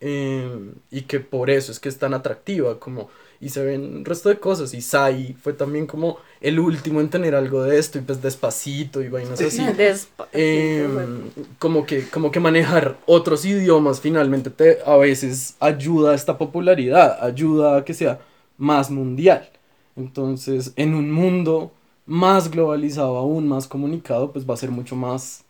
Em, 0.00 0.74
y 0.90 1.02
que 1.02 1.20
por 1.20 1.48
eso 1.50 1.72
es 1.72 1.80
que 1.80 1.88
es 1.88 1.98
tan 1.98 2.14
atractiva 2.14 2.78
como 2.78 3.08
y 3.44 3.50
se 3.50 3.62
ven 3.62 3.96
un 3.96 4.04
resto 4.06 4.30
de 4.30 4.38
cosas. 4.40 4.72
Y 4.72 4.80
Sai 4.80 5.36
fue 5.42 5.52
también 5.52 5.86
como 5.86 6.16
el 6.40 6.58
último 6.58 7.02
en 7.02 7.10
tener 7.10 7.34
algo 7.34 7.62
de 7.62 7.78
esto 7.78 7.98
y 7.98 8.00
pues 8.00 8.22
despacito 8.22 9.02
y 9.02 9.08
vainas 9.08 9.38
así. 9.38 9.60
em, 10.32 11.30
como 11.58 11.84
que 11.84 12.08
como 12.08 12.30
que 12.30 12.40
manejar 12.40 12.96
otros 13.04 13.44
idiomas 13.44 14.00
finalmente 14.00 14.48
te 14.48 14.78
a 14.86 14.96
veces 14.96 15.56
ayuda 15.60 16.12
a 16.12 16.14
esta 16.14 16.38
popularidad 16.38 17.22
ayuda 17.22 17.76
a 17.76 17.84
que 17.84 17.92
sea 17.92 18.18
más 18.56 18.90
mundial. 18.90 19.50
Entonces 19.94 20.72
en 20.76 20.94
un 20.94 21.10
mundo 21.10 21.70
más 22.06 22.50
globalizado 22.50 23.18
aún 23.18 23.46
más 23.46 23.66
comunicado 23.66 24.32
pues 24.32 24.48
va 24.48 24.54
a 24.54 24.56
ser 24.56 24.70
mucho 24.70 24.96
más 24.96 25.44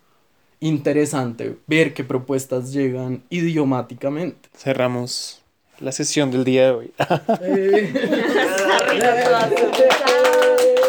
interesante 0.59 1.57
ver 1.69 1.95
qué 1.95 2.03
propuestas 2.03 2.73
llegan 2.73 3.23
idiomáticamente. 3.31 4.49
Cerramos 4.57 5.44
la 5.81 5.93
sesión 5.93 6.31
del 6.31 6.45
día 6.45 6.67
de 6.67 6.71
hoy. 6.71 6.93